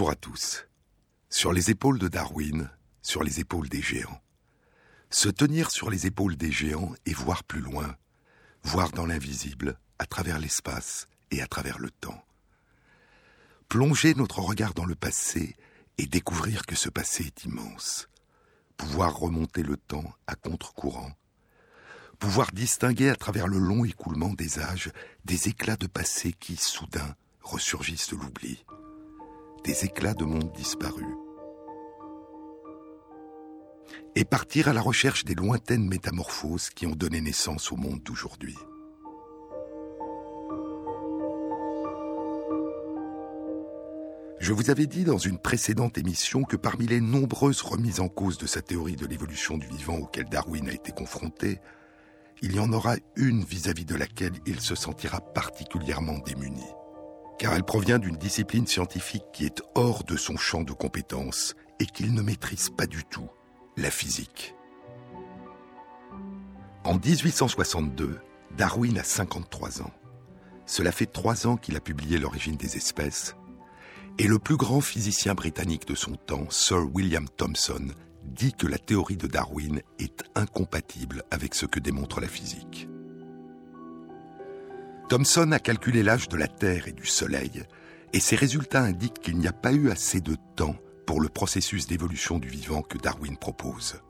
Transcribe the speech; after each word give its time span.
Bonjour 0.00 0.12
à 0.12 0.16
tous. 0.16 0.66
Sur 1.28 1.52
les 1.52 1.70
épaules 1.70 1.98
de 1.98 2.08
Darwin, 2.08 2.70
sur 3.02 3.22
les 3.22 3.38
épaules 3.38 3.68
des 3.68 3.82
géants. 3.82 4.22
Se 5.10 5.28
tenir 5.28 5.70
sur 5.70 5.90
les 5.90 6.06
épaules 6.06 6.36
des 6.36 6.50
géants 6.50 6.94
et 7.04 7.12
voir 7.12 7.44
plus 7.44 7.60
loin, 7.60 7.94
voir 8.62 8.92
dans 8.92 9.04
l'invisible, 9.04 9.78
à 9.98 10.06
travers 10.06 10.38
l'espace 10.38 11.06
et 11.30 11.42
à 11.42 11.46
travers 11.46 11.78
le 11.78 11.90
temps. 11.90 12.24
Plonger 13.68 14.14
notre 14.14 14.38
regard 14.38 14.72
dans 14.72 14.86
le 14.86 14.94
passé 14.94 15.54
et 15.98 16.06
découvrir 16.06 16.64
que 16.64 16.76
ce 16.76 16.88
passé 16.88 17.24
est 17.24 17.44
immense. 17.44 18.08
Pouvoir 18.78 19.18
remonter 19.18 19.62
le 19.62 19.76
temps 19.76 20.14
à 20.26 20.34
contre-courant. 20.34 21.12
Pouvoir 22.18 22.52
distinguer 22.52 23.10
à 23.10 23.16
travers 23.16 23.48
le 23.48 23.58
long 23.58 23.84
écoulement 23.84 24.32
des 24.32 24.60
âges 24.60 24.92
des 25.26 25.48
éclats 25.48 25.76
de 25.76 25.88
passé 25.88 26.32
qui, 26.32 26.56
soudain, 26.56 27.14
ressurgissent 27.42 28.08
de 28.08 28.16
l'oubli. 28.16 28.64
Des 29.64 29.84
éclats 29.84 30.14
de 30.14 30.24
monde 30.24 30.50
disparus. 30.52 31.14
Et 34.16 34.24
partir 34.24 34.68
à 34.68 34.72
la 34.72 34.80
recherche 34.80 35.24
des 35.24 35.34
lointaines 35.34 35.86
métamorphoses 35.86 36.70
qui 36.70 36.86
ont 36.86 36.94
donné 36.94 37.20
naissance 37.20 37.70
au 37.70 37.76
monde 37.76 38.02
d'aujourd'hui. 38.02 38.56
Je 44.40 44.54
vous 44.54 44.70
avais 44.70 44.86
dit 44.86 45.04
dans 45.04 45.18
une 45.18 45.38
précédente 45.38 45.98
émission 45.98 46.44
que 46.44 46.56
parmi 46.56 46.86
les 46.86 47.02
nombreuses 47.02 47.60
remises 47.60 48.00
en 48.00 48.08
cause 48.08 48.38
de 48.38 48.46
sa 48.46 48.62
théorie 48.62 48.96
de 48.96 49.06
l'évolution 49.06 49.58
du 49.58 49.66
vivant 49.66 49.98
auquel 49.98 50.24
Darwin 50.30 50.70
a 50.70 50.72
été 50.72 50.92
confronté, 50.92 51.60
il 52.40 52.56
y 52.56 52.58
en 52.58 52.72
aura 52.72 52.96
une 53.16 53.44
vis-à-vis 53.44 53.84
de 53.84 53.94
laquelle 53.94 54.32
il 54.46 54.60
se 54.60 54.74
sentira 54.74 55.20
particulièrement 55.20 56.18
démuni. 56.20 56.64
Car 57.40 57.54
elle 57.54 57.64
provient 57.64 57.98
d'une 57.98 58.18
discipline 58.18 58.66
scientifique 58.66 59.24
qui 59.32 59.46
est 59.46 59.62
hors 59.74 60.04
de 60.04 60.18
son 60.18 60.36
champ 60.36 60.60
de 60.60 60.74
compétences 60.74 61.54
et 61.78 61.86
qu'il 61.86 62.12
ne 62.12 62.20
maîtrise 62.20 62.68
pas 62.68 62.86
du 62.86 63.02
tout, 63.04 63.30
la 63.78 63.90
physique. 63.90 64.54
En 66.84 66.98
1862, 66.98 68.18
Darwin 68.58 68.98
a 68.98 69.02
53 69.02 69.80
ans. 69.80 69.90
Cela 70.66 70.92
fait 70.92 71.06
trois 71.06 71.46
ans 71.46 71.56
qu'il 71.56 71.76
a 71.76 71.80
publié 71.80 72.18
L'origine 72.18 72.56
des 72.56 72.76
espèces, 72.76 73.36
et 74.18 74.26
le 74.26 74.38
plus 74.38 74.58
grand 74.58 74.82
physicien 74.82 75.32
britannique 75.32 75.88
de 75.88 75.94
son 75.94 76.16
temps, 76.16 76.50
Sir 76.50 76.94
William 76.94 77.26
Thomson, 77.38 77.88
dit 78.22 78.52
que 78.52 78.66
la 78.66 78.76
théorie 78.76 79.16
de 79.16 79.26
Darwin 79.26 79.80
est 79.98 80.24
incompatible 80.34 81.22
avec 81.30 81.54
ce 81.54 81.64
que 81.64 81.80
démontre 81.80 82.20
la 82.20 82.28
physique. 82.28 82.89
Thomson 85.10 85.50
a 85.50 85.58
calculé 85.58 86.04
l'âge 86.04 86.28
de 86.28 86.36
la 86.36 86.46
Terre 86.46 86.86
et 86.86 86.92
du 86.92 87.04
Soleil, 87.04 87.64
et 88.12 88.20
ses 88.20 88.36
résultats 88.36 88.82
indiquent 88.82 89.18
qu'il 89.18 89.38
n'y 89.38 89.48
a 89.48 89.52
pas 89.52 89.72
eu 89.72 89.90
assez 89.90 90.20
de 90.20 90.36
temps 90.54 90.76
pour 91.04 91.20
le 91.20 91.28
processus 91.28 91.88
d'évolution 91.88 92.38
du 92.38 92.46
vivant 92.46 92.82
que 92.82 92.96
Darwin 92.96 93.36
propose. 93.36 94.00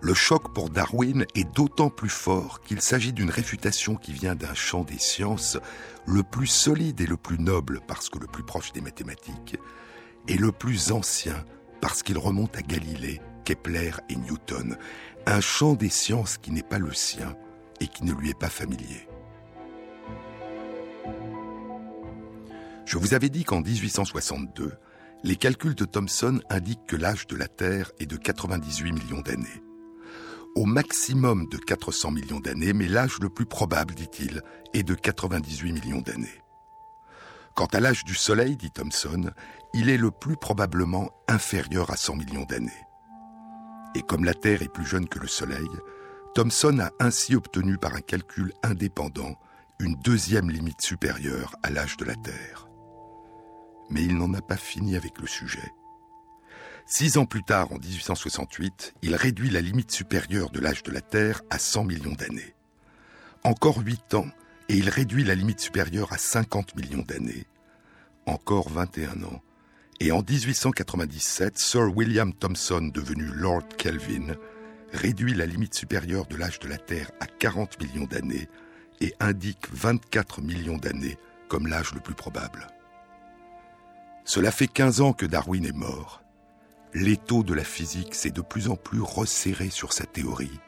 Le 0.00 0.14
choc 0.14 0.54
pour 0.54 0.70
Darwin 0.70 1.26
est 1.34 1.56
d'autant 1.56 1.90
plus 1.90 2.08
fort 2.08 2.60
qu'il 2.60 2.80
s'agit 2.80 3.12
d'une 3.12 3.30
réfutation 3.30 3.96
qui 3.96 4.12
vient 4.12 4.36
d'un 4.36 4.54
champ 4.54 4.84
des 4.84 5.00
sciences 5.00 5.58
le 6.06 6.22
plus 6.22 6.46
solide 6.46 7.00
et 7.00 7.06
le 7.06 7.16
plus 7.16 7.40
noble 7.40 7.80
parce 7.88 8.08
que 8.08 8.20
le 8.20 8.28
plus 8.28 8.44
proche 8.44 8.72
des 8.72 8.80
mathématiques, 8.80 9.56
et 10.28 10.36
le 10.36 10.52
plus 10.52 10.92
ancien 10.92 11.44
parce 11.80 12.04
qu'il 12.04 12.16
remonte 12.16 12.56
à 12.56 12.62
Galilée, 12.62 13.20
Kepler 13.44 13.90
et 14.08 14.14
Newton, 14.14 14.76
un 15.26 15.40
champ 15.40 15.74
des 15.74 15.90
sciences 15.90 16.38
qui 16.38 16.52
n'est 16.52 16.62
pas 16.62 16.78
le 16.78 16.94
sien 16.94 17.34
et 17.80 17.88
qui 17.88 18.04
ne 18.04 18.12
lui 18.12 18.30
est 18.30 18.38
pas 18.38 18.50
familier. 18.50 19.09
Je 22.84 22.98
vous 22.98 23.14
avais 23.14 23.28
dit 23.28 23.44
qu'en 23.44 23.60
1862, 23.60 24.72
les 25.22 25.36
calculs 25.36 25.74
de 25.74 25.84
Thomson 25.84 26.40
indiquent 26.50 26.86
que 26.86 26.96
l'âge 26.96 27.26
de 27.26 27.36
la 27.36 27.48
Terre 27.48 27.92
est 28.00 28.06
de 28.06 28.16
98 28.16 28.92
millions 28.92 29.20
d'années 29.20 29.62
au 30.54 30.64
maximum 30.64 31.46
de 31.48 31.56
400 31.56 32.10
millions 32.10 32.40
d'années, 32.40 32.72
mais 32.72 32.88
l'âge 32.88 33.18
le 33.20 33.28
plus 33.28 33.46
probable, 33.46 33.94
dit-il, 33.94 34.42
est 34.74 34.82
de 34.82 34.94
98 34.94 35.72
millions 35.72 36.00
d'années. 36.00 36.42
Quant 37.54 37.66
à 37.66 37.80
l'âge 37.80 38.04
du 38.04 38.14
Soleil, 38.14 38.56
dit 38.56 38.70
Thomson, 38.70 39.30
il 39.74 39.88
est 39.88 39.96
le 39.96 40.10
plus 40.10 40.36
probablement 40.36 41.10
inférieur 41.28 41.90
à 41.90 41.96
100 41.96 42.16
millions 42.16 42.44
d'années. 42.44 42.86
Et 43.94 44.02
comme 44.02 44.24
la 44.24 44.34
Terre 44.34 44.62
est 44.62 44.72
plus 44.72 44.86
jeune 44.86 45.08
que 45.08 45.18
le 45.18 45.28
Soleil, 45.28 45.68
Thomson 46.34 46.78
a 46.78 46.90
ainsi 47.00 47.34
obtenu 47.34 47.76
par 47.76 47.94
un 47.94 48.00
calcul 48.00 48.52
indépendant 48.62 49.36
une 49.80 49.94
deuxième 49.94 50.50
limite 50.50 50.82
supérieure 50.82 51.56
à 51.62 51.70
l'âge 51.70 51.96
de 51.96 52.04
la 52.04 52.14
Terre. 52.14 52.68
Mais 53.88 54.02
il 54.02 54.16
n'en 54.16 54.34
a 54.34 54.42
pas 54.42 54.58
fini 54.58 54.94
avec 54.94 55.18
le 55.18 55.26
sujet. 55.26 55.72
Six 56.86 57.16
ans 57.16 57.24
plus 57.24 57.42
tard, 57.42 57.72
en 57.72 57.78
1868, 57.78 58.94
il 59.00 59.14
réduit 59.14 59.48
la 59.48 59.62
limite 59.62 59.90
supérieure 59.90 60.50
de 60.50 60.60
l'âge 60.60 60.82
de 60.82 60.90
la 60.90 61.00
Terre 61.00 61.40
à 61.48 61.58
100 61.58 61.84
millions 61.84 62.12
d'années. 62.12 62.54
Encore 63.42 63.78
huit 63.78 64.12
ans, 64.12 64.26
et 64.68 64.76
il 64.76 64.90
réduit 64.90 65.24
la 65.24 65.34
limite 65.34 65.60
supérieure 65.60 66.12
à 66.12 66.18
50 66.18 66.76
millions 66.76 67.04
d'années. 67.06 67.46
Encore 68.26 68.68
21 68.68 69.22
ans. 69.22 69.42
Et 69.98 70.12
en 70.12 70.22
1897, 70.22 71.58
Sir 71.58 71.96
William 71.96 72.34
Thomson, 72.34 72.90
devenu 72.92 73.24
Lord 73.24 73.68
Kelvin, 73.78 74.34
réduit 74.92 75.32
la 75.32 75.46
limite 75.46 75.74
supérieure 75.74 76.26
de 76.26 76.36
l'âge 76.36 76.58
de 76.58 76.68
la 76.68 76.78
Terre 76.78 77.10
à 77.20 77.26
40 77.26 77.80
millions 77.80 78.06
d'années 78.06 78.48
et 79.00 79.14
indique 79.20 79.66
24 79.72 80.42
millions 80.42 80.78
d'années 80.78 81.18
comme 81.48 81.66
l'âge 81.66 81.94
le 81.94 82.00
plus 82.00 82.14
probable. 82.14 82.66
Cela 84.24 84.50
fait 84.50 84.68
15 84.68 85.00
ans 85.00 85.12
que 85.12 85.26
Darwin 85.26 85.64
est 85.64 85.72
mort 85.72 86.20
l'étau 86.94 87.42
de 87.42 87.54
la 87.54 87.64
physique 87.64 88.14
s'est 88.14 88.30
de 88.30 88.40
plus 88.40 88.68
en 88.68 88.76
plus 88.76 89.00
resserré 89.00 89.70
sur 89.70 89.92
sa 89.92 90.04
théorie, 90.04 90.60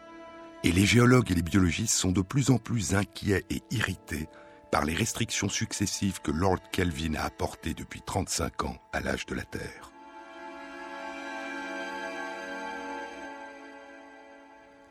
et 0.64 0.72
les 0.72 0.86
géologues 0.86 1.30
et 1.30 1.34
les 1.34 1.42
biologistes 1.42 1.94
sont 1.94 2.12
de 2.12 2.22
plus 2.22 2.50
en 2.50 2.58
plus 2.58 2.94
inquiets 2.94 3.44
et 3.50 3.62
irrités 3.70 4.28
par 4.70 4.84
les 4.84 4.94
restrictions 4.94 5.48
successives 5.48 6.20
que 6.22 6.30
Lord 6.30 6.60
Kelvin 6.70 7.14
a 7.14 7.24
apportées 7.24 7.74
depuis 7.74 8.00
35 8.00 8.64
ans 8.64 8.76
à 8.92 9.00
l'âge 9.00 9.26
de 9.26 9.34
la 9.34 9.42
Terre. 9.42 9.91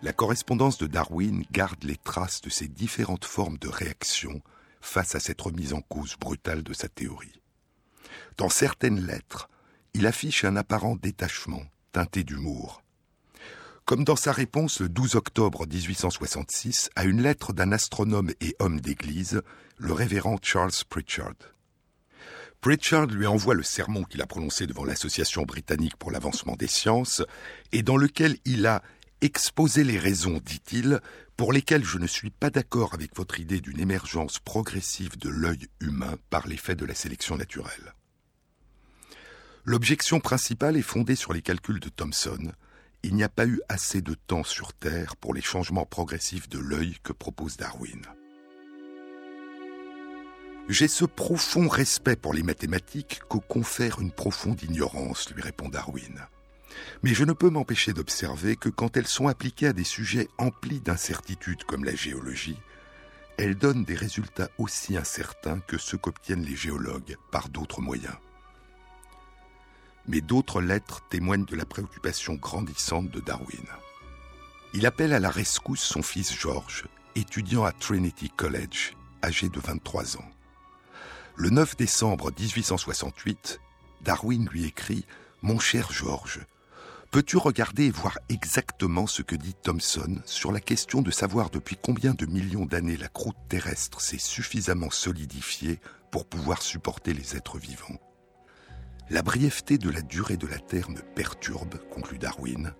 La 0.03 0.13
correspondance 0.13 0.79
de 0.79 0.87
Darwin 0.87 1.43
garde 1.51 1.83
les 1.83 1.95
traces 1.95 2.41
de 2.41 2.49
ces 2.49 2.67
différentes 2.67 3.25
formes 3.25 3.59
de 3.59 3.67
réaction 3.67 4.41
face 4.81 5.13
à 5.13 5.19
cette 5.19 5.39
remise 5.39 5.73
en 5.73 5.81
cause 5.81 6.15
brutale 6.19 6.63
de 6.63 6.73
sa 6.73 6.89
théorie. 6.89 7.39
Dans 8.37 8.49
certaines 8.49 9.05
lettres, 9.05 9.47
il 9.93 10.07
affiche 10.07 10.43
un 10.43 10.55
apparent 10.55 10.95
détachement, 10.95 11.61
teinté 11.91 12.23
d'humour. 12.23 12.81
Comme 13.85 14.03
dans 14.03 14.15
sa 14.15 14.31
réponse 14.31 14.79
le 14.81 14.89
12 14.89 15.15
octobre 15.15 15.67
1866 15.67 16.89
à 16.95 17.03
une 17.03 17.21
lettre 17.21 17.53
d'un 17.53 17.71
astronome 17.71 18.31
et 18.41 18.55
homme 18.57 18.81
d'église, 18.81 19.43
le 19.77 19.93
révérend 19.93 20.37
Charles 20.41 20.71
Pritchard. 20.89 21.35
Pritchard 22.59 23.07
lui 23.07 23.27
envoie 23.27 23.53
le 23.53 23.63
sermon 23.63 24.03
qu'il 24.03 24.21
a 24.21 24.27
prononcé 24.27 24.65
devant 24.65 24.85
l'Association 24.85 25.43
britannique 25.43 25.97
pour 25.97 26.09
l'avancement 26.09 26.55
des 26.55 26.67
sciences, 26.67 27.23
et 27.71 27.83
dans 27.83 27.97
lequel 27.97 28.37
il 28.45 28.65
a 28.65 28.81
exposé 29.21 29.83
les 29.83 29.97
raisons, 29.97 30.39
dit-il, 30.43 30.99
pour 31.37 31.53
lesquelles 31.53 31.85
je 31.85 31.97
ne 31.97 32.07
suis 32.07 32.29
pas 32.29 32.49
d'accord 32.49 32.93
avec 32.93 33.15
votre 33.15 33.39
idée 33.39 33.61
d'une 33.61 33.79
émergence 33.79 34.39
progressive 34.39 35.17
de 35.17 35.29
l'œil 35.29 35.67
humain 35.79 36.15
par 36.29 36.47
l'effet 36.47 36.75
de 36.75 36.85
la 36.85 36.95
sélection 36.95 37.37
naturelle. 37.37 37.93
L'objection 39.63 40.19
principale 40.19 40.77
est 40.77 40.81
fondée 40.81 41.15
sur 41.15 41.33
les 41.33 41.41
calculs 41.41 41.79
de 41.79 41.89
Thomson. 41.89 42.51
Il 43.03 43.15
n'y 43.15 43.23
a 43.23 43.29
pas 43.29 43.45
eu 43.45 43.61
assez 43.69 44.01
de 44.01 44.15
temps 44.15 44.43
sur 44.43 44.73
Terre 44.73 45.15
pour 45.15 45.33
les 45.33 45.41
changements 45.41 45.85
progressifs 45.85 46.49
de 46.49 46.59
l'œil 46.59 46.97
que 47.03 47.13
propose 47.13 47.57
Darwin. 47.57 48.01
J'ai 50.67 50.87
ce 50.87 51.05
profond 51.05 51.67
respect 51.67 52.15
pour 52.15 52.33
les 52.33 52.43
mathématiques 52.43 53.21
qu'au 53.27 53.39
confère 53.39 53.99
une 53.99 54.11
profonde 54.11 54.61
ignorance, 54.63 55.29
lui 55.31 55.41
répond 55.41 55.69
Darwin. 55.69 56.27
Mais 57.03 57.13
je 57.13 57.23
ne 57.23 57.33
peux 57.33 57.49
m'empêcher 57.49 57.93
d'observer 57.93 58.55
que 58.55 58.69
quand 58.69 58.97
elles 58.97 59.07
sont 59.07 59.27
appliquées 59.27 59.67
à 59.67 59.73
des 59.73 59.83
sujets 59.83 60.29
emplis 60.37 60.79
d'incertitudes 60.79 61.63
comme 61.63 61.83
la 61.83 61.95
géologie, 61.95 62.57
elles 63.37 63.55
donnent 63.55 63.85
des 63.85 63.95
résultats 63.95 64.49
aussi 64.57 64.97
incertains 64.97 65.59
que 65.61 65.77
ceux 65.77 65.97
qu'obtiennent 65.97 66.45
les 66.45 66.55
géologues 66.55 67.17
par 67.31 67.49
d'autres 67.49 67.81
moyens 67.81 68.15
mais 70.07 70.21
d'autres 70.21 70.61
lettres 70.61 71.01
témoignent 71.09 71.45
de 71.45 71.55
la 71.55 71.65
préoccupation 71.65 72.33
grandissante 72.35 73.09
de 73.09 73.19
Darwin. 73.19 73.65
Il 74.73 74.85
appelle 74.85 75.13
à 75.13 75.19
la 75.19 75.29
rescousse 75.29 75.81
son 75.81 76.01
fils 76.01 76.33
George, 76.33 76.85
étudiant 77.15 77.63
à 77.63 77.71
Trinity 77.71 78.29
College, 78.29 78.95
âgé 79.23 79.49
de 79.49 79.59
23 79.59 80.17
ans. 80.17 80.31
Le 81.35 81.49
9 81.49 81.75
décembre 81.77 82.31
1868, 82.37 83.59
Darwin 84.01 84.47
lui 84.49 84.65
écrit 84.65 85.05
Mon 85.41 85.59
cher 85.59 85.91
George, 85.91 86.41
Peux-tu 87.11 87.35
regarder 87.35 87.87
et 87.87 87.91
voir 87.91 88.17
exactement 88.29 89.05
ce 89.05 89.21
que 89.21 89.35
dit 89.35 89.53
Thomson 89.53 90.21
sur 90.23 90.53
la 90.53 90.61
question 90.61 91.01
de 91.01 91.11
savoir 91.11 91.49
depuis 91.49 91.75
combien 91.75 92.13
de 92.13 92.25
millions 92.25 92.65
d'années 92.65 92.95
la 92.95 93.09
croûte 93.09 93.35
terrestre 93.49 93.99
s'est 93.99 94.17
suffisamment 94.17 94.89
solidifiée 94.89 95.81
pour 96.09 96.25
pouvoir 96.25 96.61
supporter 96.61 97.13
les 97.13 97.35
êtres 97.35 97.57
vivants? 97.57 97.99
La 99.09 99.23
brièveté 99.23 99.77
de 99.77 99.89
la 99.89 100.01
durée 100.01 100.37
de 100.37 100.47
la 100.47 100.57
Terre 100.57 100.89
me 100.89 101.01
perturbe, 101.01 101.79
conclut 101.89 102.17
Darwin, 102.17 102.73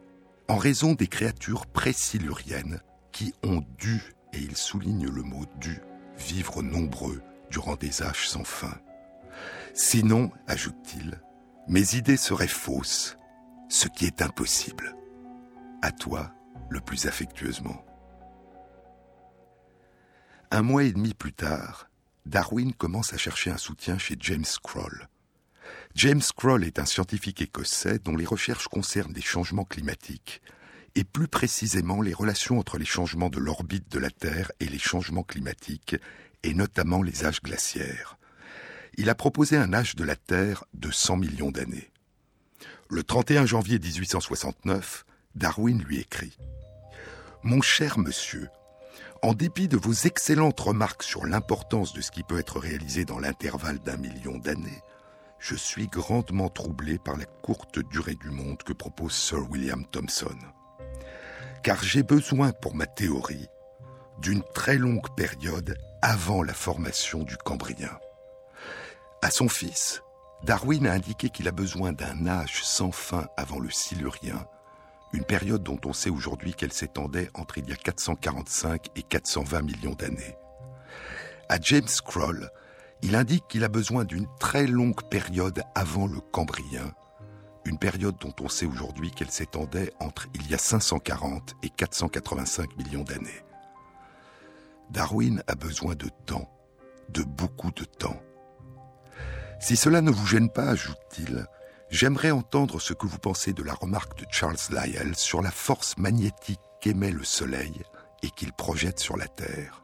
en 0.48 0.56
raison 0.56 0.94
des 0.94 1.08
créatures 1.08 1.66
présiluriennes 1.66 2.80
qui 3.12 3.34
ont 3.44 3.66
dû, 3.78 4.14
et 4.32 4.40
il 4.40 4.56
souligne 4.56 5.10
le 5.10 5.24
mot 5.24 5.44
dû, 5.60 5.82
vivre 6.18 6.62
nombreux 6.62 7.22
durant 7.50 7.76
des 7.76 8.02
âges 8.02 8.30
sans 8.30 8.46
fin. 8.46 8.80
Sinon, 9.74 10.32
ajoute-t-il, 10.48 11.20
mes 11.68 11.96
idées 11.96 12.16
seraient 12.16 12.48
fausses 12.48 13.18
ce 13.72 13.88
qui 13.88 14.06
est 14.06 14.22
impossible. 14.22 14.98
À 15.82 15.94
toi, 15.94 16.34
le 16.70 16.82
plus 16.82 17.06
affectueusement. 17.06 17.86
Un 20.52 20.62
mois 20.62 20.84
et 20.84 20.92
demi 20.92 21.14
plus 21.14 21.32
tard, 21.32 21.90
Darwin 22.26 22.74
commence 22.74 23.14
à 23.14 23.18
chercher 23.18 23.50
un 23.50 23.58
soutien 23.58 23.98
chez 23.98 24.18
James 24.20 24.44
Kroll. 24.62 25.08
James 25.96 26.22
Kroll 26.36 26.66
est 26.66 26.80
un 26.80 26.86
scientifique 26.86 27.42
écossais 27.42 28.00
dont 28.00 28.18
les 28.18 28.26
recherches 28.26 28.68
concernent 28.68 29.14
les 29.14 29.22
changements 29.22 29.64
climatiques, 29.64 30.42
et 30.96 31.06
plus 31.06 31.30
précisément 31.30 32.02
les 32.02 32.14
relations 32.14 32.60
entre 32.60 32.78
les 32.78 32.84
changements 32.84 33.30
de 33.30 33.40
l'orbite 33.40 33.90
de 33.90 34.00
la 34.00 34.10
Terre 34.10 34.52
et 34.60 34.68
les 34.68 34.80
changements 34.80 35.24
climatiques, 35.24 35.96
et 36.44 36.54
notamment 36.54 37.02
les 37.02 37.24
âges 37.24 37.42
glaciaires. 37.42 38.18
Il 38.98 39.10
a 39.10 39.16
proposé 39.16 39.56
un 39.56 39.72
âge 39.72 39.96
de 39.96 40.04
la 40.04 40.18
Terre 40.18 40.66
de 40.74 40.92
100 40.92 41.16
millions 41.16 41.52
d'années. 41.52 41.91
Le 42.94 43.04
31 43.04 43.46
janvier 43.46 43.80
1869, 43.80 45.06
Darwin 45.36 45.82
lui 45.82 46.02
écrit 46.02 46.38
Mon 47.42 47.62
cher 47.62 47.98
monsieur, 47.98 48.50
en 49.22 49.34
dépit 49.34 49.70
de 49.70 49.78
vos 49.78 49.94
excellentes 49.94 50.60
remarques 50.60 51.04
sur 51.04 51.26
l'importance 51.26 51.94
de 51.94 52.02
ce 52.02 52.12
qui 52.12 52.24
peut 52.24 52.38
être 52.38 52.60
réalisé 52.60 53.06
dans 53.06 53.18
l'intervalle 53.18 53.80
d'un 53.80 53.96
million 53.96 54.38
d'années, 54.40 54.82
je 55.40 55.56
suis 55.56 55.88
grandement 55.88 56.50
troublé 56.50 56.98
par 57.00 57.16
la 57.16 57.24
courte 57.24 57.80
durée 57.80 58.16
du 58.16 58.30
monde 58.30 58.62
que 58.62 58.74
propose 58.74 59.14
Sir 59.14 59.50
William 59.50 59.86
Thomson. 59.86 60.38
Car 61.64 61.82
j'ai 61.82 62.04
besoin 62.04 62.52
pour 62.52 62.76
ma 62.76 62.88
théorie 62.88 63.48
d'une 64.20 64.44
très 64.54 64.78
longue 64.78 65.16
période 65.16 65.78
avant 66.02 66.44
la 66.44 66.54
formation 66.54 67.24
du 67.24 67.38
Cambrien. 67.38 67.98
À 69.22 69.32
son 69.32 69.48
fils, 69.48 70.04
Darwin 70.44 70.88
a 70.88 70.94
indiqué 70.94 71.30
qu'il 71.30 71.48
a 71.48 71.52
besoin 71.52 71.94
d'un 71.94 72.26
âge 72.26 72.64
sans 72.64 72.92
fin 72.92 73.28
avant 73.38 73.60
le 73.60 73.70
Silurien, 73.70 74.48
une 75.14 75.24
période 75.24 75.62
dont 75.62 75.80
on 75.86 75.94
sait 75.94 76.10
aujourd'hui 76.10 76.56
qu'elle 76.56 76.74
s'étendait 76.74 77.30
entre 77.36 77.60
il 77.60 77.70
y 77.70 77.74
a 77.74 77.76
445 77.76 78.88
et 78.96 79.04
420 79.04 79.62
millions 79.62 79.94
d'années. 79.94 80.36
À 81.48 81.60
James 81.62 81.88
Kroll, 82.04 82.50
il 83.04 83.16
indique 83.16 83.48
qu'il 83.50 83.64
a 83.64 83.68
besoin 83.68 84.04
d'une 84.04 84.28
très 84.40 84.66
longue 84.66 85.04
période 85.10 85.64
avant 85.76 86.08
le 86.08 86.20
Cambrien, 86.20 86.94
une 87.66 87.78
période 87.78 88.16
dont 88.20 88.34
on 88.42 88.50
sait 88.50 88.66
aujourd'hui 88.66 89.12
qu'elle 89.12 89.30
s'étendait 89.30 89.94
entre 90.00 90.28
il 90.34 90.50
y 90.50 90.56
a 90.56 90.58
540 90.58 91.56
et 91.62 91.70
485 91.70 92.78
millions 92.78 93.04
d'années. 93.04 93.44
Darwin 94.90 95.44
a 95.48 95.54
besoin 95.54 95.94
de 95.94 96.10
temps, 96.26 96.50
de 97.10 97.24
beaucoup 97.24 97.72
de 97.72 97.86
temps. 97.86 98.20
Si 99.62 99.78
cela 99.78 100.02
ne 100.02 100.10
vous 100.10 100.26
gêne 100.26 100.50
pas, 100.50 100.70
ajoute-t-il, 100.70 101.46
j'aimerais 101.92 102.32
entendre 102.32 102.82
ce 102.82 102.94
que 102.94 103.06
vous 103.06 103.20
pensez 103.20 103.54
de 103.54 103.62
la 103.62 103.76
remarque 103.76 104.18
de 104.18 104.26
Charles 104.32 104.58
Lyell 104.72 105.16
sur 105.16 105.44
la 105.44 105.52
force 105.52 105.98
magnétique 105.98 106.60
qu'émet 106.82 107.12
le 107.12 107.24
Soleil 107.24 107.84
et 108.24 108.32
qu'il 108.32 108.54
projette 108.54 109.00
sur 109.00 109.18
la 109.18 109.28
Terre. 109.28 109.84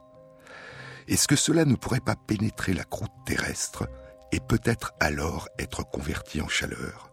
Est-ce 1.08 1.28
que 1.28 1.36
cela 1.36 1.64
ne 1.64 1.76
pourrait 1.76 2.00
pas 2.00 2.16
pénétrer 2.16 2.74
la 2.74 2.86
croûte 2.86 3.12
terrestre 3.28 3.88
et 4.32 4.40
peut-être 4.40 4.94
alors 5.00 5.48
être 5.60 5.84
converti 5.84 6.42
en 6.42 6.48
chaleur? 6.48 7.12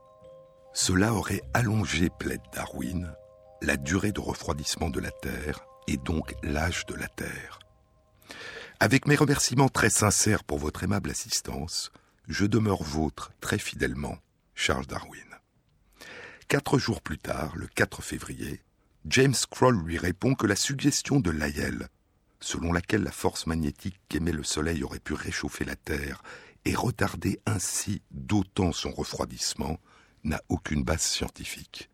Cela 0.72 1.12
aurait 1.12 1.42
allongé, 1.52 2.08
plaide 2.18 2.40
Darwin, 2.54 3.14
la 3.60 3.76
durée 3.76 4.10
de 4.10 4.20
refroidissement 4.20 4.88
de 4.88 5.00
la 5.00 5.10
Terre 5.10 5.66
et 5.86 5.98
donc 5.98 6.34
l'âge 6.42 6.86
de 6.86 6.94
la 6.94 7.08
Terre. 7.08 7.58
Avec 8.80 9.06
mes 9.06 9.16
remerciements 9.16 9.68
très 9.68 9.90
sincères 9.90 10.44
pour 10.44 10.58
votre 10.58 10.82
aimable 10.82 11.10
assistance, 11.10 11.92
je 12.28 12.46
demeure 12.46 12.82
vôtre 12.82 13.32
très 13.40 13.58
fidèlement, 13.58 14.18
Charles 14.54 14.86
Darwin. 14.86 15.22
Quatre 16.48 16.78
jours 16.78 17.00
plus 17.00 17.18
tard, 17.18 17.56
le 17.56 17.66
4 17.66 18.02
février, 18.02 18.60
James 19.06 19.34
Kroll 19.50 19.82
lui 19.84 19.98
répond 19.98 20.34
que 20.34 20.46
la 20.46 20.56
suggestion 20.56 21.20
de 21.20 21.30
Lyell, 21.30 21.88
selon 22.40 22.72
laquelle 22.72 23.02
la 23.02 23.12
force 23.12 23.46
magnétique 23.46 24.00
qu'émet 24.08 24.32
le 24.32 24.44
Soleil 24.44 24.82
aurait 24.82 25.00
pu 25.00 25.14
réchauffer 25.14 25.64
la 25.64 25.76
Terre 25.76 26.22
et 26.64 26.74
retarder 26.74 27.40
ainsi 27.46 28.02
d'autant 28.10 28.72
son 28.72 28.90
refroidissement, 28.90 29.78
n'a 30.24 30.40
aucune 30.48 30.84
base 30.84 31.02
scientifique. 31.02 31.90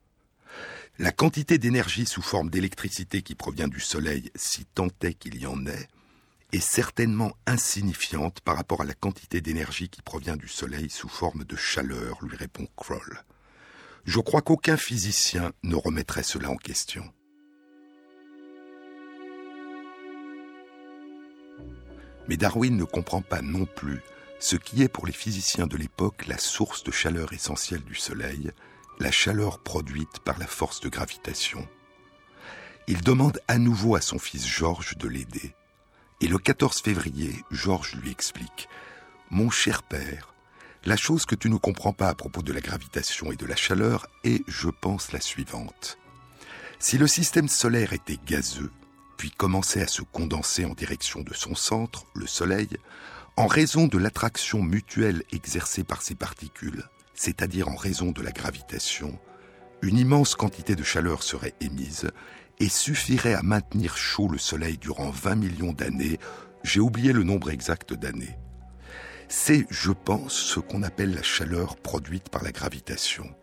La 0.98 1.12
quantité 1.12 1.58
d'énergie 1.58 2.06
sous 2.06 2.22
forme 2.22 2.50
d'électricité 2.50 3.22
qui 3.22 3.34
provient 3.34 3.68
du 3.68 3.80
Soleil, 3.80 4.30
si 4.34 4.66
tant 4.66 4.88
est 5.02 5.14
qu'il 5.14 5.40
y 5.40 5.46
en 5.46 5.66
ait, 5.66 5.88
est 6.52 6.61
certainement 6.61 7.32
insignifiante 7.47 8.41
par 8.41 8.56
rapport 8.56 8.81
à 8.81 8.85
la 8.85 8.94
quantité 8.94 9.41
d'énergie 9.41 9.88
qui 9.88 10.02
provient 10.02 10.37
du 10.37 10.49
Soleil 10.49 10.91
sous 10.91 11.08
forme 11.08 11.44
de 11.44 11.56
chaleur, 11.56 12.19
lui 12.23 12.37
répond 12.37 12.67
Kroll. 12.76 13.25
Je 14.05 14.20
crois 14.20 14.43
qu'aucun 14.43 14.76
physicien 14.76 15.52
ne 15.62 15.76
remettrait 15.76 16.23
cela 16.23 16.50
en 16.50 16.56
question. 16.56 17.05
Mais 22.29 22.37
Darwin 22.37 22.76
ne 22.76 22.85
comprend 22.85 23.23
pas 23.23 23.43
non 23.43 23.67
plus 23.67 24.00
ce 24.38 24.56
qui 24.56 24.82
est 24.82 24.88
pour 24.88 25.06
les 25.06 25.12
physiciens 25.12 25.67
de 25.67 25.76
l'époque 25.76 26.26
la 26.26 26.38
source 26.38 26.82
de 26.82 26.91
chaleur 26.91 27.32
essentielle 27.32 27.85
du 27.85 27.94
Soleil, 27.94 28.52
la 28.99 29.11
chaleur 29.11 29.58
produite 29.58 30.19
par 30.25 30.38
la 30.38 30.47
force 30.47 30.81
de 30.81 30.88
gravitation. 30.88 31.69
Il 32.87 33.02
demande 33.02 33.41
à 33.49 33.58
nouveau 33.58 33.97
à 33.97 34.00
son 34.00 34.19
fils 34.19 34.47
Georges 34.47 34.97
de 34.97 35.08
l'aider. 35.08 35.55
Et 36.22 36.28
le 36.28 36.38
14 36.38 36.82
février, 36.82 37.34
Georges 37.50 37.94
lui 37.94 38.11
explique 38.11 38.68
Mon 39.30 39.49
cher 39.49 39.83
père, 39.83 40.35
la 40.85 40.97
chose 40.97 41.25
que 41.25 41.35
tu 41.35 41.49
ne 41.49 41.56
comprends 41.56 41.94
pas 41.94 42.09
à 42.09 42.14
propos 42.14 42.42
de 42.42 42.52
la 42.52 42.61
gravitation 42.61 43.33
et 43.33 43.37
de 43.37 43.47
la 43.47 43.56
chaleur 43.56 44.06
est, 44.25 44.44
je 44.47 44.68
pense, 44.68 45.12
la 45.12 45.21
suivante. 45.21 45.99
Si 46.78 46.99
le 46.99 47.06
système 47.06 47.49
solaire 47.49 47.92
était 47.92 48.18
gazeux, 48.26 48.71
puis 49.16 49.30
commençait 49.30 49.83
à 49.83 49.87
se 49.87 50.02
condenser 50.02 50.64
en 50.64 50.75
direction 50.75 51.21
de 51.21 51.35
son 51.35 51.54
centre, 51.54 52.04
le 52.14 52.26
Soleil, 52.26 52.68
en 53.37 53.47
raison 53.47 53.87
de 53.87 53.99
l'attraction 53.99 54.62
mutuelle 54.62 55.23
exercée 55.33 55.85
par 55.85 56.02
ces 56.02 56.14
particules, 56.14 56.85
c'est-à-dire 57.14 57.68
en 57.68 57.76
raison 57.76 58.12
de 58.12 58.23
la 58.23 58.33
gravitation, 58.33 59.18
une 59.83 59.99
immense 59.99 60.35
quantité 60.35 60.76
de 60.76 60.83
chaleur 60.83 61.23
serait 61.23 61.54
émise 61.61 62.11
et 62.61 62.69
suffirait 62.69 63.35
à 63.35 63.43
maintenir 63.43 63.97
chaud 63.97 64.29
le 64.29 64.38
Soleil 64.38 64.79
durant 64.79 65.11
20 65.11 65.35
millions 65.35 65.73
d'années. 65.73 66.19
J'ai 66.62 66.81
oublié 66.81 67.12
le 67.12 67.25
nombre 67.25 67.50
exact 67.50 67.95
d'années. 67.95 68.38
C'est, 69.29 69.67
je 69.71 69.93
pense, 69.93 70.35
ce 70.35 70.61
qu'on 70.61 70.83
appelle 70.83 71.14
la 71.14 71.23
chaleur 71.23 71.76
produite 71.76 72.29
par 72.29 72.45
la 72.45 72.52
gravitation. 72.52 73.35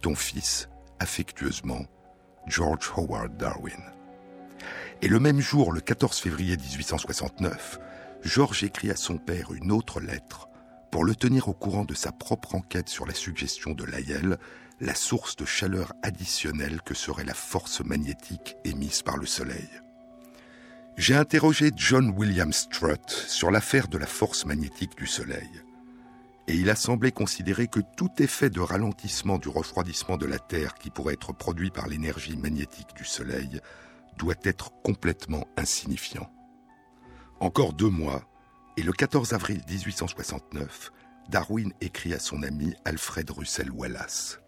Ton 0.00 0.14
fils, 0.14 0.68
affectueusement, 1.00 1.86
George 2.46 2.92
Howard 2.96 3.36
Darwin. 3.36 3.80
Et 5.02 5.08
le 5.08 5.18
même 5.18 5.40
jour, 5.40 5.72
le 5.72 5.80
14 5.80 6.18
février 6.18 6.56
1869, 6.56 7.80
George 8.22 8.62
écrit 8.64 8.90
à 8.90 8.96
son 8.96 9.16
père 9.16 9.52
une 9.52 9.72
autre 9.72 9.98
lettre 10.00 10.48
pour 10.90 11.04
le 11.04 11.14
tenir 11.14 11.48
au 11.48 11.54
courant 11.54 11.84
de 11.84 11.94
sa 11.94 12.12
propre 12.12 12.54
enquête 12.54 12.88
sur 12.88 13.06
la 13.06 13.14
suggestion 13.14 13.72
de 13.72 13.84
Lyell 13.84 14.38
la 14.80 14.94
source 14.94 15.36
de 15.36 15.44
chaleur 15.44 15.92
additionnelle 16.02 16.80
que 16.82 16.94
serait 16.94 17.24
la 17.24 17.34
force 17.34 17.84
magnétique 17.84 18.56
émise 18.64 19.02
par 19.02 19.18
le 19.18 19.26
Soleil. 19.26 19.68
J'ai 20.96 21.14
interrogé 21.14 21.70
John 21.76 22.14
William 22.16 22.52
Strutt 22.52 23.10
sur 23.10 23.50
l'affaire 23.50 23.88
de 23.88 23.98
la 23.98 24.06
force 24.06 24.46
magnétique 24.46 24.96
du 24.96 25.06
Soleil, 25.06 25.50
et 26.48 26.54
il 26.54 26.70
a 26.70 26.76
semblé 26.76 27.12
considérer 27.12 27.68
que 27.68 27.80
tout 27.96 28.10
effet 28.18 28.48
de 28.48 28.60
ralentissement 28.60 29.38
du 29.38 29.48
refroidissement 29.48 30.16
de 30.16 30.26
la 30.26 30.38
Terre 30.38 30.74
qui 30.74 30.90
pourrait 30.90 31.14
être 31.14 31.32
produit 31.32 31.70
par 31.70 31.86
l'énergie 31.86 32.36
magnétique 32.36 32.94
du 32.96 33.04
Soleil 33.04 33.60
doit 34.16 34.34
être 34.44 34.72
complètement 34.82 35.46
insignifiant. 35.56 36.30
Encore 37.38 37.74
deux 37.74 37.90
mois, 37.90 38.24
et 38.76 38.82
le 38.82 38.92
14 38.92 39.34
avril 39.34 39.60
1869, 39.68 40.90
Darwin 41.28 41.72
écrit 41.80 42.14
à 42.14 42.18
son 42.18 42.42
ami 42.42 42.74
Alfred 42.84 43.30
Russel 43.30 43.70
Wallace. 43.70 44.39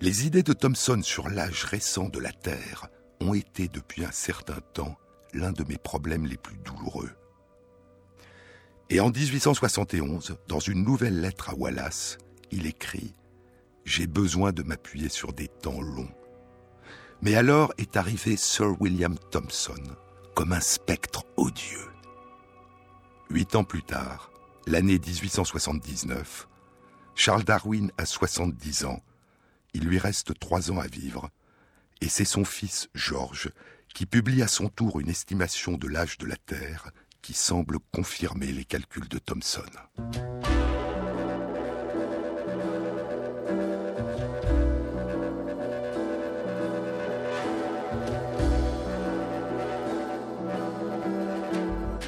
Les 0.00 0.26
idées 0.26 0.42
de 0.42 0.52
Thomson 0.52 1.00
sur 1.02 1.28
l'âge 1.28 1.64
récent 1.64 2.08
de 2.08 2.18
la 2.18 2.32
Terre 2.32 2.88
ont 3.20 3.32
été 3.32 3.68
depuis 3.68 4.04
un 4.04 4.12
certain 4.12 4.60
temps 4.74 4.96
l'un 5.32 5.52
de 5.52 5.64
mes 5.64 5.78
problèmes 5.78 6.26
les 6.26 6.36
plus 6.36 6.58
douloureux. 6.58 7.10
Et 8.90 9.00
en 9.00 9.10
1871, 9.10 10.36
dans 10.48 10.60
une 10.60 10.84
nouvelle 10.84 11.20
lettre 11.20 11.50
à 11.50 11.54
Wallace, 11.54 12.18
il 12.50 12.66
écrit 12.66 13.14
j'ai 13.86 14.06
besoin 14.06 14.52
de 14.52 14.62
m'appuyer 14.62 15.08
sur 15.08 15.32
des 15.32 15.48
temps 15.48 15.80
longs. 15.80 16.12
Mais 17.22 17.36
alors 17.36 17.72
est 17.78 17.96
arrivé 17.96 18.36
Sir 18.36 18.80
William 18.80 19.16
Thomson, 19.30 19.82
comme 20.34 20.52
un 20.52 20.60
spectre 20.60 21.24
odieux. 21.36 21.88
Huit 23.30 23.56
ans 23.56 23.64
plus 23.64 23.82
tard, 23.82 24.30
l'année 24.66 24.98
1879, 24.98 26.48
Charles 27.14 27.44
Darwin 27.44 27.90
a 27.96 28.04
70 28.04 28.84
ans, 28.84 29.02
il 29.76 29.84
lui 29.84 29.98
reste 29.98 30.38
trois 30.38 30.70
ans 30.70 30.78
à 30.78 30.86
vivre, 30.86 31.28
et 32.00 32.08
c'est 32.08 32.24
son 32.24 32.46
fils 32.46 32.88
George 32.94 33.50
qui 33.94 34.06
publie 34.06 34.42
à 34.42 34.48
son 34.48 34.68
tour 34.68 35.00
une 35.00 35.10
estimation 35.10 35.72
de 35.72 35.86
l'âge 35.86 36.16
de 36.16 36.24
la 36.24 36.36
Terre 36.36 36.90
qui 37.20 37.34
semble 37.34 37.78
confirmer 37.92 38.52
les 38.52 38.64
calculs 38.64 39.08
de 39.08 39.18
Thomson. 39.18 39.60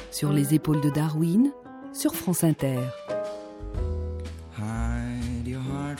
Sur 0.09 0.33
les 0.33 0.55
épaules 0.55 0.81
de 0.81 0.89
Darwin, 0.89 1.51
sur 1.93 2.15
France 2.15 2.43
Inter. 2.43 2.79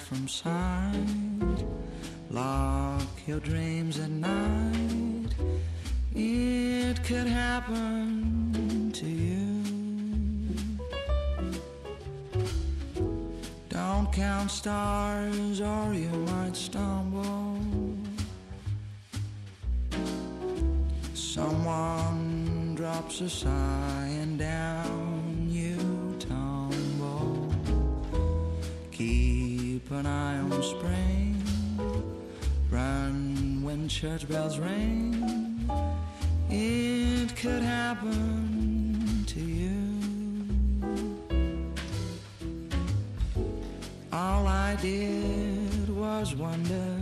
From 0.10 0.28
sight, 0.28 1.64
lock 2.32 3.04
your 3.28 3.40
dreams 3.42 4.00
at 4.00 4.10
night. 4.10 5.36
It 6.16 7.04
could 7.04 7.28
happen 7.28 8.92
to 8.92 9.06
you. 9.06 9.62
Don't 13.70 14.12
count 14.12 14.50
stars 14.50 15.62
or 15.62 15.94
you 15.94 16.10
might 16.10 16.56
stumble. 16.56 17.60
Someone 21.14 22.74
drops 22.74 23.22
a 23.22 23.30
sign 23.30 24.38
down 24.38 24.99
Keep 29.90 29.98
an 29.98 30.06
eye 30.06 30.38
on 30.38 30.62
spring. 30.62 31.44
Run 32.70 33.64
when 33.64 33.88
church 33.88 34.30
bells 34.30 34.60
ring. 34.60 35.68
It 36.48 37.36
could 37.36 37.64
happen 37.64 39.24
to 39.26 39.40
you. 39.40 39.74
All 44.14 44.46
I 44.46 44.76
did 44.76 45.90
was 45.90 46.36
wonder 46.36 47.02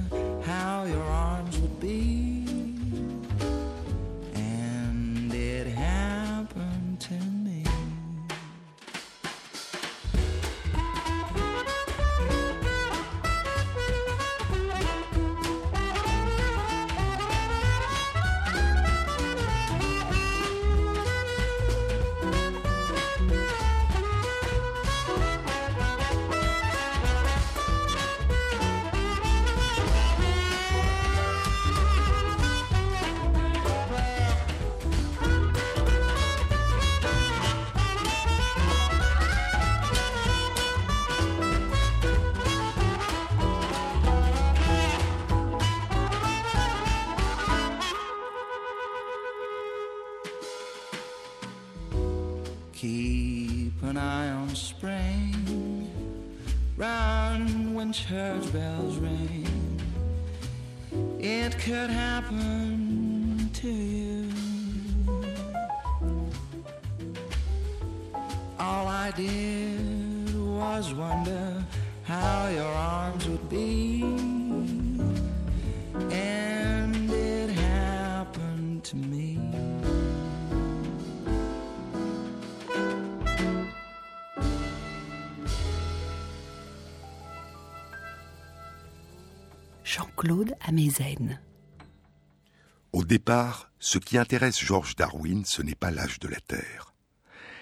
Au 92.93 93.05
départ, 93.05 93.71
ce 93.79 93.97
qui 93.97 94.17
intéresse 94.17 94.59
George 94.59 94.95
Darwin, 94.95 95.45
ce 95.45 95.61
n'est 95.61 95.75
pas 95.75 95.91
l'âge 95.91 96.19
de 96.19 96.27
la 96.27 96.39
Terre. 96.39 96.93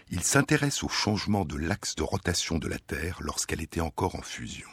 Il 0.10 0.24
s'intéresse 0.24 0.84
au 0.84 0.90
changement 0.90 1.46
de 1.46 1.56
l'axe 1.56 1.96
de 1.96 2.04
rotation 2.04 2.58
de 2.58 2.68
la 2.68 2.80
Terre 2.80 3.18
lorsqu'elle 3.22 3.62
était 3.62 3.82
encore 3.82 4.16
en 4.16 4.22
fusion. 4.22 4.70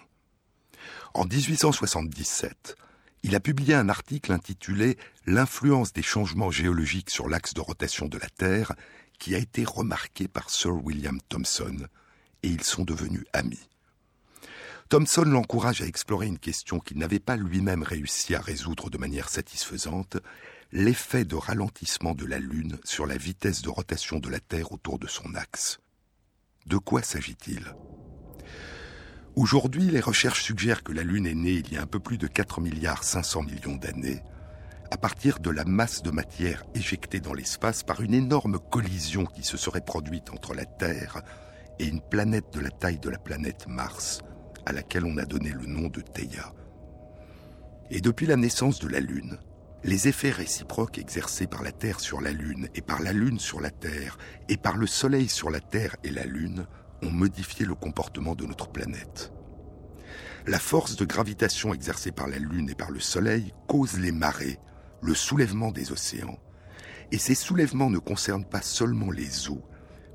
En 1.14 1.24
1877, 1.24 2.76
il 3.22 3.34
a 3.34 3.40
publié 3.40 3.74
un 3.74 3.88
article 3.88 4.32
intitulé 4.32 4.98
L'influence 5.26 5.92
des 5.92 6.02
changements 6.02 6.50
géologiques 6.50 7.10
sur 7.10 7.28
l'axe 7.28 7.54
de 7.54 7.60
rotation 7.60 8.06
de 8.06 8.18
la 8.18 8.28
Terre, 8.28 8.72
qui 9.18 9.34
a 9.34 9.38
été 9.38 9.64
remarqué 9.64 10.26
par 10.26 10.50
Sir 10.50 10.72
William 10.84 11.20
Thomson, 11.28 11.86
et 12.42 12.48
ils 12.48 12.64
sont 12.64 12.84
devenus 12.84 13.24
amis. 13.32 13.68
Thomson 14.88 15.24
l'encourage 15.24 15.80
à 15.80 15.86
explorer 15.86 16.26
une 16.26 16.38
question 16.38 16.78
qu'il 16.78 16.98
n'avait 16.98 17.18
pas 17.18 17.36
lui-même 17.36 17.82
réussi 17.82 18.34
à 18.34 18.40
résoudre 18.40 18.90
de 18.90 18.98
manière 18.98 19.28
satisfaisante, 19.28 20.18
l'effet 20.70 21.24
de 21.24 21.34
ralentissement 21.34 22.14
de 22.14 22.26
la 22.26 22.38
Lune 22.38 22.78
sur 22.84 23.06
la 23.06 23.16
vitesse 23.16 23.62
de 23.62 23.70
rotation 23.70 24.18
de 24.18 24.28
la 24.28 24.40
Terre 24.40 24.72
autour 24.72 24.98
de 24.98 25.06
son 25.06 25.34
axe. 25.34 25.78
De 26.66 26.76
quoi 26.76 27.02
s'agit-il? 27.02 27.74
Aujourd'hui, 29.34 29.84
les 29.84 30.00
recherches 30.00 30.42
suggèrent 30.42 30.82
que 30.82 30.92
la 30.92 31.02
Lune 31.02 31.26
est 31.26 31.34
née 31.34 31.62
il 31.64 31.72
y 31.72 31.76
a 31.78 31.82
un 31.82 31.86
peu 31.86 32.00
plus 32.00 32.18
de 32.18 32.26
4 32.26 32.60
milliards 32.60 33.02
500 33.02 33.42
millions 33.44 33.76
d'années, 33.76 34.22
à 34.90 34.98
partir 34.98 35.38
de 35.38 35.48
la 35.48 35.64
masse 35.64 36.02
de 36.02 36.10
matière 36.10 36.64
éjectée 36.74 37.20
dans 37.20 37.32
l'espace 37.32 37.82
par 37.82 38.02
une 38.02 38.12
énorme 38.12 38.58
collision 38.58 39.24
qui 39.24 39.42
se 39.42 39.56
serait 39.56 39.84
produite 39.84 40.30
entre 40.30 40.52
la 40.52 40.66
Terre 40.66 41.22
et 41.78 41.86
une 41.86 42.02
planète 42.02 42.52
de 42.52 42.60
la 42.60 42.70
taille 42.70 42.98
de 42.98 43.08
la 43.08 43.18
planète 43.18 43.66
Mars, 43.68 44.20
à 44.66 44.72
laquelle 44.72 45.04
on 45.04 45.18
a 45.18 45.24
donné 45.24 45.50
le 45.50 45.66
nom 45.66 45.88
de 45.88 46.00
Theia. 46.00 46.54
Et 47.90 48.00
depuis 48.00 48.26
la 48.26 48.36
naissance 48.36 48.78
de 48.78 48.88
la 48.88 49.00
Lune, 49.00 49.38
les 49.84 50.08
effets 50.08 50.30
réciproques 50.30 50.98
exercés 50.98 51.46
par 51.46 51.62
la 51.62 51.72
Terre 51.72 52.00
sur 52.00 52.20
la 52.20 52.30
Lune 52.30 52.68
et 52.74 52.82
par 52.82 53.02
la 53.02 53.12
Lune 53.12 53.38
sur 53.38 53.60
la 53.60 53.70
Terre 53.70 54.16
et 54.48 54.56
par 54.56 54.76
le 54.76 54.86
Soleil 54.86 55.28
sur 55.28 55.50
la 55.50 55.60
Terre 55.60 55.96
et 56.04 56.10
la 56.10 56.24
Lune 56.24 56.66
ont 57.02 57.10
modifié 57.10 57.66
le 57.66 57.74
comportement 57.74 58.34
de 58.34 58.46
notre 58.46 58.68
planète. 58.70 59.32
La 60.46 60.58
force 60.58 60.96
de 60.96 61.04
gravitation 61.04 61.74
exercée 61.74 62.12
par 62.12 62.28
la 62.28 62.38
Lune 62.38 62.70
et 62.70 62.74
par 62.74 62.90
le 62.90 63.00
Soleil 63.00 63.52
cause 63.66 63.98
les 63.98 64.12
marées, 64.12 64.58
le 65.02 65.14
soulèvement 65.14 65.72
des 65.72 65.92
océans. 65.92 66.38
Et 67.10 67.18
ces 67.18 67.34
soulèvements 67.34 67.90
ne 67.90 67.98
concernent 67.98 68.48
pas 68.48 68.62
seulement 68.62 69.10
les 69.10 69.50
eaux, 69.50 69.62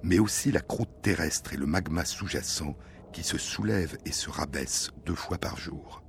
mais 0.02 0.20
aussi 0.20 0.52
la 0.52 0.62
croûte 0.62 1.02
terrestre 1.02 1.54
et 1.54 1.58
le 1.58 1.66
magma 1.66 2.06
sous-jacent 2.06 2.76
qui 3.12 3.24
se 3.24 3.38
soulèvent 3.38 3.98
et 4.06 4.12
se 4.12 4.30
rabaissent 4.30 4.92
deux 5.06 5.16
fois 5.16 5.38
par 5.38 5.58
jour. 5.58 6.04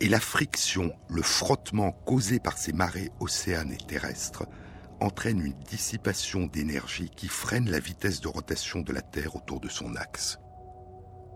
Et 0.00 0.08
la 0.08 0.20
friction, 0.20 0.92
le 1.10 1.22
frottement 1.22 1.92
causé 1.92 2.40
par 2.40 2.56
ces 2.56 2.72
marées 2.72 3.10
océanes 3.20 3.72
et 3.72 3.76
terrestres 3.76 4.46
entraîne 5.00 5.40
une 5.40 5.58
dissipation 5.68 6.46
d'énergie 6.46 7.10
qui 7.10 7.28
freine 7.28 7.70
la 7.70 7.80
vitesse 7.80 8.20
de 8.20 8.28
rotation 8.28 8.80
de 8.80 8.92
la 8.92 9.02
Terre 9.02 9.36
autour 9.36 9.60
de 9.60 9.68
son 9.68 9.96
axe. 9.96 10.38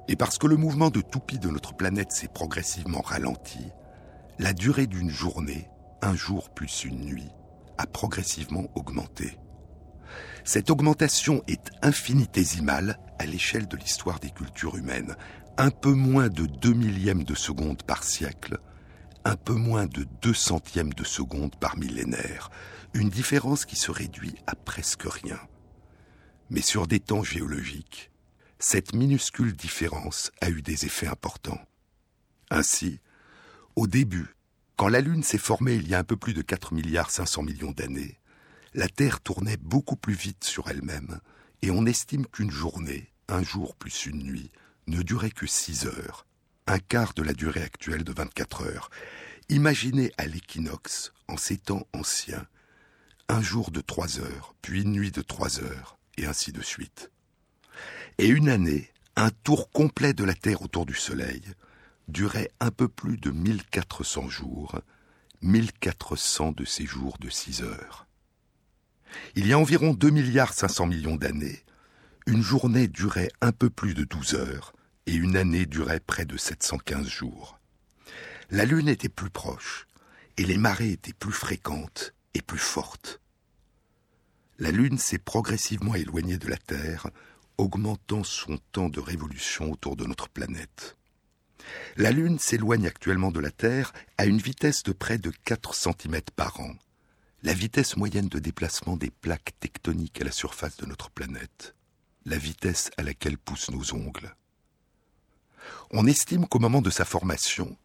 Et 0.09 0.17
parce 0.17 0.39
que 0.39 0.47
le 0.47 0.57
mouvement 0.57 0.91
de 0.91 1.01
toupie 1.01 1.39
de 1.39 1.49
notre 1.49 1.75
planète 1.75 2.13
s'est 2.13 2.29
progressivement 2.29 3.01
ralenti, 3.01 3.71
la 4.39 4.53
durée 4.53 4.87
d'une 4.87 5.11
journée, 5.11 5.69
un 6.03 6.15
jour 6.15 6.51
plus 6.51 6.85
une 6.85 7.01
nuit, 7.05 7.31
a 7.79 7.87
progressivement 7.87 8.65
augmenté. 8.75 9.39
Cette 10.45 10.71
augmentation 10.71 11.43
est 11.47 11.71
infinitésimale 11.83 12.99
à 13.19 13.27
l'échelle 13.27 13.69
de 13.69 13.77
l'histoire 13.77 14.21
des 14.21 14.31
cultures 14.31 14.77
humaines, 14.77 15.17
un 15.57 15.71
peu 15.71 15.93
moins 15.93 16.29
de 16.29 16.47
2 16.47 16.73
millièmes 16.73 17.25
de 17.25 17.35
seconde 17.35 17.83
par 17.83 18.03
siècle, 18.05 18.59
un 19.25 19.37
peu 19.37 19.55
moins 19.55 19.87
de 19.87 20.07
2 20.23 20.35
centièmes 20.35 20.93
de 20.93 21.05
seconde 21.05 21.57
par 21.57 21.77
millénaire, 21.77 22.51
une 22.93 23.11
différence 23.11 23.65
qui 23.65 23.77
se 23.77 23.91
réduit 23.91 24.35
à 24.47 24.55
presque 24.55 25.05
rien. 25.05 25.39
Mais 26.51 26.61
sur 26.61 26.87
des 26.87 27.01
temps 27.01 27.23
géologiques, 27.23 28.11
cette 28.59 28.95
minuscule 28.95 29.55
différence 29.55 30.31
a 30.41 30.51
eu 30.51 30.63
des 30.63 30.85
effets 30.85 31.07
importants. 31.07 31.61
Ainsi, 32.51 33.01
au 33.77 33.87
début, 33.87 34.37
quand 34.77 34.89
la 34.89 35.01
Lune 35.01 35.23
s'est 35.23 35.39
formée 35.39 35.75
il 35.75 35.89
y 35.89 35.95
a 35.95 35.99
un 35.99 36.05
peu 36.05 36.17
plus 36.17 36.35
de 36.35 36.43
4 36.43 36.75
milliards 36.75 37.11
500 37.11 37.43
millions 37.43 37.73
d'années, 37.73 38.19
la 38.75 38.89
Terre 38.89 39.21
tournait 39.21 39.57
beaucoup 39.57 39.97
plus 39.97 40.15
vite 40.15 40.45
sur 40.45 40.69
elle-même, 40.69 41.21
et 41.63 41.71
on 41.71 41.87
estime 41.87 42.27
qu'une 42.27 42.51
journée, 42.51 43.13
un 43.29 43.43
jour 43.43 43.77
plus 43.77 44.07
une 44.07 44.25
nuit, 44.25 44.51
ne 44.89 45.03
durait 45.03 45.31
que 45.31 45.47
6 45.47 45.87
heures, 45.87 46.27
un 46.67 46.81
quart 46.81 47.15
de 47.15 47.23
la 47.23 47.33
durée 47.33 47.63
actuelle 47.63 48.03
de 48.05 48.13
24 48.13 48.63
heures. 48.63 48.91
Imaginez 49.49 50.13
à 50.19 50.27
l'équinoxe, 50.27 51.13
en 51.29 51.37
ces 51.37 51.57
temps 51.57 51.87
anciens, 51.93 52.47
un 53.29 53.41
jour 53.41 53.71
de 53.71 53.81
3 53.81 54.19
heures, 54.19 54.55
puis 54.61 54.83
une 54.83 54.93
nuit 54.93 55.13
de 55.13 55.23
3 55.23 55.61
heures, 55.61 55.97
et 56.19 56.27
ainsi 56.27 56.53
de 56.53 56.63
suite. 56.63 57.11
Et 58.19 58.27
une 58.27 58.49
année, 58.49 58.91
un 59.17 59.31
tour 59.31 59.71
complet 59.71 60.15
de 60.15 60.25
la 60.25 60.35
Terre 60.35 60.63
autour 60.63 60.85
du 60.85 60.95
Soleil, 60.95 61.43
durait 62.09 62.51
un 62.61 62.71
peu 62.71 62.89
plus 62.89 63.19
de 63.19 63.31
1400 63.31 64.29
jours, 64.29 64.81
1400 65.43 66.53
de 66.53 66.65
ces 66.65 66.87
jours 66.87 67.17
de 67.19 67.31
6 67.31 67.63
heures. 67.63 68.07
Il 69.37 69.47
y 69.47 69.53
a 69.53 69.59
environ 69.59 69.95
2 69.95 70.11
milliards 70.11 70.53
500 70.53 70.87
millions 70.87 71.17
d'années, 71.17 71.65
une 72.27 72.43
journée 72.43 72.89
durait 72.89 73.31
un 73.41 73.53
peu 73.53 73.71
plus 73.71 73.95
de 73.95 74.05
12 74.05 74.35
heures 74.35 74.73
et 75.07 75.15
une 75.15 75.37
année 75.37 75.67
durait 75.67 76.01
près 76.01 76.25
de 76.25 76.37
715 76.37 77.07
jours. 77.07 77.59
La 78.51 78.65
Lune 78.65 78.89
était 78.89 79.09
plus 79.09 79.31
proche 79.31 79.87
et 80.37 80.45
les 80.45 80.57
marées 80.57 80.93
étaient 80.93 81.13
plus 81.13 81.33
fréquentes 81.33 82.15
et 82.35 82.43
plus 82.43 82.59
fortes. 82.59 83.21
La 84.59 84.71
Lune 84.71 84.99
s'est 84.99 85.19
progressivement 85.19 85.95
éloignée 85.95 86.39
de 86.39 86.49
la 86.49 86.57
Terre, 86.57 87.09
augmentant 87.59 88.25
son 88.25 88.59
temps 88.73 88.89
de 88.89 89.01
révolution 89.01 89.71
autour 89.71 89.97
de 89.97 90.07
notre 90.07 90.29
planète. 90.29 90.97
La 91.97 92.11
Lune 92.11 92.39
s'éloigne 92.39 92.87
actuellement 92.87 93.31
de 93.31 93.41
la 93.41 93.51
Terre 93.51 93.93
à 94.19 94.27
une 94.27 94.39
vitesse 94.39 94.83
de 94.83 94.93
près 94.93 95.19
de 95.19 95.33
4 95.45 95.75
cm 95.75 96.21
par 96.37 96.61
an, 96.61 96.75
la 97.45 97.53
vitesse 97.53 97.99
moyenne 97.99 98.29
de 98.29 98.39
déplacement 98.39 98.97
des 98.97 99.11
plaques 99.11 99.53
tectoniques 99.61 100.19
à 100.23 100.25
la 100.25 100.33
surface 100.33 100.79
de 100.79 100.87
notre 100.87 101.11
planète, 101.11 101.75
la 102.25 102.39
vitesse 102.39 102.91
à 102.97 103.03
laquelle 103.03 103.37
poussent 103.37 103.71
nos 103.71 103.93
ongles. 103.93 104.35
On 105.91 106.07
estime 106.07 106.47
qu'au 106.49 106.59
moment 106.59 106.81
de 106.81 106.89
sa 106.89 107.05
formation, 107.05 107.77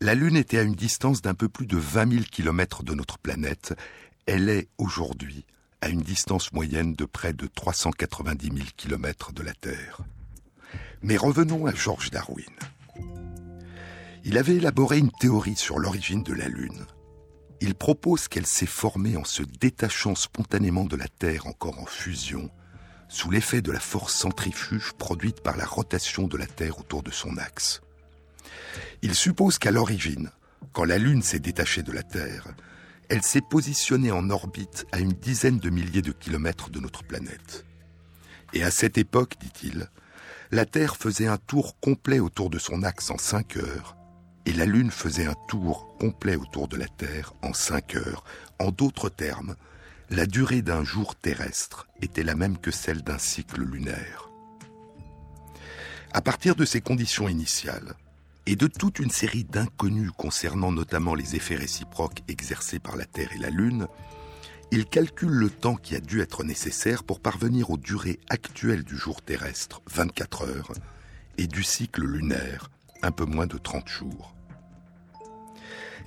la 0.00 0.14
Lune 0.14 0.36
était 0.36 0.58
à 0.58 0.62
une 0.62 0.76
distance 0.76 1.22
d'un 1.22 1.34
peu 1.34 1.48
plus 1.48 1.66
de 1.66 1.76
20 1.76 2.12
000 2.12 2.24
km 2.30 2.84
de 2.84 2.94
notre 2.94 3.18
planète. 3.18 3.74
Elle 4.26 4.48
est 4.48 4.68
aujourd'hui 4.78 5.44
à 5.80 5.88
une 5.88 6.02
distance 6.02 6.52
moyenne 6.52 6.94
de 6.94 7.04
près 7.04 7.32
de 7.32 7.48
390 7.48 8.46
000 8.46 8.68
km 8.76 9.32
de 9.32 9.42
la 9.42 9.54
Terre. 9.54 10.02
Mais 11.02 11.16
revenons 11.16 11.66
à 11.66 11.74
George 11.74 12.10
Darwin. 12.10 12.46
Il 14.22 14.38
avait 14.38 14.56
élaboré 14.56 14.98
une 14.98 15.10
théorie 15.10 15.56
sur 15.56 15.80
l'origine 15.80 16.22
de 16.22 16.32
la 16.32 16.46
Lune. 16.46 16.86
Il 17.60 17.74
propose 17.74 18.28
qu'elle 18.28 18.46
s'est 18.46 18.66
formée 18.66 19.16
en 19.16 19.24
se 19.24 19.42
détachant 19.42 20.14
spontanément 20.14 20.84
de 20.84 20.96
la 20.96 21.08
Terre 21.08 21.46
encore 21.46 21.78
en 21.78 21.86
fusion, 21.86 22.50
sous 23.08 23.30
l'effet 23.30 23.60
de 23.60 23.72
la 23.72 23.80
force 23.80 24.14
centrifuge 24.14 24.92
produite 24.94 25.42
par 25.42 25.56
la 25.56 25.66
rotation 25.66 26.26
de 26.26 26.38
la 26.38 26.46
Terre 26.46 26.78
autour 26.78 27.02
de 27.02 27.10
son 27.10 27.36
axe. 27.36 27.82
Il 29.02 29.14
suppose 29.14 29.58
qu'à 29.58 29.72
l'origine, 29.72 30.30
quand 30.72 30.84
la 30.84 30.98
Lune 30.98 31.22
s'est 31.22 31.38
détachée 31.38 31.82
de 31.82 31.92
la 31.92 32.02
Terre, 32.02 32.46
elle 33.10 33.22
s'est 33.22 33.42
positionnée 33.42 34.12
en 34.12 34.30
orbite 34.30 34.86
à 34.92 35.00
une 35.00 35.12
dizaine 35.12 35.58
de 35.58 35.68
milliers 35.68 36.02
de 36.02 36.12
kilomètres 36.12 36.70
de 36.70 36.80
notre 36.80 37.02
planète. 37.02 37.66
Et 38.52 38.62
à 38.62 38.70
cette 38.70 38.96
époque, 38.98 39.34
dit-il, 39.40 39.90
la 40.50 40.64
Terre 40.64 40.96
faisait 40.96 41.26
un 41.26 41.36
tour 41.36 41.78
complet 41.80 42.20
autour 42.20 42.50
de 42.50 42.58
son 42.58 42.82
axe 42.84 43.10
en 43.10 43.18
cinq 43.18 43.56
heures, 43.56 43.96
et 44.50 44.52
la 44.52 44.66
Lune 44.66 44.90
faisait 44.90 45.26
un 45.26 45.36
tour 45.46 45.96
complet 46.00 46.34
autour 46.34 46.66
de 46.66 46.76
la 46.76 46.88
Terre 46.88 47.34
en 47.40 47.52
cinq 47.52 47.94
heures. 47.94 48.24
En 48.58 48.72
d'autres 48.72 49.08
termes, 49.08 49.54
la 50.10 50.26
durée 50.26 50.60
d'un 50.60 50.82
jour 50.82 51.14
terrestre 51.14 51.86
était 52.02 52.24
la 52.24 52.34
même 52.34 52.58
que 52.58 52.72
celle 52.72 53.02
d'un 53.02 53.18
cycle 53.18 53.62
lunaire. 53.62 54.28
À 56.12 56.20
partir 56.20 56.56
de 56.56 56.64
ces 56.64 56.80
conditions 56.80 57.28
initiales, 57.28 57.94
et 58.44 58.56
de 58.56 58.66
toute 58.66 58.98
une 58.98 59.12
série 59.12 59.44
d'inconnus 59.44 60.10
concernant 60.18 60.72
notamment 60.72 61.14
les 61.14 61.36
effets 61.36 61.54
réciproques 61.54 62.24
exercés 62.26 62.80
par 62.80 62.96
la 62.96 63.04
Terre 63.04 63.30
et 63.32 63.38
la 63.38 63.50
Lune, 63.50 63.86
il 64.72 64.86
calcule 64.86 65.30
le 65.30 65.50
temps 65.50 65.76
qui 65.76 65.94
a 65.94 66.00
dû 66.00 66.22
être 66.22 66.42
nécessaire 66.42 67.04
pour 67.04 67.20
parvenir 67.20 67.70
aux 67.70 67.78
durées 67.78 68.18
actuelles 68.28 68.82
du 68.82 68.96
jour 68.96 69.22
terrestre, 69.22 69.80
24 69.88 70.42
heures, 70.48 70.72
et 71.38 71.46
du 71.46 71.62
cycle 71.62 72.04
lunaire, 72.04 72.68
un 73.00 73.12
peu 73.12 73.26
moins 73.26 73.46
de 73.46 73.58
30 73.58 73.86
jours. 73.86 74.34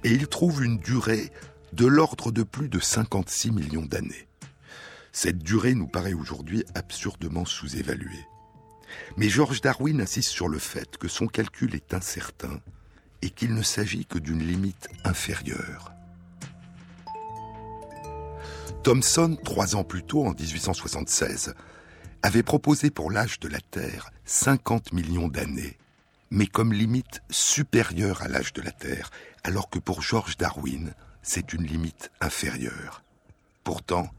Et 0.04 0.12
il 0.12 0.28
trouve 0.28 0.64
une 0.64 0.80
durée 0.80 1.32
de 1.72 1.86
l'ordre 1.86 2.32
de 2.32 2.44
plus 2.44 2.70
de 2.70 2.80
56 2.80 3.52
millions 3.52 3.86
d'années. 3.86 4.28
Cette 5.12 5.40
durée 5.40 5.76
nous 5.76 5.88
paraît 5.88 6.14
aujourd'hui 6.14 6.66
absurdement 6.76 7.46
sous-évaluée. 7.46 8.28
Mais 9.18 9.30
George 9.30 9.62
Darwin 9.62 10.02
insiste 10.02 10.30
sur 10.30 10.48
le 10.48 10.60
fait 10.60 10.98
que 10.98 11.08
son 11.08 11.28
calcul 11.28 11.76
est 11.76 11.94
incertain 11.94 12.60
et 13.22 13.30
qu'il 13.30 13.54
ne 13.54 13.62
s'agit 13.62 14.06
que 14.06 14.20
d'une 14.20 14.46
limite 14.46 14.90
inférieure. 15.04 15.94
Thomson, 18.84 19.38
trois 19.44 19.76
ans 19.76 19.86
plus 19.86 20.04
tôt, 20.04 20.26
en 20.26 20.34
1876, 20.34 21.54
avait 22.22 22.44
proposé 22.44 22.90
pour 22.90 23.12
l'âge 23.12 23.40
de 23.40 23.48
la 23.48 23.62
Terre 23.62 24.12
50 24.26 24.92
millions 24.92 25.30
d'années, 25.30 25.78
mais 26.34 26.48
comme 26.48 26.74
limite 26.74 27.22
supérieure 27.30 28.24
à 28.24 28.28
l'âge 28.28 28.54
de 28.54 28.64
la 28.64 28.72
Terre, 28.72 29.12
alors 29.44 29.70
que 29.70 29.78
pour 29.78 30.02
George 30.02 30.36
Darwin, 30.36 30.96
c'est 31.22 31.54
une 31.54 31.64
limite 31.64 32.12
inférieure. 32.22 33.04
Pourtant, 33.64 34.10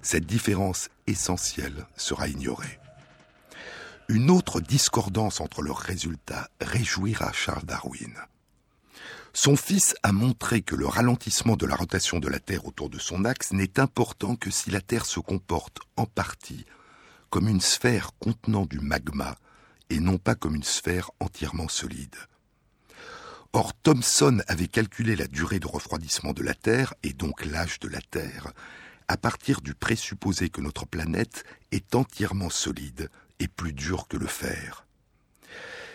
cette 0.00 0.24
différence 0.24 0.88
essentielle 1.06 1.86
sera 1.94 2.26
ignorée. 2.26 2.80
Une 4.08 4.30
autre 4.30 4.62
discordance 4.62 5.42
entre 5.42 5.60
leurs 5.60 5.76
résultats 5.76 6.48
réjouira 6.62 7.34
Charles 7.34 7.66
Darwin. 7.66 8.14
Son 9.34 9.54
fils 9.54 9.94
a 10.02 10.12
montré 10.12 10.62
que 10.62 10.74
le 10.74 10.86
ralentissement 10.86 11.56
de 11.56 11.66
la 11.66 11.76
rotation 11.76 12.18
de 12.18 12.28
la 12.28 12.40
Terre 12.40 12.64
autour 12.64 12.88
de 12.88 12.98
son 12.98 13.26
axe 13.26 13.52
n'est 13.52 13.78
important 13.78 14.36
que 14.36 14.50
si 14.50 14.70
la 14.70 14.80
Terre 14.80 15.04
se 15.04 15.20
comporte 15.20 15.80
en 15.96 16.06
partie 16.06 16.64
comme 17.28 17.46
une 17.46 17.60
sphère 17.60 18.12
contenant 18.18 18.64
du 18.64 18.80
magma 18.80 19.36
et 19.90 20.00
non 20.00 20.18
pas 20.18 20.34
comme 20.34 20.54
une 20.54 20.62
sphère 20.62 21.10
entièrement 21.20 21.68
solide. 21.68 22.16
Or, 23.52 23.72
Thomson 23.74 24.42
avait 24.46 24.68
calculé 24.68 25.16
la 25.16 25.26
durée 25.26 25.58
de 25.58 25.66
refroidissement 25.66 26.32
de 26.32 26.42
la 26.42 26.54
Terre, 26.54 26.94
et 27.02 27.14
donc 27.14 27.44
l'âge 27.44 27.80
de 27.80 27.88
la 27.88 28.00
Terre, 28.00 28.52
à 29.08 29.16
partir 29.16 29.62
du 29.62 29.74
présupposé 29.74 30.50
que 30.50 30.60
notre 30.60 30.86
planète 30.86 31.44
est 31.72 31.94
entièrement 31.94 32.50
solide 32.50 33.10
et 33.40 33.48
plus 33.48 33.72
dure 33.72 34.06
que 34.06 34.18
le 34.18 34.26
fer. 34.26 34.86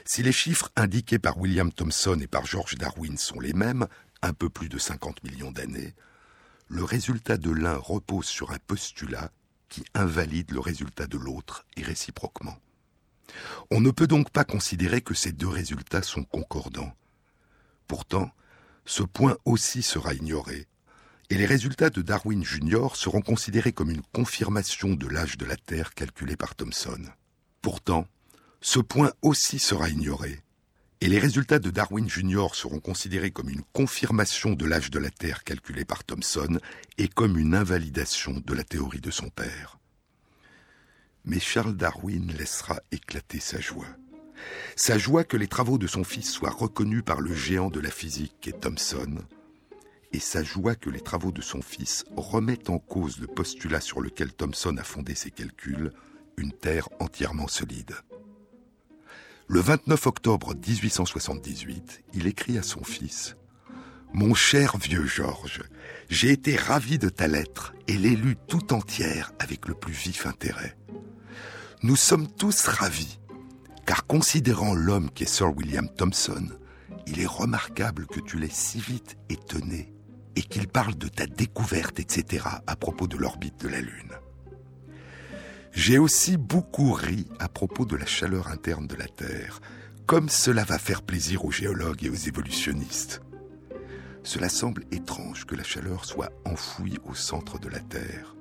Si 0.06 0.24
les 0.24 0.32
chiffres 0.32 0.72
indiqués 0.76 1.20
par 1.20 1.38
William 1.38 1.72
Thomson 1.72 2.20
et 2.20 2.28
par 2.28 2.46
George 2.46 2.76
Darwin 2.76 3.18
sont 3.18 3.40
les 3.40 3.54
mêmes, 3.54 3.88
un 4.22 4.34
peu 4.34 4.50
plus 4.50 4.68
de 4.68 4.80
50 4.80 5.24
millions 5.24 5.52
d'années, 5.52 5.94
le 6.68 6.84
résultat 6.84 7.38
de 7.38 7.52
l'un 7.52 7.78
repose 7.78 8.26
sur 8.26 8.52
un 8.52 8.60
postulat 8.66 9.32
qui 9.70 9.86
invalide 9.94 10.52
le 10.52 10.60
résultat 10.60 11.08
de 11.08 11.18
l'autre 11.18 11.66
et 11.78 11.84
réciproquement. 11.84 12.58
On 13.72 13.82
ne 13.82 13.92
peut 13.92 14.08
donc 14.08 14.30
pas 14.30 14.44
considérer 14.44 15.02
que 15.02 15.14
ces 15.14 15.32
deux 15.32 15.48
résultats 15.48 16.04
sont 16.04 16.24
concordants. 16.24 16.94
Pourtant, 17.88 18.32
ce 18.86 19.04
point 19.04 19.38
aussi 19.46 19.84
sera 19.84 20.14
ignoré, 20.14 20.68
et 21.30 21.36
les 21.36 21.46
résultats 21.46 21.90
de 21.90 22.02
Darwin 22.02 22.44
Jr. 22.44 22.90
seront 22.96 23.22
considérés 23.22 23.72
comme 23.72 23.92
une 23.92 24.04
confirmation 24.14 24.94
de 24.94 25.08
l'âge 25.08 25.38
de 25.38 25.46
la 25.46 25.56
Terre 25.56 25.94
calculé 25.94 26.36
par 26.36 26.56
Thomson. 26.56 27.02
Pourtant, 27.62 28.08
ce 28.62 28.80
point 28.80 29.12
aussi 29.22 29.60
sera 29.60 29.90
ignoré, 29.90 30.44
et 31.02 31.08
les 31.08 31.20
résultats 31.20 31.60
de 31.60 31.70
Darwin 31.70 32.10
Jr. 32.10 32.48
seront 32.54 32.80
considérés 32.80 33.32
comme 33.32 33.50
une 33.50 33.64
confirmation 33.74 34.54
de 34.54 34.66
l'âge 34.66 34.90
de 34.90 35.00
la 35.00 35.10
Terre 35.10 35.44
calculé 35.44 35.84
par 35.84 36.04
Thomson 36.04 36.60
et 36.98 37.10
comme 37.10 37.38
une 37.38 37.56
invalidation 37.56 38.42
de 38.46 38.54
la 38.54 38.64
théorie 38.64 39.02
de 39.02 39.12
son 39.12 39.30
père. 39.30 39.80
Mais 41.26 41.40
Charles 41.40 41.76
Darwin 41.76 42.32
laissera 42.38 42.82
éclater 42.92 43.40
sa 43.40 43.60
joie. 43.60 43.88
Sa 44.76 44.98
joie 44.98 45.24
que 45.24 45.38
les 45.38 45.48
travaux 45.48 45.78
de 45.78 45.88
son 45.88 46.04
fils 46.04 46.30
soient 46.30 46.50
reconnus 46.50 47.04
par 47.06 47.22
le 47.22 47.34
géant 47.34 47.70
de 47.70 47.80
la 47.80 47.92
physique 47.92 48.36
qu'est 48.42 48.60
Thomson, 48.60 49.20
et 50.14 50.20
sa 50.20 50.44
joie 50.44 50.76
que 50.76 50.90
les 50.90 51.02
travaux 51.02 51.32
de 51.32 51.42
son 51.42 51.62
fils 51.62 52.06
remettent 52.16 52.70
en 52.70 52.78
cause 52.78 53.20
le 53.20 53.28
postulat 53.28 53.82
sur 53.82 54.00
lequel 54.00 54.32
Thomson 54.32 54.78
a 54.78 54.84
fondé 54.84 55.16
ses 55.16 55.32
calculs, 55.32 55.92
une 56.38 56.52
Terre 56.52 56.88
entièrement 57.00 57.48
solide. 57.48 57.94
Le 59.48 59.60
29 59.60 60.08
octobre 60.08 60.54
1878, 60.56 62.04
il 62.14 62.28
écrit 62.28 62.58
à 62.58 62.64
son 62.64 62.84
fils 62.84 63.36
Mon 64.14 64.34
cher 64.34 64.78
vieux 64.78 65.06
Georges, 65.06 65.64
j'ai 66.10 66.32
été 66.32 66.56
ravi 66.56 66.98
de 66.98 67.10
ta 67.10 67.28
lettre 67.28 67.74
et 67.88 67.98
l'ai 67.98 68.16
lue 68.16 68.38
tout 68.48 68.74
entière 68.74 69.32
avec 69.40 69.68
le 69.68 69.74
plus 69.74 69.94
vif 69.94 70.26
intérêt. 70.26 70.78
Nous 71.84 71.98
sommes 71.98 72.30
tous 72.30 72.68
ravis, 72.68 73.20
car 73.86 74.08
considérant 74.08 74.74
l'homme 74.74 75.12
qui 75.12 75.24
est 75.24 75.28
Sir 75.28 75.54
William 75.54 75.90
Thompson, 75.90 76.48
il 77.08 77.20
est 77.20 77.28
remarquable 77.28 78.08
que 78.08 78.22
tu 78.22 78.40
l'aies 78.40 78.48
si 78.50 78.80
vite 78.80 79.18
étonné 79.28 79.94
et 80.38 80.44
qu'il 80.44 80.70
parle 80.70 80.96
de 80.96 81.10
ta 81.10 81.26
découverte, 81.26 82.00
etc., 82.00 82.46
à 82.66 82.76
propos 82.78 83.06
de 83.06 83.18
l'orbite 83.18 83.60
de 83.60 83.68
la 83.68 83.82
Lune. 83.82 84.14
J'ai 85.74 85.98
aussi 85.98 86.38
beaucoup 86.38 86.94
ri 86.94 87.28
à 87.40 87.50
propos 87.50 87.84
de 87.84 87.98
la 87.98 88.06
chaleur 88.06 88.48
interne 88.48 88.88
de 88.88 88.96
la 88.96 89.08
Terre, 89.08 89.60
comme 90.06 90.30
cela 90.30 90.64
va 90.64 90.80
faire 90.80 91.02
plaisir 91.02 91.44
aux 91.44 91.52
géologues 91.52 92.06
et 92.06 92.10
aux 92.10 92.14
évolutionnistes. 92.14 93.22
Cela 94.24 94.48
semble 94.48 94.86
étrange 94.94 95.44
que 95.44 95.56
la 95.56 95.64
chaleur 95.64 96.06
soit 96.06 96.32
enfouie 96.46 96.98
au 97.04 97.14
centre 97.14 97.60
de 97.60 97.68
la 97.68 97.82
Terre. 97.82 98.38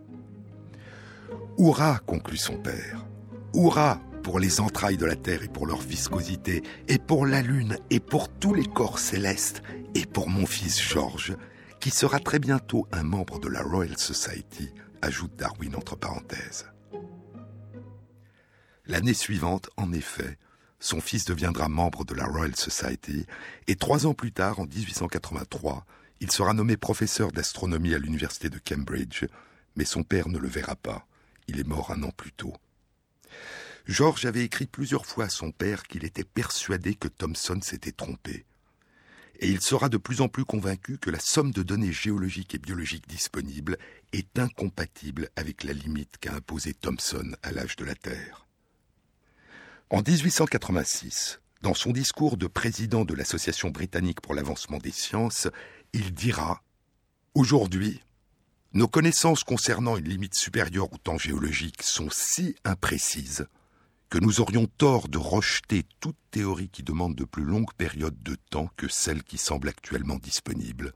Hurrah, 1.59 1.98
conclut 2.07 2.37
son 2.37 2.57
père. 2.57 3.05
Hurrah 3.54 4.00
pour 4.22 4.38
les 4.38 4.60
entrailles 4.60 4.96
de 4.96 5.04
la 5.04 5.16
Terre 5.16 5.42
et 5.42 5.48
pour 5.48 5.66
leur 5.66 5.80
viscosité, 5.80 6.62
et 6.88 6.98
pour 6.98 7.26
la 7.26 7.42
Lune, 7.42 7.76
et 7.90 8.00
pour 8.00 8.28
tous 8.28 8.54
les 8.54 8.64
corps 8.64 8.98
célestes, 8.98 9.62
et 9.94 10.06
pour 10.06 10.28
mon 10.30 10.46
fils 10.46 10.80
George, 10.80 11.36
qui 11.80 11.90
sera 11.90 12.20
très 12.20 12.38
bientôt 12.38 12.86
un 12.92 13.02
membre 13.02 13.40
de 13.40 13.48
la 13.48 13.62
Royal 13.62 13.98
Society, 13.98 14.70
ajoute 15.02 15.34
Darwin 15.36 15.74
entre 15.74 15.96
parenthèses. 15.96 16.66
L'année 18.86 19.14
suivante, 19.14 19.70
en 19.76 19.92
effet, 19.92 20.38
son 20.78 21.00
fils 21.00 21.24
deviendra 21.24 21.68
membre 21.68 22.04
de 22.04 22.14
la 22.14 22.26
Royal 22.26 22.56
Society, 22.56 23.26
et 23.66 23.76
trois 23.76 24.06
ans 24.06 24.14
plus 24.14 24.32
tard, 24.32 24.60
en 24.60 24.66
1883, 24.66 25.84
il 26.20 26.30
sera 26.30 26.54
nommé 26.54 26.76
professeur 26.76 27.32
d'astronomie 27.32 27.94
à 27.94 27.98
l'université 27.98 28.48
de 28.48 28.60
Cambridge, 28.64 29.24
mais 29.76 29.84
son 29.84 30.04
père 30.04 30.28
ne 30.28 30.38
le 30.38 30.48
verra 30.48 30.76
pas. 30.76 31.06
Il 31.48 31.58
est 31.58 31.66
mort 31.66 31.90
un 31.90 32.02
an 32.04 32.10
plus 32.16 32.32
tôt. 32.32 32.54
George 33.86 34.24
avait 34.26 34.44
écrit 34.44 34.66
plusieurs 34.66 35.06
fois 35.06 35.24
à 35.24 35.28
son 35.28 35.50
père 35.50 35.82
qu'il 35.84 36.04
était 36.04 36.24
persuadé 36.24 36.94
que 36.94 37.08
Thomson 37.08 37.60
s'était 37.62 37.92
trompé. 37.92 38.44
Et 39.40 39.48
il 39.48 39.60
sera 39.60 39.88
de 39.88 39.96
plus 39.96 40.20
en 40.20 40.28
plus 40.28 40.44
convaincu 40.44 40.98
que 40.98 41.10
la 41.10 41.18
somme 41.18 41.50
de 41.50 41.64
données 41.64 41.92
géologiques 41.92 42.54
et 42.54 42.58
biologiques 42.58 43.08
disponibles 43.08 43.76
est 44.12 44.38
incompatible 44.38 45.30
avec 45.34 45.64
la 45.64 45.72
limite 45.72 46.18
qu'a 46.20 46.34
imposée 46.34 46.74
Thomson 46.74 47.32
à 47.42 47.50
l'âge 47.50 47.74
de 47.74 47.84
la 47.84 47.96
Terre. 47.96 48.46
En 49.90 50.00
1886, 50.00 51.40
dans 51.60 51.74
son 51.74 51.90
discours 51.90 52.36
de 52.36 52.46
président 52.46 53.04
de 53.04 53.14
l'Association 53.14 53.70
britannique 53.70 54.20
pour 54.20 54.34
l'avancement 54.34 54.78
des 54.78 54.92
sciences, 54.92 55.48
il 55.92 56.14
dira 56.14 56.62
Aujourd'hui, 57.34 58.00
nos 58.74 58.88
connaissances 58.88 59.44
concernant 59.44 59.96
une 59.96 60.08
limite 60.08 60.34
supérieure 60.34 60.92
au 60.92 60.98
temps 60.98 61.18
géologique 61.18 61.82
sont 61.82 62.08
si 62.10 62.54
imprécises 62.64 63.46
que 64.12 64.18
nous 64.18 64.42
aurions 64.42 64.66
tort 64.66 65.09
de 65.09 65.16
rejeter 65.16 65.87
toute 65.98 66.18
théorie 66.31 66.68
qui 66.68 66.83
demande 66.83 67.14
de 67.14 67.25
plus 67.25 67.44
longues 67.44 67.72
périodes 67.79 68.22
de 68.22 68.35
temps 68.51 68.68
que 68.77 68.87
celle 68.87 69.22
qui 69.22 69.38
semble 69.38 69.70
actuellement 69.70 70.16
disponible, 70.16 70.92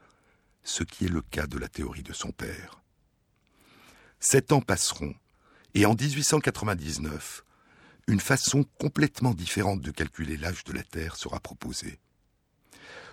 ce 0.65 0.85
qui 0.85 1.07
est 1.07 1.09
le 1.09 1.23
cas 1.23 1.47
de 1.47 1.57
la 1.57 1.69
théorie 1.69 2.03
de 2.03 2.13
son 2.13 2.31
père. 2.31 2.83
Sept 4.21 4.53
ans 4.53 4.61
passeront, 4.61 5.15
et 5.73 5.87
en 5.87 5.95
1899, 5.95 7.43
une 8.07 8.21
façon 8.21 8.67
complètement 8.79 9.33
différente 9.33 9.81
de 9.81 9.93
calculer 9.93 10.37
l'âge 10.37 10.65
de 10.65 10.75
la 10.75 10.83
Terre 10.83 11.17
sera 11.17 11.41
proposée. 11.41 11.99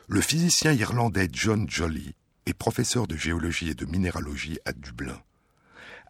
Le 0.10 0.20
physicien 0.20 0.74
irlandais 0.74 1.30
John 1.32 1.66
Jolly 1.70 2.14
est 2.46 2.54
professeur 2.54 3.08
de 3.08 3.16
géologie 3.16 3.70
et 3.70 3.74
de 3.74 3.86
minéralogie 3.86 4.60
à 4.66 4.74
Dublin. 4.74 5.24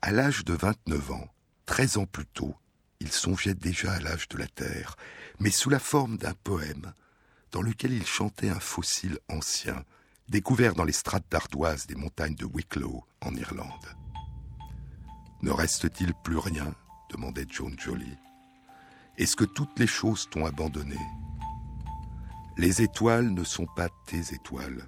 À 0.01 0.09
l'âge 0.09 0.45
de 0.45 0.53
29 0.53 1.11
ans, 1.11 1.27
13 1.67 1.97
ans 1.97 2.07
plus 2.07 2.25
tôt, 2.25 2.55
il 3.03 3.11
songeait 3.11 3.53
déjà 3.53 3.91
à 3.91 3.99
l'âge 3.99 4.29
de 4.29 4.37
la 4.37 4.47
Terre, 4.47 4.95
mais 5.39 5.51
sous 5.51 5.69
la 5.69 5.79
forme 5.79 6.17
d'un 6.17 6.33
poème 6.33 6.93
dans 7.51 7.61
lequel 7.61 7.91
il 7.91 8.05
chantait 8.05 8.49
un 8.49 8.61
fossile 8.61 9.19
ancien, 9.29 9.83
découvert 10.29 10.73
dans 10.73 10.85
les 10.85 10.93
strates 10.93 11.29
d'ardoise 11.29 11.85
des 11.85 11.95
montagnes 11.95 12.35
de 12.35 12.45
Wicklow, 12.45 13.03
en 13.21 13.35
Irlande. 13.35 13.87
Ne 15.41 15.51
reste-t-il 15.51 16.13
plus 16.23 16.37
rien? 16.37 16.73
demandait 17.11 17.45
John 17.49 17.77
Jolly. 17.77 18.17
Est-ce 19.17 19.35
que 19.35 19.43
toutes 19.43 19.77
les 19.77 19.85
choses 19.85 20.29
t'ont 20.31 20.45
abandonné? 20.45 20.97
Les 22.57 22.81
étoiles 22.81 23.33
ne 23.33 23.43
sont 23.43 23.67
pas 23.75 23.89
tes 24.07 24.33
étoiles. 24.33 24.87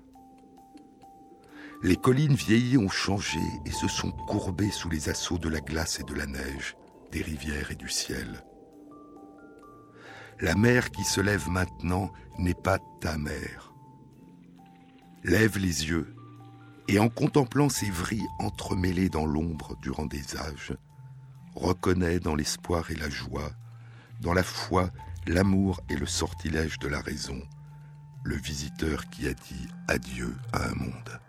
Les 1.84 1.97
collines 1.97 2.36
vieillies 2.36 2.78
ont 2.78 2.89
changé 2.89 3.41
et 3.65 3.71
se 3.71 3.89
sont 3.89 4.12
courbées 4.12 4.71
sous 4.71 4.89
les 4.89 5.10
assauts 5.10 5.38
de 5.38 5.49
la 5.49 5.60
glace 5.60 5.99
et 5.99 6.04
de 6.04 6.13
la 6.13 6.25
neige 6.25 6.78
des 7.15 7.21
rivières 7.21 7.71
et 7.71 7.75
du 7.75 7.88
ciel. 7.88 8.43
La 10.41 10.54
mer 10.54 10.91
qui 10.91 11.06
se 11.06 11.21
lève 11.21 11.47
maintenant 11.47 12.12
n'est 12.38 12.62
pas 12.62 12.78
ta 12.99 13.17
mer. 13.17 13.71
Lève 15.23 15.58
les 15.58 15.88
yeux 15.88 16.13
et 16.89 16.99
en 16.99 17.08
contemplant 17.08 17.69
ces 17.69 17.89
vrilles 17.89 18.28
entremêlées 18.39 19.08
dans 19.08 19.25
l'ombre 19.25 19.78
durant 19.82 20.06
des 20.06 20.36
âges, 20.36 20.73
reconnais 21.56 22.19
dans 22.19 22.36
l'espoir 22.36 22.91
et 22.91 22.95
la 22.95 23.10
joie, 23.10 23.51
dans 24.19 24.34
la 24.34 24.43
foi, 24.43 24.89
l'amour 25.25 25.80
et 25.88 25.95
le 25.95 26.06
sortilège 26.06 26.80
de 26.80 26.89
la 26.89 26.99
raison, 26.99 27.41
le 28.25 28.36
visiteur 28.36 29.10
qui 29.10 29.30
a 29.30 29.34
dit 29.34 29.69
adieu 29.88 30.36
à 30.51 30.67
un 30.67 30.75
monde. 30.75 31.21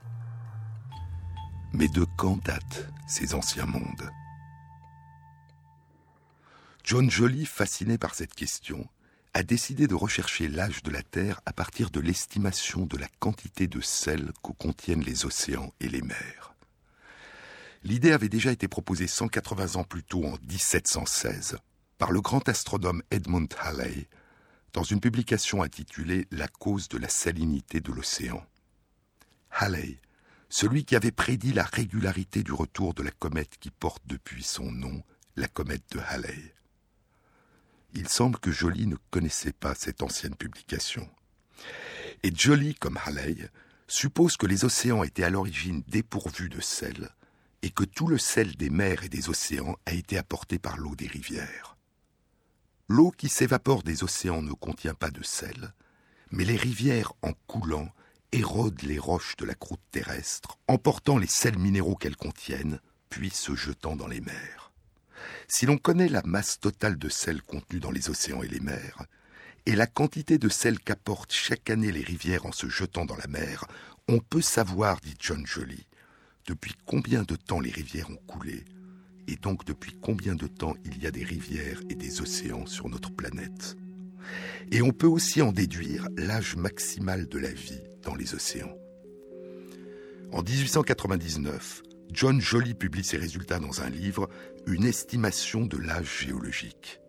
Mais 1.73 1.87
de 1.87 2.05
quand 2.17 2.45
datent 2.45 2.89
ces 3.07 3.35
anciens 3.37 3.67
mondes? 3.67 4.11
John 6.87 7.11
Joly, 7.11 7.47
fasciné 7.47 7.99
par 7.99 8.15
cette 8.15 8.33
question, 8.33 8.89
a 9.35 9.43
décidé 9.43 9.89
de 9.89 9.97
rechercher 9.97 10.47
l'âge 10.47 10.85
de 10.85 10.93
la 10.93 11.03
Terre 11.03 11.41
à 11.45 11.53
partir 11.53 11.91
de 11.91 11.99
l'estimation 11.99 12.87
de 12.87 12.97
la 12.97 13.09
quantité 13.19 13.67
de 13.67 13.81
sel 13.81 14.31
que 14.41 14.53
contiennent 14.53 15.03
les 15.03 15.25
océans 15.25 15.75
et 15.81 15.89
les 15.89 16.01
mers. 16.01 16.55
L'idée 17.83 18.13
avait 18.13 18.29
déjà 18.29 18.53
été 18.53 18.69
proposée 18.69 19.09
180 19.09 19.81
ans 19.81 19.83
plus 19.83 20.05
tôt, 20.05 20.25
en 20.27 20.39
1716, 20.49 21.59
par 21.99 22.13
le 22.13 22.21
grand 22.21 22.49
astronome 22.49 23.03
Edmund 23.11 23.53
Halley, 23.59 24.07
dans 24.73 24.85
une 24.85 25.01
publication 25.01 25.65
intitulée 25.65 26.29
La 26.31 26.47
cause 26.47 26.89
de 26.89 26.99
la 26.99 27.09
salinité 27.09 27.81
de 27.81 27.91
l'océan. 27.91 28.47
Halley, 29.51 29.99
celui 30.49 30.85
qui 30.85 30.95
avait 30.95 31.11
prédit 31.11 31.53
la 31.53 31.65
régularité 31.65 32.45
du 32.45 32.53
retour 32.53 32.95
de 32.95 33.03
la 33.03 33.11
comète 33.11 33.59
qui 33.59 33.73
porte 33.73 34.05
depuis 34.07 34.45
son 34.45 34.71
nom, 34.71 35.03
la 35.35 35.49
comète 35.49 35.83
de 35.91 35.99
Halley 35.99 36.56
il 37.97 38.09
semble 38.09 38.39
que 38.39 38.51
Joly 38.51 38.87
ne 38.87 38.97
connaissait 39.11 39.53
pas 39.53 39.75
cette 39.75 40.03
ancienne 40.03 40.35
publication. 40.35 41.09
Et 42.23 42.35
Joly, 42.35 42.75
comme 42.75 42.99
Halley, 43.05 43.51
suppose 43.89 44.37
que 44.37 44.47
les 44.47 44.65
océans 44.65 45.03
étaient 45.03 45.25
à 45.25 45.31
l'origine 45.31 45.83
dépourvus 45.89 46.49
de 46.49 46.61
sel 46.61 47.11
et 47.63 47.71
que 47.71 47.85
tout 47.85 48.07
le 48.07 48.19
sel 48.19 48.57
des 48.57 48.71
mers 48.71 49.05
et 49.05 49.09
des 49.09 49.29
océans 49.29 49.77
a 49.87 49.93
été 49.93 50.19
apporté 50.19 50.59
par 50.59 50.77
l'eau 50.77 50.95
des 50.95 51.07
rivières. 51.07 51.77
L'eau 52.89 53.11
qui 53.11 53.29
s'évapore 53.29 53.83
des 53.83 54.05
océans 54.05 54.43
ne 54.43 54.53
contient 54.53 54.95
pas 54.95 55.11
de 55.11 55.23
sel, 55.23 55.73
mais 56.31 56.45
les 56.45 56.57
rivières, 56.57 57.13
en 57.23 57.33
coulant, 57.47 57.89
érodent 58.33 58.83
les 58.83 58.99
roches 58.99 59.37
de 59.37 59.45
la 59.45 59.55
croûte 59.55 59.81
terrestre, 59.91 60.59
emportant 60.69 61.19
les 61.19 61.27
sels 61.27 61.59
minéraux 61.59 61.97
qu'elles 61.97 62.17
contiennent, 62.17 62.81
puis 63.09 63.31
se 63.31 63.55
jetant 63.55 63.97
dans 63.97 64.09
les 64.09 64.21
mers. 64.21 64.66
Si 65.49 65.67
l'on 65.67 65.79
connaît 65.79 66.09
la 66.09 66.23
masse 66.23 66.59
totale 66.59 66.99
de 66.99 67.09
sel 67.09 67.41
contenue 67.43 67.81
dans 67.81 67.91
les 67.91 68.11
océans 68.11 68.43
et 68.43 68.49
les 68.49 68.61
mers, 68.61 69.05
et 69.65 69.77
la 69.77 69.87
quantité 69.87 70.39
de 70.39 70.49
sel 70.49 70.79
qu'apportent 70.79 71.33
chaque 71.33 71.71
année 71.71 71.93
les 71.93 72.03
rivières 72.03 72.47
en 72.47 72.53
se 72.53 72.69
jetant 72.69 73.05
dans 73.05 73.17
la 73.17 73.27
mer, 73.27 73.67
on 74.09 74.19
peut 74.19 74.41
savoir, 74.41 75.01
dit 75.01 75.17
John 75.19 75.47
Joly, 75.47 75.87
depuis 76.47 76.75
combien 76.85 77.23
de 77.23 77.37
temps 77.37 77.61
les 77.61 77.71
rivières 77.71 78.11
ont 78.11 78.23
coulé, 78.27 78.65
et 79.29 79.37
donc 79.37 79.65
depuis 79.65 79.93
combien 80.01 80.35
de 80.35 80.47
temps 80.47 80.75
il 80.85 81.03
y 81.03 81.07
a 81.07 81.11
des 81.11 81.25
rivières 81.25 81.81
et 81.91 81.95
des 81.95 82.21
océans 82.21 82.67
sur 82.67 82.89
notre 82.89 83.13
planète. 83.13 83.77
Et 84.73 84.83
on 84.83 84.91
peut 84.91 85.07
aussi 85.07 85.43
en 85.43 85.53
déduire 85.53 86.09
l'âge 86.17 86.57
maximal 86.57 87.29
de 87.29 87.39
la 87.39 87.53
vie 87.53 87.83
dans 88.03 88.15
les 88.15 88.35
océans. 88.35 88.77
En 90.33 90.43
1899, 90.43 91.83
John 92.13 92.41
Joly 92.41 92.75
publie 92.75 93.05
ses 93.05 93.17
résultats 93.17 93.59
dans 93.59 93.83
un 93.83 93.91
livre, 93.91 94.29
Une 94.69 94.85
estimation 94.85 95.65
de 95.65 95.77
l'âge 95.77 96.23
géologique. 96.23 97.01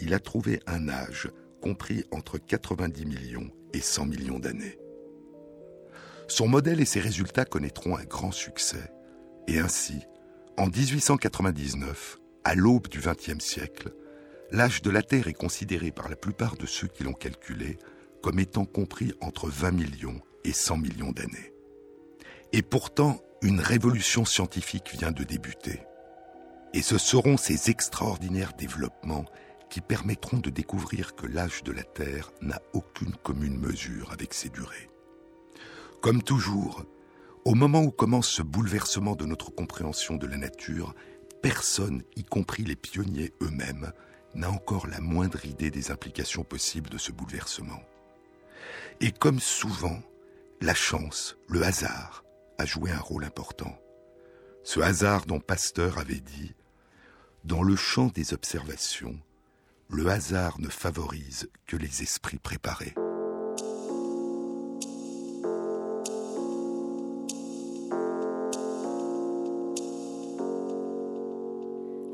Il 0.00 0.14
a 0.14 0.18
trouvé 0.18 0.58
un 0.66 0.88
âge 0.88 1.30
compris 1.62 2.04
entre 2.10 2.38
90 2.38 3.06
millions 3.06 3.50
et 3.72 3.80
100 3.80 4.06
millions 4.06 4.40
d'années. 4.40 4.76
Son 6.26 6.48
modèle 6.48 6.80
et 6.80 6.86
ses 6.86 6.98
résultats 6.98 7.44
connaîtront 7.44 7.96
un 7.96 8.02
grand 8.02 8.32
succès. 8.32 8.92
Et 9.46 9.60
ainsi, 9.60 10.00
en 10.56 10.66
1899, 10.66 12.18
à 12.42 12.56
l'aube 12.56 12.88
du 12.88 12.98
XXe 12.98 13.38
siècle, 13.38 13.94
l'âge 14.50 14.82
de 14.82 14.90
la 14.90 15.02
Terre 15.02 15.28
est 15.28 15.34
considéré 15.34 15.92
par 15.92 16.08
la 16.08 16.16
plupart 16.16 16.56
de 16.56 16.66
ceux 16.66 16.88
qui 16.88 17.04
l'ont 17.04 17.12
calculé 17.12 17.78
comme 18.24 18.40
étant 18.40 18.64
compris 18.64 19.12
entre 19.20 19.48
20 19.48 19.70
millions 19.70 20.20
et 20.42 20.52
100 20.52 20.78
millions 20.78 21.12
d'années. 21.12 21.52
Et 22.52 22.62
pourtant, 22.62 23.20
une 23.40 23.60
révolution 23.60 24.24
scientifique 24.24 24.90
vient 24.92 25.12
de 25.12 25.22
débuter. 25.22 25.80
Et 26.72 26.82
ce 26.82 26.98
seront 26.98 27.36
ces 27.36 27.70
extraordinaires 27.70 28.52
développements 28.52 29.24
qui 29.70 29.80
permettront 29.80 30.38
de 30.38 30.50
découvrir 30.50 31.14
que 31.14 31.26
l'âge 31.26 31.62
de 31.64 31.72
la 31.72 31.82
Terre 31.82 32.32
n'a 32.40 32.60
aucune 32.72 33.14
commune 33.16 33.58
mesure 33.58 34.12
avec 34.12 34.34
ses 34.34 34.48
durées. 34.48 34.88
Comme 36.00 36.22
toujours, 36.22 36.84
au 37.44 37.54
moment 37.54 37.82
où 37.82 37.90
commence 37.90 38.28
ce 38.28 38.42
bouleversement 38.42 39.16
de 39.16 39.26
notre 39.26 39.50
compréhension 39.50 40.16
de 40.16 40.26
la 40.26 40.36
nature, 40.36 40.94
personne, 41.42 42.02
y 42.16 42.24
compris 42.24 42.64
les 42.64 42.76
pionniers 42.76 43.32
eux-mêmes, 43.42 43.92
n'a 44.34 44.50
encore 44.50 44.86
la 44.86 45.00
moindre 45.00 45.44
idée 45.46 45.70
des 45.70 45.90
implications 45.90 46.44
possibles 46.44 46.90
de 46.90 46.98
ce 46.98 47.12
bouleversement. 47.12 47.82
Et 49.00 49.10
comme 49.10 49.40
souvent, 49.40 50.00
la 50.60 50.74
chance, 50.74 51.36
le 51.48 51.62
hasard, 51.62 52.24
a 52.58 52.66
joué 52.66 52.90
un 52.90 53.00
rôle 53.00 53.24
important. 53.24 53.76
Ce 54.62 54.80
hasard 54.80 55.26
dont 55.26 55.40
Pasteur 55.40 55.98
avait 55.98 56.20
dit 56.20 56.54
Dans 57.44 57.62
le 57.62 57.74
champ 57.74 58.08
des 58.14 58.34
observations, 58.34 59.18
le 59.88 60.06
hasard 60.08 60.60
ne 60.60 60.68
favorise 60.68 61.48
que 61.66 61.76
les 61.76 62.02
esprits 62.02 62.38
préparés. 62.38 62.92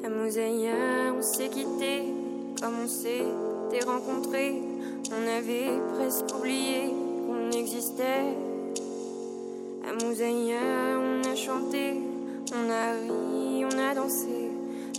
À 0.04 0.08
Moussaïa, 0.08 1.12
on 1.12 1.22
s'est 1.22 1.48
quitté, 1.48 2.04
comme 2.60 2.78
on 2.84 2.88
s'était 2.88 3.84
rencontré. 3.84 4.62
On 5.10 5.26
avait 5.36 5.70
presque 5.96 6.34
oublié 6.38 6.92
qu'on 7.26 7.50
existait. 7.50 8.36
À 9.88 9.92
Moussaïa, 10.04 10.60
on 10.98 11.22
a 11.28 11.34
chanté, 11.34 11.94
on 12.54 12.70
a 12.70 12.92
ri, 12.92 13.64
on 13.64 13.78
a 13.78 13.94
dansé, 13.94 14.45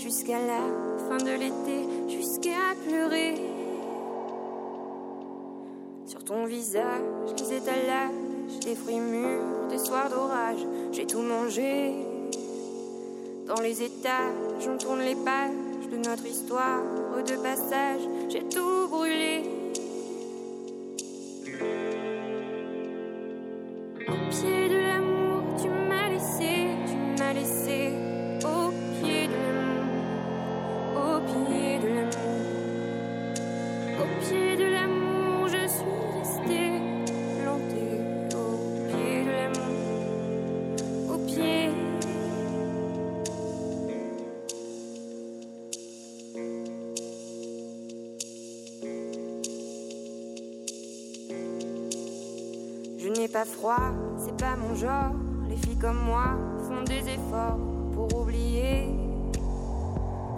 jusqu'à 0.07 0.39
la 0.39 0.61
fin 1.09 1.17
de 1.17 1.31
l'été, 1.31 1.85
jusqu'à 2.07 2.73
pleurer. 2.87 3.35
Sur 6.05 6.23
ton 6.23 6.45
visage, 6.45 7.33
les 7.37 7.57
étalages, 7.57 8.59
des 8.63 8.75
fruits 8.75 9.01
mûrs, 9.01 9.67
des 9.69 9.77
soirs 9.77 10.09
d'orage, 10.09 10.65
j'ai 10.93 11.05
tout 11.05 11.19
mangé. 11.19 11.93
Dans 13.47 13.61
les 13.61 13.83
étages, 13.83 14.65
on 14.73 14.77
tourne 14.77 15.01
les 15.01 15.15
pages 15.15 15.89
de 15.91 15.97
notre 15.97 16.25
histoire 16.25 16.83
de 17.27 17.35
passage, 17.43 17.99
j'ai 18.29 18.43
tout 18.43 18.87
brûlé. 18.89 19.43
Froid, 53.47 53.91
c'est 54.17 54.35
pas 54.37 54.55
mon 54.55 54.75
genre. 54.75 55.13
Les 55.49 55.55
filles 55.57 55.77
comme 55.77 55.99
moi 56.05 56.37
font 56.67 56.83
des 56.83 57.07
efforts 57.09 57.57
pour 57.93 58.21
oublier. 58.21 58.89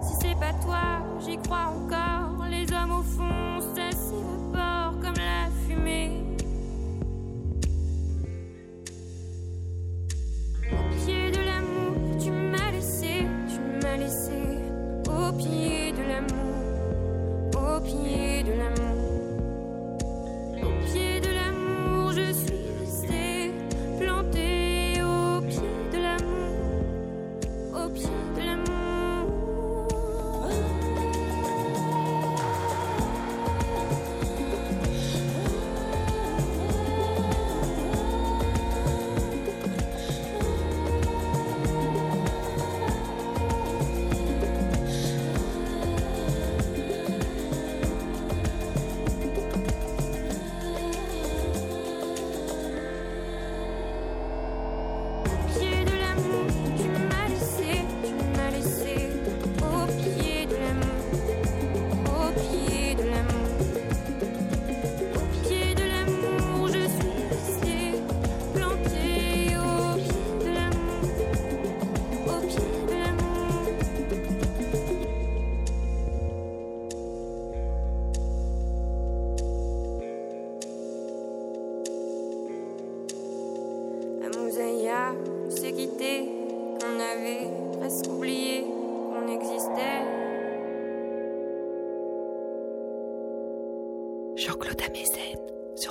Si 0.02 0.14
c'est 0.20 0.38
pas 0.38 0.52
toi, 0.64 1.02
j'y 1.20 1.36
crois 1.38 1.72
encore. 1.76 2.46
Les 2.48 2.66
hommes 2.72 2.92
au 2.92 3.02
fond, 3.02 3.60
ça 3.74 3.90
s'évapore 3.90 4.94
comme 5.02 5.16
la 5.16 5.50
fumée. 5.66 6.19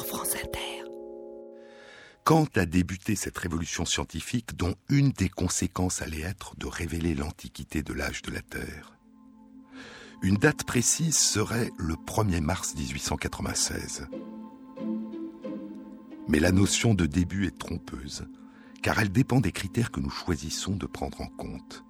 France 0.10 0.34
Inter. 0.34 0.84
Quand 2.24 2.58
a 2.58 2.66
débuté 2.66 3.16
cette 3.16 3.38
révolution 3.38 3.86
scientifique 3.86 4.56
dont 4.56 4.74
une 4.90 5.12
des 5.12 5.30
conséquences 5.30 6.02
allait 6.02 6.22
être 6.22 6.56
de 6.58 6.66
révéler 6.66 7.14
l'antiquité 7.14 7.84
de 7.84 7.94
l'âge 7.94 8.24
de 8.24 8.32
la 8.32 8.42
Terre 8.42 8.98
Une 10.24 10.38
date 10.38 10.64
précise 10.64 11.18
serait 11.18 11.70
le 11.78 11.94
1er 11.94 12.42
mars 12.42 12.74
1896. 12.76 14.08
Mais 16.28 16.40
la 16.40 16.52
notion 16.52 16.96
de 16.96 17.06
début 17.06 17.46
est 17.46 17.60
trompeuse, 17.60 18.26
car 18.82 19.00
elle 19.00 19.12
dépend 19.12 19.40
des 19.40 19.52
critères 19.52 19.92
que 19.92 20.00
nous 20.00 20.10
choisissons 20.10 20.76
de 20.76 20.88
prendre 20.88 21.22
en 21.22 21.28
compte. 21.28 21.84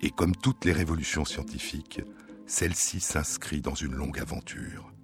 Et 0.00 0.10
comme 0.10 0.34
toutes 0.34 0.64
les 0.64 0.72
révolutions 0.72 1.26
scientifiques, 1.26 2.00
celle-ci 2.46 3.00
s'inscrit 3.00 3.60
dans 3.60 3.74
une 3.74 3.94
longue 3.94 4.18
aventure. 4.18 4.95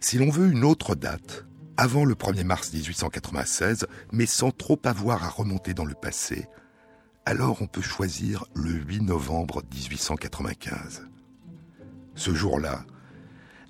Si 0.00 0.16
l'on 0.16 0.30
veut 0.30 0.50
une 0.50 0.64
autre 0.64 0.94
date, 0.94 1.44
avant 1.76 2.06
le 2.06 2.14
1er 2.14 2.44
mars 2.44 2.72
1896, 2.72 3.86
mais 4.12 4.24
sans 4.24 4.50
trop 4.50 4.80
avoir 4.84 5.24
à 5.24 5.28
remonter 5.28 5.74
dans 5.74 5.84
le 5.84 5.94
passé, 5.94 6.48
alors 7.26 7.60
on 7.60 7.66
peut 7.66 7.82
choisir 7.82 8.46
le 8.54 8.70
8 8.70 9.02
novembre 9.02 9.62
1895. 9.72 11.06
Ce 12.14 12.34
jour-là, 12.34 12.86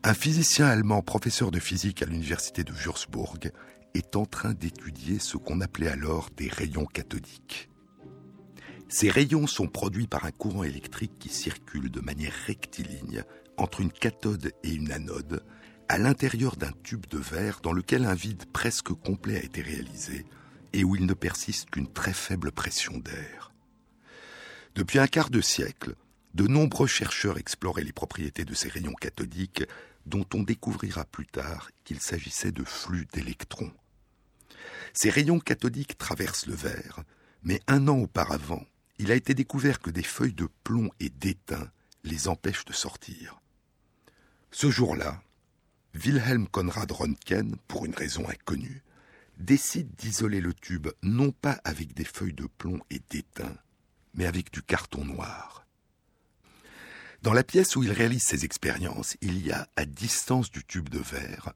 un 0.05 0.15
physicien 0.15 0.67
allemand 0.67 1.03
professeur 1.03 1.51
de 1.51 1.59
physique 1.59 2.01
à 2.03 2.07
l'université 2.07 2.63
de 2.63 2.73
Würzburg 2.73 3.51
est 3.95 4.15
en 4.15 4.25
train 4.25 4.55
d'étudier 4.55 5.19
ce 5.19 5.37
qu'on 5.37 5.61
appelait 5.61 5.89
alors 5.89 6.31
des 6.37 6.49
rayons 6.49 6.87
cathodiques. 6.87 7.71
Ces 8.89 9.11
rayons 9.11 9.49
sont 9.49 9.67
produits 9.67 10.07
par 10.07 10.25
un 10.25 10.31
courant 10.31 10.63
électrique 10.63 11.19
qui 11.19 11.29
circule 11.29 11.91
de 11.91 12.01
manière 12.01 12.33
rectiligne 12.47 13.25
entre 13.57 13.81
une 13.81 13.93
cathode 13.93 14.53
et 14.63 14.73
une 14.73 14.93
anode 14.93 15.43
à 15.91 15.99
l'intérieur 15.99 16.55
d'un 16.55 16.71
tube 16.85 17.07
de 17.07 17.19
verre 17.19 17.59
dans 17.65 17.73
lequel 17.73 18.05
un 18.05 18.15
vide 18.15 18.45
presque 18.53 18.93
complet 18.93 19.39
a 19.39 19.43
été 19.43 19.61
réalisé 19.61 20.25
et 20.73 20.85
où 20.85 20.95
il 20.95 21.05
ne 21.05 21.15
persiste 21.15 21.69
qu'une 21.69 21.93
très 21.93 22.13
faible 22.13 22.53
pression 22.53 22.97
d'air. 22.99 23.53
Depuis 24.77 25.01
un 25.01 25.09
quart 25.09 25.31
de 25.31 25.41
siècle, 25.41 25.97
de 26.35 26.47
nombreux 26.47 26.87
chercheurs 26.87 27.39
exploraient 27.39 27.83
les 27.83 27.93
propriétés 27.93 28.45
de 28.45 28.55
ces 28.55 28.69
rayons 28.69 28.95
cathodiques 28.95 29.65
dont 30.07 30.25
on 30.33 30.45
découvrira 30.45 31.05
plus 31.07 31.27
tard 31.27 31.73
qu'il 31.83 31.99
s'agissait 31.99 32.53
de 32.53 32.63
flux 32.63 33.09
d'électrons. 33.13 33.73
Ces 34.95 35.11
rayons 35.11 35.41
cathodiques 35.41 35.99
traversent 35.99 36.47
le 36.47 36.55
verre, 36.55 37.01
mais 37.43 37.61
un 37.67 37.89
an 37.89 37.99
auparavant, 37.99 38.65
il 39.01 39.11
a 39.11 39.17
été 39.17 39.35
découvert 39.35 39.81
que 39.81 39.91
des 39.91 40.05
feuilles 40.05 40.35
de 40.35 40.49
plomb 40.63 40.93
et 41.01 41.09
d'étain 41.09 41.69
les 42.05 42.29
empêchent 42.29 42.65
de 42.65 42.73
sortir. 42.73 43.41
Ce 44.53 44.71
jour-là, 44.71 45.21
Wilhelm 45.95 46.47
Conrad 46.47 46.91
Röntgen, 46.93 47.57
pour 47.67 47.85
une 47.85 47.95
raison 47.95 48.29
inconnue, 48.29 48.83
décide 49.39 49.95
d'isoler 49.97 50.41
le 50.41 50.55
tube 50.55 50.89
non 51.03 51.33
pas 51.33 51.61
avec 51.65 51.95
des 51.95 52.05
feuilles 52.05 52.33
de 52.33 52.47
plomb 52.47 52.81
et 52.91 53.01
d'étain, 53.11 53.57
mais 54.15 54.27
avec 54.27 54.53
du 54.53 54.63
carton 54.63 55.05
noir. 55.05 55.67
Dans 57.23 57.33
la 57.33 57.43
pièce 57.43 57.77
où 57.77 57.83
il 57.83 57.93
réalise 57.93 58.23
ses 58.23 58.45
expériences, 58.45 59.17
il 59.21 59.45
y 59.45 59.51
a, 59.53 59.69
à 59.77 59.85
distance 59.85 60.51
du 60.51 60.65
tube 60.65 60.89
de 60.89 61.01
verre, 61.01 61.53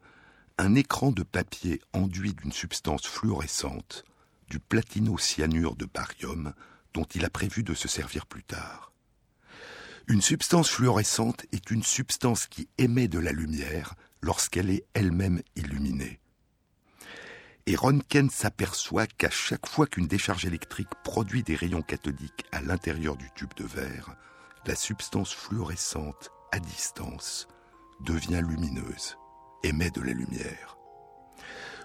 un 0.59 0.75
écran 0.75 1.11
de 1.12 1.23
papier 1.23 1.81
enduit 1.92 2.35
d'une 2.35 2.53
substance 2.53 3.07
fluorescente, 3.07 4.05
du 4.49 4.59
platinocyanure 4.59 5.77
de 5.77 5.87
barium, 5.87 6.55
dont 6.92 7.05
il 7.14 7.25
a 7.25 7.31
prévu 7.31 7.62
de 7.62 7.75
se 7.75 7.88
servir 7.88 8.27
plus 8.27 8.44
tard. 8.44 8.92
Une 10.07 10.20
substance 10.20 10.68
fluorescente 10.68 11.47
est 11.53 11.70
une 11.70 11.83
substance 11.83 12.47
qui 12.47 12.68
émet 12.77 13.09
de 13.09 13.18
la 13.18 13.33
lumière 13.33 13.94
lorsqu'elle 14.25 14.71
est 14.71 14.87
elle-même 14.95 15.43
illuminée. 15.55 16.19
Et 17.67 17.77
Röntgen 17.77 18.31
s'aperçoit 18.31 19.07
qu'à 19.07 19.31
chaque 19.31 19.69
fois 19.69 19.87
qu'une 19.87 20.07
décharge 20.07 20.47
électrique 20.47 20.95
produit 21.03 21.43
des 21.43 21.57
rayons 21.57 21.83
cathodiques 21.83 22.45
à 22.51 22.63
l'intérieur 22.63 23.17
du 23.17 23.31
tube 23.35 23.53
de 23.57 23.65
verre, 23.65 24.17
la 24.67 24.75
substance 24.75 25.35
fluorescente 25.35 26.31
à 26.53 26.59
distance 26.59 27.49
devient 28.01 28.43
lumineuse, 28.47 29.19
émet 29.63 29.91
de 29.91 30.01
la 30.01 30.13
lumière. 30.13 30.79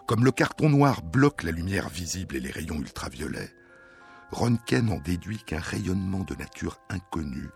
Comme 0.08 0.24
le 0.24 0.32
carton 0.32 0.70
noir 0.70 1.02
bloque 1.02 1.44
la 1.44 1.52
lumière 1.52 1.90
visible 1.90 2.38
et 2.38 2.40
les 2.40 2.52
rayons 2.52 2.80
ultraviolets, 2.80 3.54
Röntgen 4.32 4.90
en 4.90 5.00
déduit 5.00 5.40
qu'un 5.40 5.60
rayonnement 5.60 6.24
de 6.24 6.36
nature 6.36 6.80
inconnue 6.90 7.50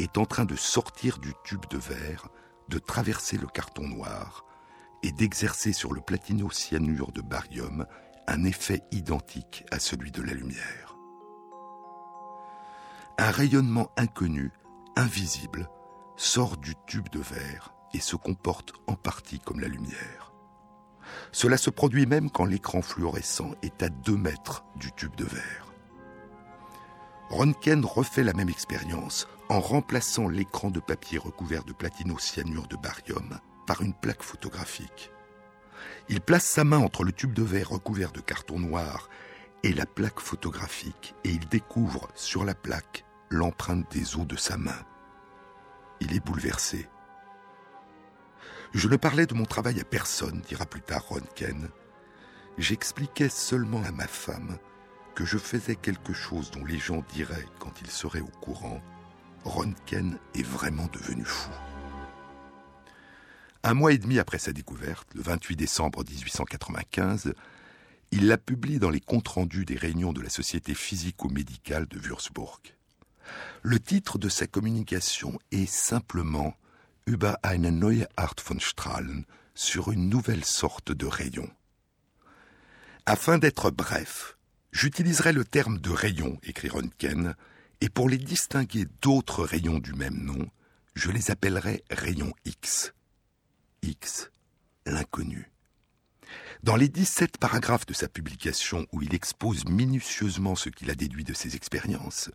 est 0.00 0.18
en 0.18 0.26
train 0.26 0.44
de 0.44 0.56
sortir 0.56 1.18
du 1.18 1.32
tube 1.44 1.66
de 1.70 1.78
verre, 1.78 2.28
de 2.68 2.78
traverser 2.78 3.36
le 3.36 3.46
carton 3.46 3.86
noir 3.86 4.44
et 5.02 5.12
d'exercer 5.12 5.72
sur 5.72 5.92
le 5.92 6.00
platinocyanure 6.00 7.12
de 7.12 7.20
barium 7.20 7.86
un 8.26 8.44
effet 8.44 8.82
identique 8.90 9.64
à 9.70 9.78
celui 9.78 10.10
de 10.10 10.22
la 10.22 10.32
lumière. 10.32 10.96
Un 13.18 13.30
rayonnement 13.30 13.90
inconnu 13.96 14.50
invisible, 14.96 15.68
sort 16.16 16.56
du 16.56 16.74
tube 16.86 17.08
de 17.10 17.20
verre 17.20 17.74
et 17.92 18.00
se 18.00 18.16
comporte 18.16 18.72
en 18.86 18.94
partie 18.94 19.40
comme 19.40 19.60
la 19.60 19.68
lumière. 19.68 20.32
Cela 21.32 21.56
se 21.56 21.70
produit 21.70 22.06
même 22.06 22.30
quand 22.30 22.44
l'écran 22.44 22.82
fluorescent 22.82 23.50
est 23.62 23.82
à 23.82 23.88
2 23.88 24.16
mètres 24.16 24.64
du 24.76 24.92
tube 24.92 25.14
de 25.16 25.24
verre. 25.24 25.72
Röntgen 27.30 27.84
refait 27.84 28.24
la 28.24 28.32
même 28.32 28.48
expérience 28.48 29.28
en 29.48 29.60
remplaçant 29.60 30.28
l'écran 30.28 30.70
de 30.70 30.80
papier 30.80 31.18
recouvert 31.18 31.64
de 31.64 31.72
platinocyanure 31.72 32.66
de 32.66 32.76
barium 32.76 33.38
par 33.66 33.82
une 33.82 33.94
plaque 33.94 34.22
photographique. 34.22 35.10
Il 36.08 36.20
place 36.20 36.44
sa 36.44 36.64
main 36.64 36.78
entre 36.78 37.04
le 37.04 37.12
tube 37.12 37.32
de 37.32 37.42
verre 37.42 37.70
recouvert 37.70 38.12
de 38.12 38.20
carton 38.20 38.58
noir 38.58 39.08
et 39.62 39.72
la 39.72 39.86
plaque 39.86 40.20
photographique 40.20 41.14
et 41.24 41.30
il 41.30 41.48
découvre 41.48 42.08
sur 42.14 42.44
la 42.44 42.54
plaque 42.54 43.04
l'empreinte 43.30 43.90
des 43.90 44.16
os 44.16 44.26
de 44.26 44.36
sa 44.36 44.56
main. 44.56 44.84
Il 46.00 46.14
est 46.14 46.24
bouleversé. 46.24 46.88
Je 48.72 48.88
ne 48.88 48.96
parlais 48.96 49.26
de 49.26 49.34
mon 49.34 49.44
travail 49.44 49.80
à 49.80 49.84
personne, 49.84 50.40
dira 50.40 50.66
plus 50.66 50.82
tard 50.82 51.06
Ronken. 51.08 51.70
J'expliquais 52.58 53.28
seulement 53.28 53.82
à 53.84 53.92
ma 53.92 54.06
femme 54.06 54.58
que 55.14 55.24
je 55.24 55.38
faisais 55.38 55.76
quelque 55.76 56.12
chose 56.12 56.50
dont 56.50 56.64
les 56.64 56.78
gens 56.78 57.04
diraient, 57.08 57.46
quand 57.60 57.80
ils 57.80 57.90
seraient 57.90 58.20
au 58.20 58.38
courant, 58.40 58.82
Ronken 59.44 60.18
est 60.34 60.42
vraiment 60.42 60.88
devenu 60.92 61.24
fou. 61.24 61.50
Un 63.62 63.74
mois 63.74 63.92
et 63.92 63.98
demi 63.98 64.18
après 64.18 64.38
sa 64.38 64.52
découverte, 64.52 65.08
le 65.14 65.22
28 65.22 65.56
décembre 65.56 66.04
1895, 66.04 67.34
il 68.10 68.26
la 68.26 68.38
publie 68.38 68.78
dans 68.78 68.90
les 68.90 69.00
comptes 69.00 69.28
rendus 69.28 69.64
des 69.64 69.76
réunions 69.76 70.12
de 70.12 70.20
la 70.20 70.30
Société 70.30 70.74
physico-médicale 70.74 71.86
de 71.86 71.98
Würzburg. 71.98 72.60
Le 73.62 73.80
titre 73.80 74.18
de 74.18 74.28
sa 74.28 74.46
communication 74.46 75.38
est 75.50 75.70
simplement 75.70 76.54
Über 77.06 77.34
eine 77.42 77.70
neue 77.70 78.06
Art 78.16 78.36
von 78.46 78.58
Strahlen, 78.58 79.24
sur 79.54 79.92
une 79.92 80.08
nouvelle 80.08 80.44
sorte 80.44 80.90
de 80.90 81.06
rayon. 81.06 81.50
Afin 83.06 83.38
d'être 83.38 83.70
bref, 83.70 84.38
j'utiliserai 84.72 85.32
le 85.32 85.44
terme 85.44 85.78
de 85.78 85.90
rayon, 85.90 86.38
écrit 86.44 86.70
Röntgen, 86.70 87.34
et 87.80 87.88
pour 87.88 88.08
les 88.08 88.18
distinguer 88.18 88.86
d'autres 89.02 89.44
rayons 89.44 89.78
du 89.78 89.92
même 89.92 90.22
nom, 90.24 90.48
je 90.94 91.10
les 91.10 91.30
appellerai 91.30 91.84
rayons 91.90 92.32
X. 92.44 92.92
X, 93.82 94.30
l'inconnu. 94.86 95.50
Dans 96.62 96.76
les 96.76 96.88
17 96.88 97.38
paragraphes 97.38 97.86
de 97.86 97.92
sa 97.92 98.08
publication 98.08 98.86
où 98.92 99.02
il 99.02 99.14
expose 99.14 99.66
minutieusement 99.66 100.54
ce 100.54 100.70
qu'il 100.70 100.90
a 100.90 100.94
déduit 100.94 101.24
de 101.24 101.34
ses 101.34 101.56
expériences, 101.56 102.30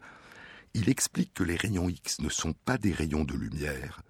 il 0.73 0.89
explique 0.89 1.33
que 1.33 1.43
les 1.43 1.55
rayons 1.55 1.89
X 1.89 2.19
ne 2.19 2.29
sont 2.29 2.53
pas 2.53 2.77
des 2.77 2.91
rayons 2.91 3.23
de 3.23 3.33
lumière, 3.33 4.01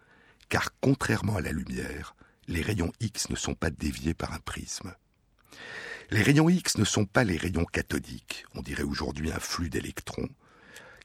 car 0.49 0.71
contrairement 0.81 1.37
à 1.37 1.41
la 1.41 1.51
lumière, 1.51 2.15
les 2.47 2.61
rayons 2.61 2.91
X 2.99 3.29
ne 3.29 3.35
sont 3.35 3.55
pas 3.55 3.69
déviés 3.69 4.13
par 4.13 4.33
un 4.33 4.39
prisme. 4.39 4.93
Les 6.09 6.23
rayons 6.23 6.49
X 6.49 6.77
ne 6.77 6.83
sont 6.83 7.05
pas 7.05 7.23
les 7.23 7.37
rayons 7.37 7.65
cathodiques, 7.65 8.45
on 8.55 8.61
dirait 8.61 8.83
aujourd'hui 8.83 9.31
un 9.31 9.39
flux 9.39 9.69
d'électrons, 9.69 10.29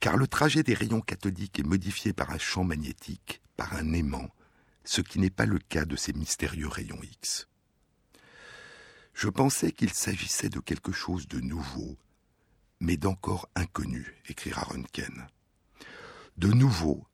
car 0.01 0.17
le 0.17 0.27
trajet 0.27 0.63
des 0.63 0.75
rayons 0.75 1.01
cathodiques 1.01 1.59
est 1.59 1.67
modifié 1.67 2.13
par 2.13 2.31
un 2.31 2.39
champ 2.39 2.65
magnétique, 2.65 3.41
par 3.57 3.75
un 3.75 3.93
aimant, 3.93 4.29
ce 4.85 5.01
qui 5.01 5.19
n'est 5.19 5.31
pas 5.31 5.47
le 5.47 5.59
cas 5.59 5.85
de 5.85 5.97
ces 5.97 6.13
mystérieux 6.13 6.69
rayons 6.69 7.01
X. 7.03 7.49
Je 9.15 9.29
pensais 9.29 9.73
qu'il 9.73 9.93
s'agissait 9.93 10.49
de 10.49 10.61
quelque 10.61 10.93
chose 10.93 11.29
de 11.29 11.41
nouveau, 11.41 11.97
mais 12.81 12.97
d'encore 12.97 13.49
inconnu, 13.55 14.21
écrira 14.29 14.63
Röntgen 14.63 15.27
de 16.37 16.49
nouveau, 16.49 17.05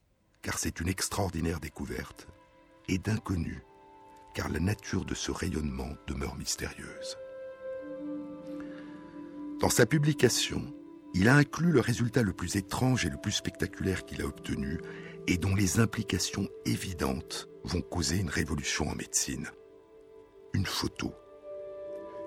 car 0.42 0.58
c'est 0.58 0.80
une 0.80 0.88
extraordinaire 0.88 1.60
découverte, 1.60 2.26
et 2.88 2.98
d'inconnu, 2.98 3.62
car 4.34 4.48
la 4.48 4.60
nature 4.60 5.04
de 5.04 5.14
ce 5.14 5.30
rayonnement 5.30 5.90
demeure 6.06 6.36
mystérieuse. 6.36 7.18
Dans 9.60 9.68
sa 9.68 9.84
publication, 9.84 10.72
il 11.14 11.28
a 11.28 11.34
inclus 11.34 11.72
le 11.72 11.80
résultat 11.80 12.22
le 12.22 12.32
plus 12.32 12.56
étrange 12.56 13.04
et 13.04 13.10
le 13.10 13.16
plus 13.16 13.32
spectaculaire 13.32 14.04
qu'il 14.04 14.22
a 14.22 14.26
obtenu, 14.26 14.80
et 15.26 15.36
dont 15.36 15.54
les 15.54 15.80
implications 15.80 16.48
évidentes 16.64 17.48
vont 17.64 17.82
causer 17.82 18.18
une 18.18 18.30
révolution 18.30 18.88
en 18.88 18.94
médecine. 18.94 19.48
Une 20.54 20.66
photo. 20.66 21.14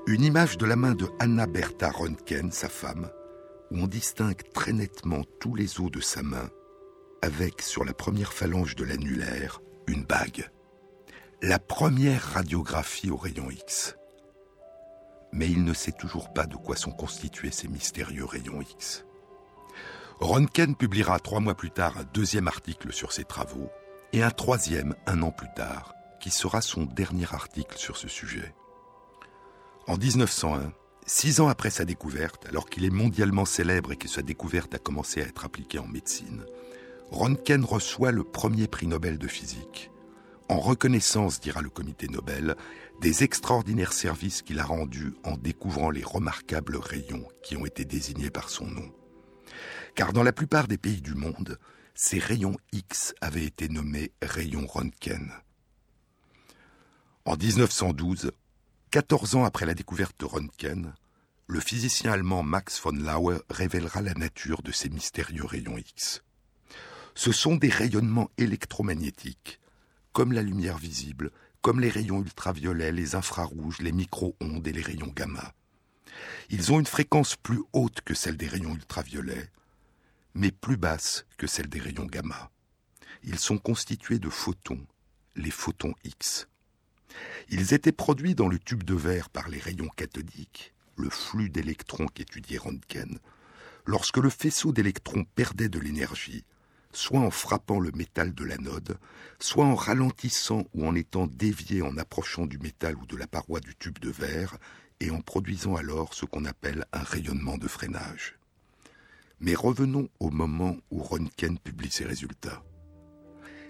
Une 0.08 0.24
image 0.24 0.58
de 0.58 0.65
la 0.65 0.76
main 0.76 0.96
de 0.96 1.08
Anna 1.19 1.48
Bertha 1.48 1.89
Röntgen, 1.89 2.52
sa 2.52 2.69
femme, 2.69 3.10
où 3.72 3.78
on 3.78 3.88
distingue 3.88 4.41
très 4.54 4.74
nettement 4.74 5.24
tous 5.39 5.56
les 5.56 5.80
os 5.80 5.89
de 5.91 6.02
sa 6.02 6.22
main 6.22 6.50
avec 7.24 7.62
sur 7.62 7.86
la 7.86 7.93
première 7.93 8.34
phalange 8.34 8.76
de 8.76 8.84
l'annulaire 8.84 9.62
une 9.88 10.04
bague. 10.04 10.50
La 11.41 11.58
première 11.58 12.22
radiographie 12.34 13.10
au 13.10 13.15
rayon 13.15 13.50
X. 13.50 13.96
Mais 15.34 15.50
il 15.50 15.65
ne 15.65 15.74
sait 15.74 15.91
toujours 15.91 16.32
pas 16.32 16.45
de 16.45 16.55
quoi 16.55 16.76
sont 16.76 16.91
constitués 16.91 17.51
ces 17.51 17.68
mystérieux 17.68 18.24
rayons 18.24 18.62
X. 18.62 19.03
Ronken 20.20 20.76
publiera 20.76 21.20
trois 21.20 21.39
mois 21.39 21.55
plus 21.55 21.72
tard 21.72 21.97
un 21.97 22.05
deuxième 22.14 22.47
article 22.47 22.93
sur 22.93 23.12
ses 23.12 23.26
travaux 23.26 23.70
et 24.14 24.22
un 24.24 24.30
troisième 24.30 24.95
un 25.08 25.24
an 25.24 25.32
plus 25.32 25.51
tard, 25.55 25.95
qui 26.22 26.30
sera 26.30 26.62
son 26.62 26.86
dernier 26.86 27.26
article 27.34 27.78
sur 27.78 27.97
ce 27.97 28.08
sujet. 28.08 28.53
En 29.88 29.97
1901, 29.97 30.72
six 31.08 31.41
ans 31.41 31.49
après 31.49 31.72
sa 31.72 31.84
découverte, 31.84 32.45
alors 32.47 32.70
qu'il 32.70 32.86
est 32.86 32.91
mondialement 32.91 33.45
célèbre 33.45 33.91
et 33.91 33.97
que 33.97 34.08
sa 34.08 34.22
découverte 34.22 34.76
a 34.76 34.80
commencé 34.80 35.22
à 35.22 35.26
être 35.26 35.45
appliquée 35.45 35.80
en 35.80 35.88
médecine, 35.88 36.45
Röntgen 37.12 37.66
reçoit 37.66 38.12
le 38.12 38.24
premier 38.24 38.68
prix 38.68 38.88
Nobel 38.88 39.18
de 39.18 39.28
physique. 39.28 39.91
En 40.47 40.60
reconnaissance, 40.60 41.39
dira 41.39 41.62
le 41.62 41.70
comité 41.70 42.08
Nobel, 42.08 42.55
des 43.02 43.24
extraordinaires 43.24 43.94
services 43.94 44.41
qu'il 44.41 44.60
a 44.60 44.66
rendus 44.66 45.14
en 45.24 45.38
découvrant 45.38 45.89
les 45.89 46.04
remarquables 46.04 46.78
rayons 46.78 47.28
qui 47.44 47.58
ont 47.58 47.66
été 47.66 47.86
désignés 47.86 48.30
par 48.30 48.50
son 48.50 48.66
nom. 48.66 48.91
Car 49.96 50.14
dans 50.14 50.24
la 50.24 50.32
plupart 50.32 50.68
des 50.68 50.78
pays 50.78 51.02
du 51.02 51.14
monde, 51.14 51.60
ces 51.96 52.20
rayons 52.20 52.58
X 52.72 53.14
avaient 53.22 53.46
été 53.46 53.70
nommés 53.70 54.12
rayons 54.22 54.66
Röntgen. 54.66 55.32
En 57.26 57.36
1912, 57.36 58.32
14 58.91 59.36
ans 59.36 59.44
après 59.44 59.66
la 59.66 59.76
découverte 59.76 60.20
de 60.20 60.26
Röntgen, 60.26 60.94
le 61.48 61.60
physicien 61.60 62.12
allemand 62.12 62.41
Max 62.41 62.80
von 62.82 62.94
Laue 62.94 63.44
révélera 63.50 64.02
la 64.02 64.14
nature 64.14 64.62
de 64.62 64.72
ces 64.72 64.89
mystérieux 64.89 65.46
rayons 65.46 65.78
X. 65.78 66.24
Ce 67.16 67.32
sont 67.32 67.56
des 67.56 67.70
rayonnements 67.70 68.32
électromagnétiques, 68.38 69.60
comme 70.14 70.32
la 70.32 70.41
lumière 70.41 70.78
visible, 70.78 71.32
comme 71.64 71.80
les 71.80 71.89
rayons 71.89 72.22
ultraviolets, 72.22 72.91
les 72.91 73.16
infrarouges, 73.16 73.80
les 73.80 73.93
micro-ondes 73.93 74.68
et 74.68 74.74
les 74.74 74.82
rayons 74.82 75.14
gamma. 75.16 75.53
Ils 76.49 76.74
ont 76.74 76.80
une 76.80 76.86
fréquence 76.86 77.38
plus 77.38 77.61
haute 77.72 78.01
que 78.01 78.14
celle 78.14 78.36
des 78.36 78.49
rayons 78.49 78.76
ultraviolets, 78.76 79.49
mais 80.36 80.51
plus 80.51 80.76
basse 80.76 81.26
que 81.38 81.47
celle 81.47 81.70
des 81.70 81.80
rayons 81.80 82.05
gamma. 82.05 82.51
Ils 83.24 83.39
sont 83.39 83.57
constitués 83.57 84.20
de 84.20 84.30
photons, 84.30 84.86
les 85.38 85.51
photons 85.51 85.93
X. 86.03 86.49
Ils 87.47 87.74
étaient 87.74 87.93
produits 87.93 88.36
dans 88.36 88.49
le 88.49 88.59
tube 88.59 88.84
de 88.84 88.95
verre 88.95 89.30
par 89.30 89.47
les 89.47 89.59
rayons 89.59 89.89
cathodiques, 89.95 90.74
le 90.97 91.09
flux 91.09 91.49
d'électrons 91.49 92.07
qu'étudiait 92.07 92.57
Röntgen, 92.57 93.20
lorsque 93.86 94.18
le 94.18 94.30
faisceau 94.30 94.74
d'électrons 94.74 95.24
perdait 95.36 95.70
de 95.70 95.80
l'énergie, 95.80 96.43
soit 96.94 97.20
en 97.20 97.32
frappant 97.32 97.80
le 97.80 97.91
métal 97.91 98.34
de 98.34 98.44
l'anode, 98.44 98.98
soit 99.39 99.66
en 99.66 99.76
ralentissant 99.76 100.64
ou 100.74 100.88
en 100.88 100.96
étant 100.96 101.28
dévié 101.28 101.82
en 101.82 101.98
approchant 101.98 102.46
du 102.46 102.58
métal 102.58 102.96
ou 102.96 103.06
de 103.06 103.18
la 103.18 103.28
paroi 103.28 103.60
du 103.60 103.76
tube 103.76 104.00
de 104.00 104.10
verre, 104.10 104.58
et 105.00 105.12
en 105.12 105.22
produisant 105.22 105.76
alors 105.76 106.14
ce 106.14 106.26
qu'on 106.26 106.46
appelle 106.46 106.86
un 106.94 107.04
rayonnement 107.04 107.58
de 107.58 107.68
freinage. 107.68 108.38
Mais 109.39 109.56
revenons 109.56 110.08
au 110.20 110.30
moment 110.30 110.78
où 110.91 111.02
Röntgen 111.04 111.60
publie 111.60 111.91
ses 111.91 112.06
résultats. 112.06 112.64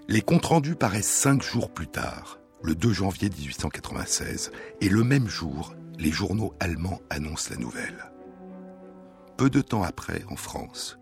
Les 0.07 0.21
comptes 0.21 0.45
rendus 0.45 0.76
paraissent 0.76 1.11
cinq 1.11 1.41
jours 1.41 1.74
plus 1.74 1.88
tard, 1.88 2.39
le 2.61 2.76
2 2.76 2.93
janvier 2.93 3.30
1896, 3.30 4.51
et 4.82 4.89
le 4.89 5.03
même 5.03 5.28
jour, 5.28 5.76
les 5.97 6.11
journaux 6.11 6.53
allemands 6.59 7.01
annoncent 7.09 7.49
la 7.49 7.57
nouvelle. 7.57 8.11
Peu 9.38 9.49
de 9.49 9.61
temps 9.61 9.84
après, 9.84 10.24
en 10.30 10.36
France, 10.36 10.99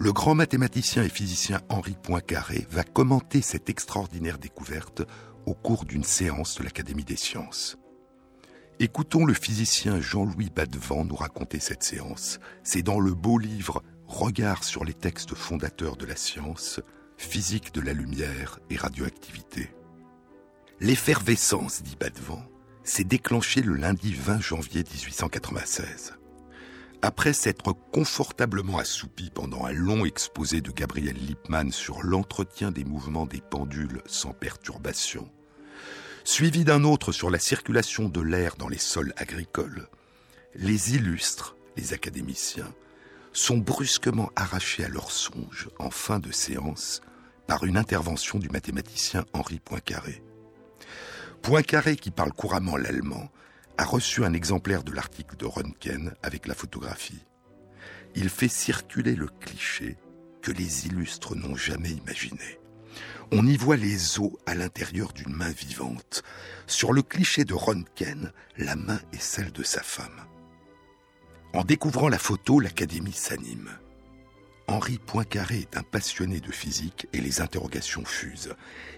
le 0.00 0.14
grand 0.14 0.34
mathématicien 0.34 1.02
et 1.02 1.10
physicien 1.10 1.60
Henri 1.68 1.94
Poincaré 2.02 2.66
va 2.70 2.84
commenter 2.84 3.42
cette 3.42 3.68
extraordinaire 3.68 4.38
découverte 4.38 5.02
au 5.44 5.52
cours 5.52 5.84
d'une 5.84 6.04
séance 6.04 6.56
de 6.56 6.64
l'Académie 6.64 7.04
des 7.04 7.16
sciences. 7.16 7.76
Écoutons 8.78 9.26
le 9.26 9.34
physicien 9.34 10.00
Jean-Louis 10.00 10.48
Badevant 10.48 11.04
nous 11.04 11.16
raconter 11.16 11.60
cette 11.60 11.82
séance. 11.82 12.40
C'est 12.64 12.80
dans 12.80 12.98
le 12.98 13.12
beau 13.12 13.36
livre 13.36 13.82
Regard 14.06 14.64
sur 14.64 14.84
les 14.84 14.94
textes 14.94 15.34
fondateurs 15.34 15.98
de 15.98 16.06
la 16.06 16.16
science, 16.16 16.80
physique 17.18 17.74
de 17.74 17.82
la 17.82 17.92
lumière 17.92 18.58
et 18.70 18.76
radioactivité. 18.76 19.70
L'effervescence, 20.80 21.82
dit 21.82 21.96
Badevant, 22.00 22.42
s'est 22.84 23.04
déclenchée 23.04 23.60
le 23.60 23.74
lundi 23.74 24.14
20 24.14 24.40
janvier 24.40 24.82
1896. 24.82 26.14
Après 27.02 27.32
s'être 27.32 27.72
confortablement 27.92 28.78
assoupi 28.78 29.30
pendant 29.30 29.64
un 29.64 29.72
long 29.72 30.04
exposé 30.04 30.60
de 30.60 30.70
Gabriel 30.70 31.16
Lippmann 31.16 31.72
sur 31.72 32.02
l'entretien 32.02 32.70
des 32.70 32.84
mouvements 32.84 33.24
des 33.24 33.40
pendules 33.40 34.02
sans 34.04 34.32
perturbation, 34.32 35.30
suivi 36.24 36.62
d'un 36.62 36.84
autre 36.84 37.12
sur 37.12 37.30
la 37.30 37.38
circulation 37.38 38.10
de 38.10 38.20
l'air 38.20 38.56
dans 38.56 38.68
les 38.68 38.78
sols 38.78 39.14
agricoles, 39.16 39.88
les 40.54 40.94
illustres, 40.94 41.56
les 41.78 41.94
académiciens, 41.94 42.72
sont 43.32 43.56
brusquement 43.56 44.30
arrachés 44.36 44.84
à 44.84 44.88
leurs 44.88 45.10
songes 45.10 45.70
en 45.78 45.90
fin 45.90 46.18
de 46.18 46.32
séance 46.32 47.00
par 47.46 47.64
une 47.64 47.78
intervention 47.78 48.38
du 48.38 48.50
mathématicien 48.50 49.24
Henri 49.32 49.58
Poincaré. 49.58 50.22
Poincaré, 51.40 51.96
qui 51.96 52.10
parle 52.10 52.32
couramment 52.32 52.76
l'allemand, 52.76 53.30
a 53.80 53.84
reçu 53.84 54.26
un 54.26 54.34
exemplaire 54.34 54.84
de 54.84 54.92
l'article 54.92 55.38
de 55.38 55.46
Röntgen 55.46 56.12
avec 56.22 56.46
la 56.46 56.54
photographie. 56.54 57.24
Il 58.14 58.28
fait 58.28 58.46
circuler 58.46 59.16
le 59.16 59.26
cliché 59.26 59.96
que 60.42 60.52
les 60.52 60.86
illustres 60.86 61.34
n'ont 61.34 61.56
jamais 61.56 61.88
imaginé. 61.88 62.60
On 63.32 63.46
y 63.46 63.56
voit 63.56 63.78
les 63.78 64.20
os 64.20 64.32
à 64.44 64.54
l'intérieur 64.54 65.14
d'une 65.14 65.32
main 65.32 65.48
vivante. 65.48 66.22
Sur 66.66 66.92
le 66.92 67.00
cliché 67.00 67.46
de 67.46 67.54
Röntgen, 67.54 68.32
la 68.58 68.76
main 68.76 69.00
est 69.14 69.22
celle 69.22 69.50
de 69.50 69.62
sa 69.62 69.82
femme. 69.82 70.26
En 71.54 71.64
découvrant 71.64 72.10
la 72.10 72.18
photo, 72.18 72.60
l'Académie 72.60 73.14
s'anime. 73.14 73.70
Henri 74.66 74.98
Poincaré 74.98 75.60
est 75.60 75.78
un 75.78 75.82
passionné 75.82 76.40
de 76.40 76.52
physique 76.52 77.06
et 77.14 77.20
les 77.22 77.40
interrogations 77.40 78.04
fusent. 78.04 78.54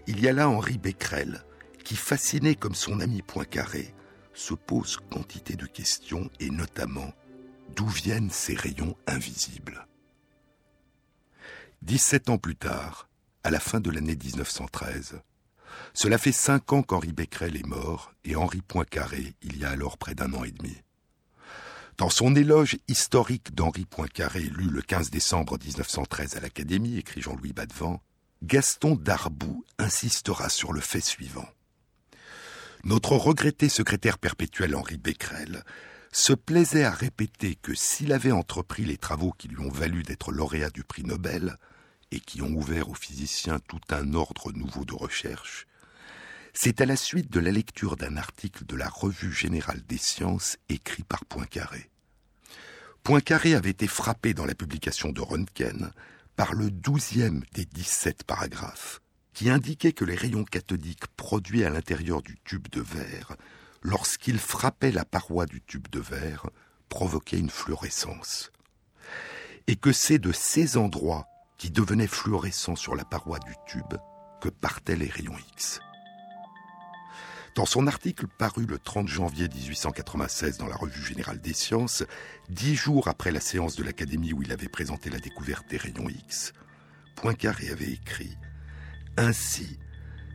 Il 0.08 0.18
y 0.18 0.26
a 0.26 0.32
là 0.32 0.48
Henri 0.48 0.76
Becquerel, 0.76 1.44
qui, 1.84 1.94
fasciné 1.94 2.56
comme 2.56 2.74
son 2.74 2.98
ami 2.98 3.22
Poincaré, 3.22 3.94
se 4.34 4.54
pose 4.54 4.98
quantité 5.10 5.54
de 5.56 5.66
questions 5.66 6.30
et 6.40 6.50
notamment 6.50 7.12
d'où 7.74 7.86
viennent 7.86 8.30
ces 8.30 8.54
rayons 8.54 8.96
invisibles? 9.06 9.86
17 11.82 12.30
ans 12.30 12.38
plus 12.38 12.56
tard, 12.56 13.08
à 13.44 13.50
la 13.50 13.60
fin 13.60 13.80
de 13.80 13.90
l'année 13.90 14.16
1913, 14.16 15.20
cela 15.94 16.18
fait 16.18 16.32
cinq 16.32 16.72
ans 16.72 16.82
qu'Henri 16.82 17.12
Becquerel 17.12 17.56
est 17.56 17.66
mort 17.66 18.12
et 18.24 18.36
Henri 18.36 18.60
Poincaré 18.62 19.34
il 19.42 19.58
y 19.58 19.64
a 19.64 19.70
alors 19.70 19.98
près 19.98 20.14
d'un 20.14 20.32
an 20.34 20.44
et 20.44 20.52
demi. 20.52 20.76
Dans 21.98 22.08
son 22.08 22.34
éloge 22.34 22.78
historique 22.88 23.54
d'Henri 23.54 23.84
Poincaré, 23.84 24.40
lu 24.40 24.64
le 24.64 24.82
15 24.82 25.10
décembre 25.10 25.58
1913 25.62 26.36
à 26.36 26.40
l'Académie, 26.40 26.96
écrit 26.96 27.20
Jean-Louis 27.20 27.52
Badevant, 27.52 28.02
Gaston 28.42 28.96
Darboux 28.96 29.64
insistera 29.78 30.48
sur 30.48 30.72
le 30.72 30.80
fait 30.80 31.00
suivant. 31.00 31.46
Notre 32.84 33.16
regretté 33.16 33.68
secrétaire 33.68 34.18
perpétuel 34.18 34.74
Henri 34.74 34.96
Becquerel 34.96 35.62
se 36.10 36.32
plaisait 36.32 36.84
à 36.84 36.90
répéter 36.90 37.54
que 37.54 37.74
s'il 37.74 38.12
avait 38.12 38.32
entrepris 38.32 38.84
les 38.84 38.98
travaux 38.98 39.32
qui 39.32 39.48
lui 39.48 39.60
ont 39.60 39.70
valu 39.70 40.02
d'être 40.02 40.32
lauréat 40.32 40.70
du 40.70 40.82
prix 40.82 41.04
Nobel, 41.04 41.56
et 42.12 42.20
qui 42.20 42.42
ont 42.42 42.52
ouvert 42.52 42.90
aux 42.90 42.94
physiciens 42.94 43.58
tout 43.68 43.80
un 43.90 44.14
ordre 44.14 44.52
nouveau 44.52 44.84
de 44.84 44.94
recherche, 44.94 45.66
c'est 46.52 46.80
à 46.82 46.86
la 46.86 46.96
suite 46.96 47.32
de 47.32 47.40
la 47.40 47.50
lecture 47.50 47.96
d'un 47.96 48.16
article 48.18 48.66
de 48.66 48.76
la 48.76 48.88
Revue 48.88 49.32
générale 49.32 49.82
des 49.88 49.96
sciences 49.96 50.58
écrit 50.68 51.04
par 51.04 51.24
Poincaré. 51.24 51.88
Poincaré 53.02 53.54
avait 53.54 53.70
été 53.70 53.86
frappé 53.86 54.34
dans 54.34 54.44
la 54.44 54.54
publication 54.54 55.10
de 55.10 55.22
Röntgen 55.22 55.90
par 56.36 56.52
le 56.52 56.70
douzième 56.70 57.42
des 57.54 57.64
dix-sept 57.64 58.24
paragraphes 58.24 59.00
qui 59.34 59.50
indiquait 59.50 59.92
que 59.92 60.04
les 60.04 60.14
rayons 60.14 60.44
cathodiques 60.44 61.06
produits 61.16 61.64
à 61.64 61.70
l'intérieur 61.70 62.22
du 62.22 62.36
tube 62.44 62.68
de 62.68 62.80
verre, 62.80 63.36
lorsqu'ils 63.82 64.38
frappaient 64.38 64.92
la 64.92 65.04
paroi 65.04 65.46
du 65.46 65.60
tube 65.60 65.88
de 65.88 66.00
verre, 66.00 66.48
provoquaient 66.88 67.38
une 67.38 67.50
fluorescence. 67.50 68.52
Et 69.66 69.76
que 69.76 69.92
c'est 69.92 70.18
de 70.18 70.32
ces 70.32 70.76
endroits 70.76 71.26
qui 71.56 71.70
devenaient 71.70 72.06
fluorescents 72.06 72.76
sur 72.76 72.94
la 72.94 73.04
paroi 73.04 73.38
du 73.38 73.54
tube 73.66 73.94
que 74.40 74.48
partaient 74.48 74.96
les 74.96 75.08
rayons 75.08 75.36
X. 75.52 75.80
Dans 77.54 77.66
son 77.66 77.86
article 77.86 78.26
paru 78.26 78.64
le 78.64 78.78
30 78.78 79.08
janvier 79.08 79.46
1896 79.46 80.56
dans 80.56 80.68
la 80.68 80.76
Revue 80.76 81.04
générale 81.04 81.40
des 81.40 81.52
sciences, 81.52 82.02
dix 82.48 82.74
jours 82.74 83.08
après 83.08 83.30
la 83.30 83.40
séance 83.40 83.76
de 83.76 83.84
l'Académie 83.84 84.32
où 84.32 84.42
il 84.42 84.52
avait 84.52 84.68
présenté 84.68 85.10
la 85.10 85.18
découverte 85.18 85.68
des 85.68 85.76
rayons 85.76 86.08
X, 86.08 86.54
Poincaré 87.14 87.68
avait 87.68 87.92
écrit 87.92 88.36
Ainsi, 89.16 89.78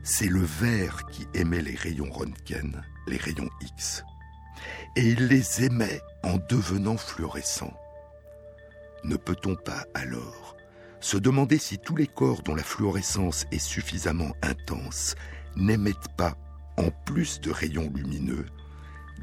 c'est 0.03 0.28
le 0.28 0.41
verre 0.41 1.05
qui 1.07 1.28
émet 1.34 1.61
les 1.61 1.75
rayons 1.75 2.11
Röntgen, 2.11 2.84
les 3.07 3.17
rayons 3.17 3.49
X. 3.61 4.03
Et 4.95 5.01
il 5.01 5.28
les 5.28 5.63
émet 5.63 6.01
en 6.23 6.38
devenant 6.49 6.97
fluorescents. 6.97 7.78
Ne 9.03 9.15
peut-on 9.15 9.55
pas 9.55 9.86
alors 9.93 10.55
se 10.99 11.17
demander 11.17 11.57
si 11.57 11.78
tous 11.78 11.95
les 11.95 12.07
corps 12.07 12.41
dont 12.41 12.55
la 12.55 12.63
fluorescence 12.63 13.45
est 13.51 13.59
suffisamment 13.59 14.32
intense 14.41 15.15
n'émettent 15.55 16.15
pas 16.17 16.36
en 16.78 16.89
plus 17.05 17.39
de 17.39 17.51
rayons 17.51 17.91
lumineux, 17.93 18.45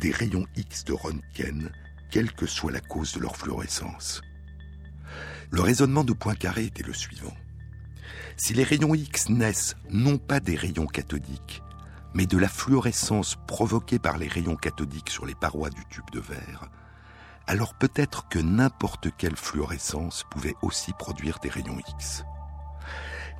des 0.00 0.10
rayons 0.10 0.46
X 0.56 0.84
de 0.84 0.92
Röntgen, 0.92 1.70
quelle 2.10 2.32
que 2.32 2.46
soit 2.46 2.72
la 2.72 2.80
cause 2.80 3.12
de 3.12 3.20
leur 3.20 3.36
fluorescence? 3.36 4.20
Le 5.50 5.60
raisonnement 5.60 6.04
de 6.04 6.12
Poincaré 6.12 6.64
était 6.64 6.82
le 6.82 6.92
suivant. 6.92 7.34
Si 8.36 8.54
les 8.54 8.64
rayons 8.64 8.94
X 8.94 9.28
naissent 9.28 9.76
non 9.90 10.18
pas 10.18 10.40
des 10.40 10.56
rayons 10.56 10.86
cathodiques, 10.86 11.62
mais 12.14 12.26
de 12.26 12.38
la 12.38 12.48
fluorescence 12.48 13.36
provoquée 13.46 13.98
par 13.98 14.18
les 14.18 14.28
rayons 14.28 14.56
cathodiques 14.56 15.10
sur 15.10 15.26
les 15.26 15.34
parois 15.34 15.70
du 15.70 15.84
tube 15.86 16.10
de 16.12 16.20
verre, 16.20 16.68
alors 17.46 17.74
peut-être 17.74 18.28
que 18.28 18.38
n'importe 18.38 19.08
quelle 19.18 19.36
fluorescence 19.36 20.24
pouvait 20.30 20.54
aussi 20.62 20.92
produire 20.92 21.38
des 21.40 21.50
rayons 21.50 21.78
X. 21.98 22.24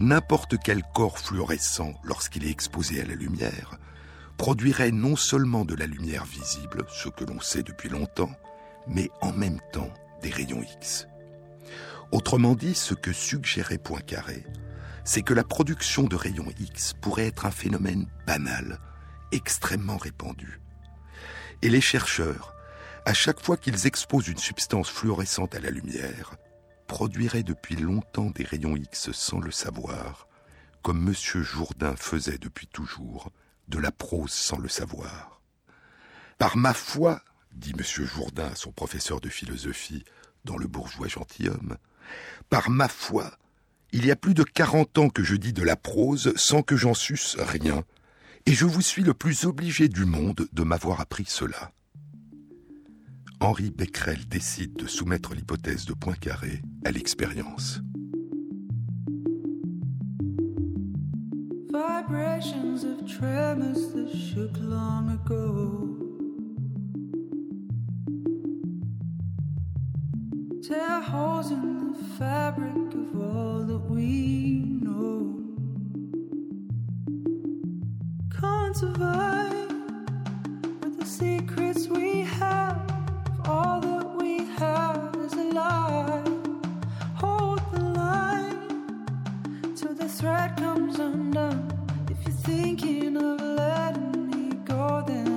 N'importe 0.01 0.57
quel 0.62 0.83
corps 0.95 1.18
fluorescent, 1.18 1.95
lorsqu'il 2.03 2.45
est 2.45 2.51
exposé 2.51 3.01
à 3.01 3.05
la 3.05 3.14
lumière, 3.14 3.79
produirait 4.37 4.91
non 4.91 5.16
seulement 5.16 5.64
de 5.64 5.75
la 5.75 5.87
lumière 5.87 6.25
visible, 6.25 6.85
ce 6.89 7.09
que 7.09 7.25
l'on 7.25 7.41
sait 7.41 7.62
depuis 7.62 7.89
longtemps, 7.89 8.33
mais 8.89 9.11
en 9.20 9.33
même 9.33 9.61
temps 9.72 9.93
des 10.20 10.31
rayons 10.31 10.62
X. 10.62 11.07
Autrement 12.13 12.55
dit, 12.55 12.75
ce 12.75 12.95
que 12.95 13.13
suggérait 13.13 13.79
Poincaré, 13.79 14.45
c'est 15.05 15.23
que 15.23 15.35
la 15.35 15.45
production 15.45 16.05
de 16.05 16.17
rayons 16.17 16.51
X 16.59 16.95
pourrait 16.95 17.27
être 17.27 17.47
un 17.47 17.51
phénomène 17.51 18.07
banal, 18.27 18.79
extrêmement 19.33 19.97
répandu. 19.97 20.61
Et 21.63 21.69
les 21.69 21.81
chercheurs, 21.81 22.55
à 23.05 23.13
chaque 23.13 23.41
fois 23.41 23.57
qu'ils 23.57 23.87
exposent 23.87 24.29
une 24.29 24.39
substance 24.39 24.89
fluorescente 24.89 25.55
à 25.55 25.61
la 25.61 25.71
lumière, 25.71 26.37
produirait 26.87 27.43
depuis 27.43 27.77
longtemps 27.77 28.31
des 28.31 28.45
rayons 28.45 28.77
X 28.77 29.13
sans 29.13 29.41
le 29.41 29.51
savoir, 29.51 30.29
comme 30.83 31.09
M. 31.09 31.43
Jourdain 31.43 31.97
faisait 31.97 32.39
depuis 32.39 32.67
toujours 32.67 33.31
de 33.69 33.79
la 33.79 33.91
prose 33.91 34.33
sans 34.33 34.59
le 34.59 34.69
savoir. 34.69 35.41
Par 36.39 36.57
ma 36.57 36.75
foi, 36.75 37.23
dit 37.53 37.73
M. 37.79 37.83
Jourdain 38.05 38.49
à 38.49 38.57
son 38.57 38.73
professeur 38.73 39.21
de 39.21 39.29
philosophie 39.29 40.05
dans 40.45 40.59
Le 40.59 40.67
bourgeois 40.67 41.09
gentilhomme, 41.09 41.79
par 42.51 42.71
ma 42.71 42.89
foi, 42.89 43.39
il 43.93 44.07
y 44.07 44.11
a 44.11 44.17
plus 44.17 44.35
de 44.35 44.43
quarante 44.43 44.99
ans 44.99 45.09
que 45.09 45.23
je 45.23 45.37
dis 45.37 45.53
de 45.53 45.63
la 45.63 45.77
prose 45.77 46.33
sans 46.37 46.63
que 46.63 46.77
j'en 46.77 46.95
susse 46.95 47.37
rien, 47.39 47.85
et 48.47 48.53
je 48.53 48.67
vous 48.67 48.83
suis 48.83 49.03
le 49.03 49.15
plus 49.15 49.45
obligé 49.45 49.89
du 49.89 50.05
monde 50.05 50.49
de 50.53 50.63
m'avoir 50.63 51.01
appris 51.01 51.25
cela. 51.27 51.71
Henri 53.41 53.71
Becquerel 53.71 54.27
décide 54.27 54.75
de 54.75 54.87
soumettre 54.87 55.35
l'hypothèse 55.35 55.85
de 55.85 55.93
Poincaré 55.93 56.63
à 56.85 56.91
l'expérience. 56.91 57.81
Tear 70.67 71.01
holes 71.03 71.51
in 71.51 71.93
the 71.93 72.05
fabric 72.19 72.95
of 72.95 73.21
all 73.21 73.65
that 73.65 73.85
we 73.91 74.62
know. 74.81 75.39
Can't 78.41 78.75
survive 78.75 79.69
with 80.81 80.99
the 80.99 81.05
secrets 81.05 81.89
we 81.89 82.23
have. 82.23 82.81
All 83.45 83.79
that 83.83 84.17
we 84.17 84.47
have 84.57 85.15
is 85.17 85.35
a 85.35 85.45
lie. 85.53 86.25
Hold 87.17 87.61
the 87.71 87.81
line 87.81 89.75
till 89.77 89.93
the 89.93 90.09
thread 90.09 90.57
comes 90.57 90.99
undone. 90.99 91.71
If 92.09 92.23
you're 92.27 92.37
thinking 92.37 93.19
of 93.19 93.39
letting 93.39 94.31
me 94.31 94.57
go, 94.65 95.05
then 95.07 95.34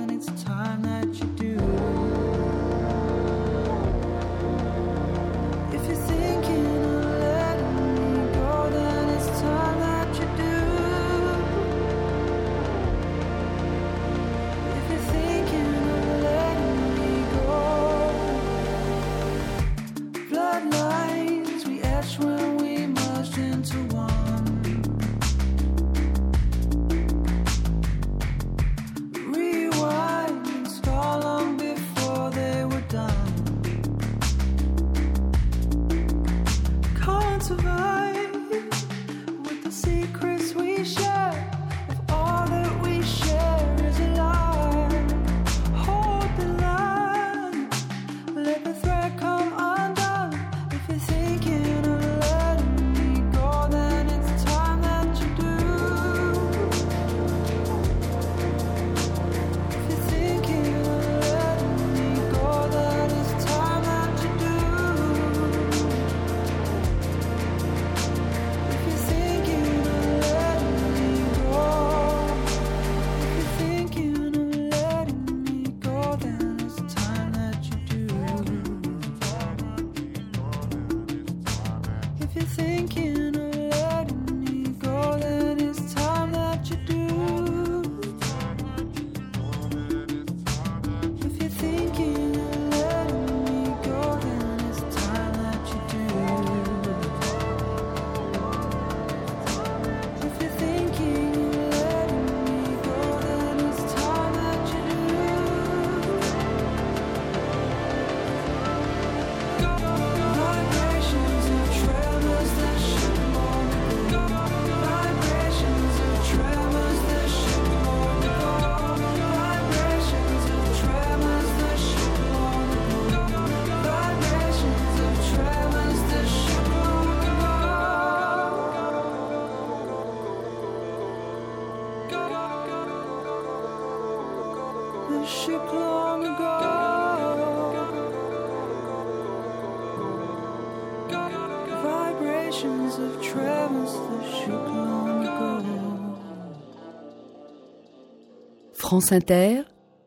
France 148.88 149.12
Inter, 149.12 149.64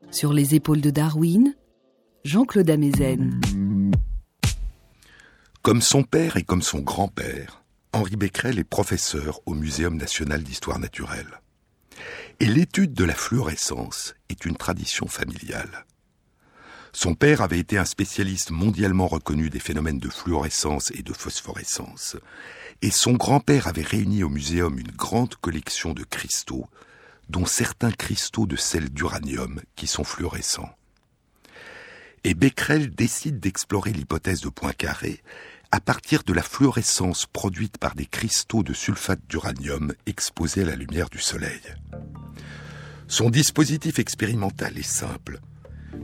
sur 0.09 0.33
les 0.33 0.55
épaules 0.55 0.81
de 0.81 0.89
Darwin, 0.89 1.53
Jean-Claude 2.25 2.67
Amezen. 2.67 3.39
Comme 5.61 5.83
son 5.83 6.01
père 6.01 6.35
et 6.35 6.41
comme 6.41 6.63
son 6.63 6.79
grand-père, 6.79 7.61
Henri 7.93 8.15
Becquerel 8.15 8.57
est 8.57 8.63
professeur 8.63 9.39
au 9.45 9.53
Muséum 9.53 9.97
national 9.97 10.41
d'histoire 10.41 10.79
naturelle. 10.79 11.41
Et 12.39 12.47
l'étude 12.47 12.95
de 12.95 13.03
la 13.03 13.13
fluorescence 13.13 14.15
est 14.29 14.45
une 14.45 14.57
tradition 14.57 15.05
familiale. 15.05 15.85
Son 16.91 17.13
père 17.13 17.41
avait 17.41 17.59
été 17.59 17.77
un 17.77 17.85
spécialiste 17.85 18.49
mondialement 18.49 19.05
reconnu 19.05 19.51
des 19.51 19.59
phénomènes 19.59 19.99
de 19.99 20.09
fluorescence 20.09 20.89
et 20.95 21.03
de 21.03 21.13
phosphorescence, 21.13 22.17
et 22.81 22.89
son 22.89 23.13
grand-père 23.13 23.67
avait 23.67 23.83
réuni 23.83 24.23
au 24.23 24.29
muséum 24.29 24.79
une 24.79 24.91
grande 24.91 25.35
collection 25.35 25.93
de 25.93 26.03
cristaux, 26.03 26.65
dont 27.31 27.45
certains 27.45 27.91
cristaux 27.91 28.45
de 28.45 28.57
sel 28.57 28.89
d'uranium 28.89 29.61
qui 29.75 29.87
sont 29.87 30.03
fluorescents. 30.03 30.69
Et 32.23 32.33
Becquerel 32.33 32.93
décide 32.93 33.39
d'explorer 33.39 33.93
l'hypothèse 33.93 34.41
de 34.41 34.49
Poincaré 34.49 35.23
à 35.71 35.79
partir 35.79 36.23
de 36.23 36.33
la 36.33 36.43
fluorescence 36.43 37.25
produite 37.25 37.77
par 37.77 37.95
des 37.95 38.05
cristaux 38.05 38.63
de 38.63 38.73
sulfate 38.73 39.21
d'uranium 39.29 39.93
exposés 40.05 40.63
à 40.63 40.65
la 40.65 40.75
lumière 40.75 41.09
du 41.09 41.19
soleil. 41.19 41.61
Son 43.07 43.29
dispositif 43.29 43.97
expérimental 43.97 44.77
est 44.77 44.83
simple. 44.83 45.39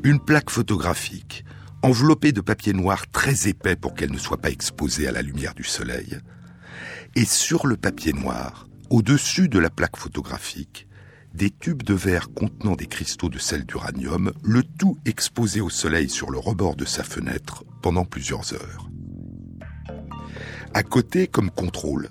Une 0.04 0.22
plaque 0.22 0.50
photographique, 0.50 1.44
enveloppée 1.82 2.32
de 2.32 2.42
papier 2.42 2.72
noir 2.72 3.06
très 3.12 3.50
épais 3.50 3.76
pour 3.76 3.94
qu'elle 3.94 4.12
ne 4.12 4.18
soit 4.18 4.42
pas 4.42 4.50
exposée 4.50 5.08
à 5.08 5.12
la 5.12 5.22
lumière 5.22 5.54
du 5.54 5.66
soleil, 5.66 6.18
et 7.16 7.26
sur 7.26 7.68
le 7.68 7.76
papier 7.76 8.14
noir, 8.14 8.68
au-dessus 8.90 9.50
de 9.50 9.60
la 9.60 9.70
plaque 9.70 9.98
photographique, 9.98 10.87
des 11.38 11.52
tubes 11.52 11.84
de 11.84 11.94
verre 11.94 12.34
contenant 12.34 12.76
des 12.76 12.88
cristaux 12.88 13.30
de 13.30 13.38
sel 13.38 13.64
d'uranium, 13.64 14.34
le 14.44 14.64
tout 14.64 14.98
exposé 15.06 15.62
au 15.62 15.70
soleil 15.70 16.10
sur 16.10 16.32
le 16.32 16.40
rebord 16.40 16.76
de 16.76 16.84
sa 16.84 17.04
fenêtre 17.04 17.64
pendant 17.84 18.06
plusieurs 18.06 18.54
heures. 18.54 18.90
À 20.74 20.82
côté, 20.82 21.28
comme 21.28 21.52
contrôle, 21.52 22.10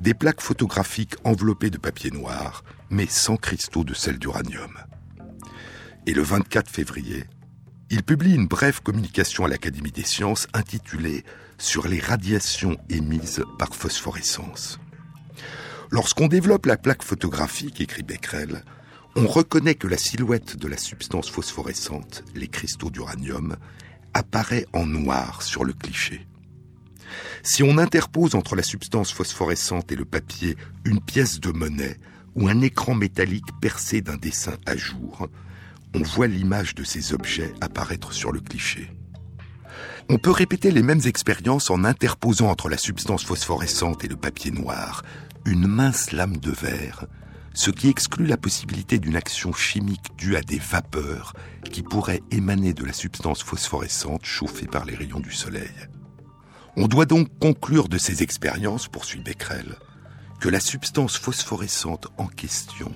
des 0.00 0.12
plaques 0.12 0.42
photographiques 0.42 1.16
enveloppées 1.24 1.70
de 1.70 1.78
papier 1.78 2.10
noir, 2.10 2.62
mais 2.90 3.06
sans 3.06 3.36
cristaux 3.36 3.84
de 3.84 3.94
sel 3.94 4.18
d'uranium. 4.18 4.76
Et 6.06 6.12
le 6.12 6.22
24 6.22 6.70
février, 6.70 7.24
il 7.88 8.02
publie 8.02 8.34
une 8.34 8.48
brève 8.48 8.82
communication 8.82 9.46
à 9.46 9.48
l'Académie 9.48 9.92
des 9.92 10.04
sciences 10.04 10.46
intitulée 10.52 11.24
Sur 11.56 11.88
les 11.88 12.00
radiations 12.00 12.76
émises 12.90 13.42
par 13.58 13.74
phosphorescence. 13.74 14.78
Lorsqu'on 15.90 16.28
développe 16.28 16.66
la 16.66 16.76
plaque 16.76 17.02
photographique, 17.02 17.80
écrit 17.80 18.02
Becquerel, 18.02 18.62
on 19.16 19.26
reconnaît 19.26 19.74
que 19.74 19.88
la 19.88 19.96
silhouette 19.96 20.56
de 20.56 20.68
la 20.68 20.76
substance 20.76 21.30
phosphorescente, 21.30 22.24
les 22.34 22.48
cristaux 22.48 22.90
d'uranium, 22.90 23.56
apparaît 24.12 24.66
en 24.74 24.86
noir 24.86 25.42
sur 25.42 25.64
le 25.64 25.72
cliché. 25.72 26.26
Si 27.42 27.62
on 27.62 27.78
interpose 27.78 28.34
entre 28.34 28.54
la 28.54 28.62
substance 28.62 29.12
phosphorescente 29.12 29.90
et 29.90 29.96
le 29.96 30.04
papier 30.04 30.56
une 30.84 31.00
pièce 31.00 31.40
de 31.40 31.50
monnaie 31.50 31.96
ou 32.34 32.48
un 32.48 32.60
écran 32.60 32.94
métallique 32.94 33.58
percé 33.60 34.02
d'un 34.02 34.16
dessin 34.16 34.58
à 34.66 34.76
jour, 34.76 35.28
on 35.94 36.02
voit 36.02 36.26
l'image 36.26 36.74
de 36.74 36.84
ces 36.84 37.14
objets 37.14 37.54
apparaître 37.62 38.12
sur 38.12 38.30
le 38.30 38.40
cliché. 38.40 38.90
On 40.10 40.18
peut 40.18 40.30
répéter 40.30 40.70
les 40.70 40.82
mêmes 40.82 41.02
expériences 41.04 41.70
en 41.70 41.84
interposant 41.84 42.48
entre 42.48 42.68
la 42.68 42.78
substance 42.78 43.24
phosphorescente 43.24 44.04
et 44.04 44.08
le 44.08 44.16
papier 44.16 44.50
noir 44.50 45.02
une 45.48 45.66
mince 45.66 46.12
lame 46.12 46.36
de 46.36 46.50
verre, 46.50 47.06
ce 47.54 47.70
qui 47.70 47.88
exclut 47.88 48.26
la 48.26 48.36
possibilité 48.36 48.98
d'une 48.98 49.16
action 49.16 49.54
chimique 49.54 50.14
due 50.18 50.36
à 50.36 50.42
des 50.42 50.58
vapeurs 50.58 51.32
qui 51.72 51.82
pourraient 51.82 52.22
émaner 52.30 52.74
de 52.74 52.84
la 52.84 52.92
substance 52.92 53.42
phosphorescente 53.42 54.26
chauffée 54.26 54.66
par 54.66 54.84
les 54.84 54.94
rayons 54.94 55.20
du 55.20 55.32
soleil. 55.32 55.72
On 56.76 56.86
doit 56.86 57.06
donc 57.06 57.30
conclure 57.38 57.88
de 57.88 57.96
ces 57.96 58.22
expériences, 58.22 58.88
poursuit 58.88 59.22
Becquerel, 59.22 59.76
que 60.38 60.50
la 60.50 60.60
substance 60.60 61.16
phosphorescente 61.16 62.08
en 62.18 62.26
question 62.26 62.92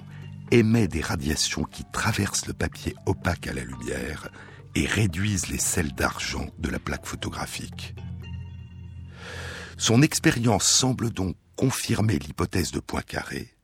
émet 0.50 0.88
des 0.88 1.00
radiations 1.00 1.64
qui 1.64 1.84
traversent 1.90 2.46
le 2.46 2.52
papier 2.52 2.94
opaque 3.06 3.46
à 3.46 3.54
la 3.54 3.64
lumière 3.64 4.28
et 4.74 4.84
réduisent 4.84 5.48
les 5.48 5.58
sels 5.58 5.94
d'argent 5.94 6.50
de 6.58 6.68
la 6.68 6.78
plaque 6.78 7.06
photographique. 7.06 7.94
Son 9.78 10.02
expérience 10.02 10.64
semble 10.64 11.10
donc 11.10 11.34
confirmer 11.62 12.18
l'hypothèse 12.18 12.72
de 12.72 12.80
Poincaré. 12.80 13.54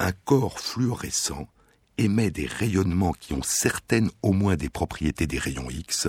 Un 0.00 0.10
corps 0.10 0.58
fluorescent 0.58 1.48
émet 1.96 2.32
des 2.32 2.48
rayonnements 2.48 3.12
qui 3.12 3.34
ont 3.34 3.42
certaines 3.44 4.10
au 4.22 4.32
moins 4.32 4.56
des 4.56 4.68
propriétés 4.68 5.28
des 5.28 5.38
rayons 5.38 5.70
X, 5.70 6.08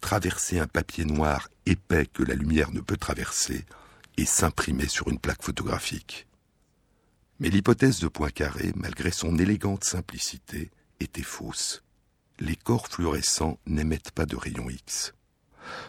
traverser 0.00 0.58
un 0.58 0.66
papier 0.66 1.04
noir 1.04 1.50
épais 1.66 2.06
que 2.06 2.24
la 2.24 2.34
lumière 2.34 2.72
ne 2.72 2.80
peut 2.80 2.96
traverser 2.96 3.64
et 4.16 4.26
s'imprimer 4.26 4.88
sur 4.88 5.06
une 5.06 5.20
plaque 5.20 5.44
photographique. 5.44 6.26
Mais 7.38 7.48
l'hypothèse 7.48 8.00
de 8.00 8.08
Poincaré, 8.08 8.72
malgré 8.74 9.12
son 9.12 9.38
élégante 9.38 9.84
simplicité, 9.84 10.72
était 10.98 11.22
fausse. 11.22 11.84
Les 12.40 12.56
corps 12.56 12.88
fluorescents 12.88 13.60
n'émettent 13.66 14.10
pas 14.10 14.26
de 14.26 14.34
rayons 14.34 14.68
X. 14.68 15.14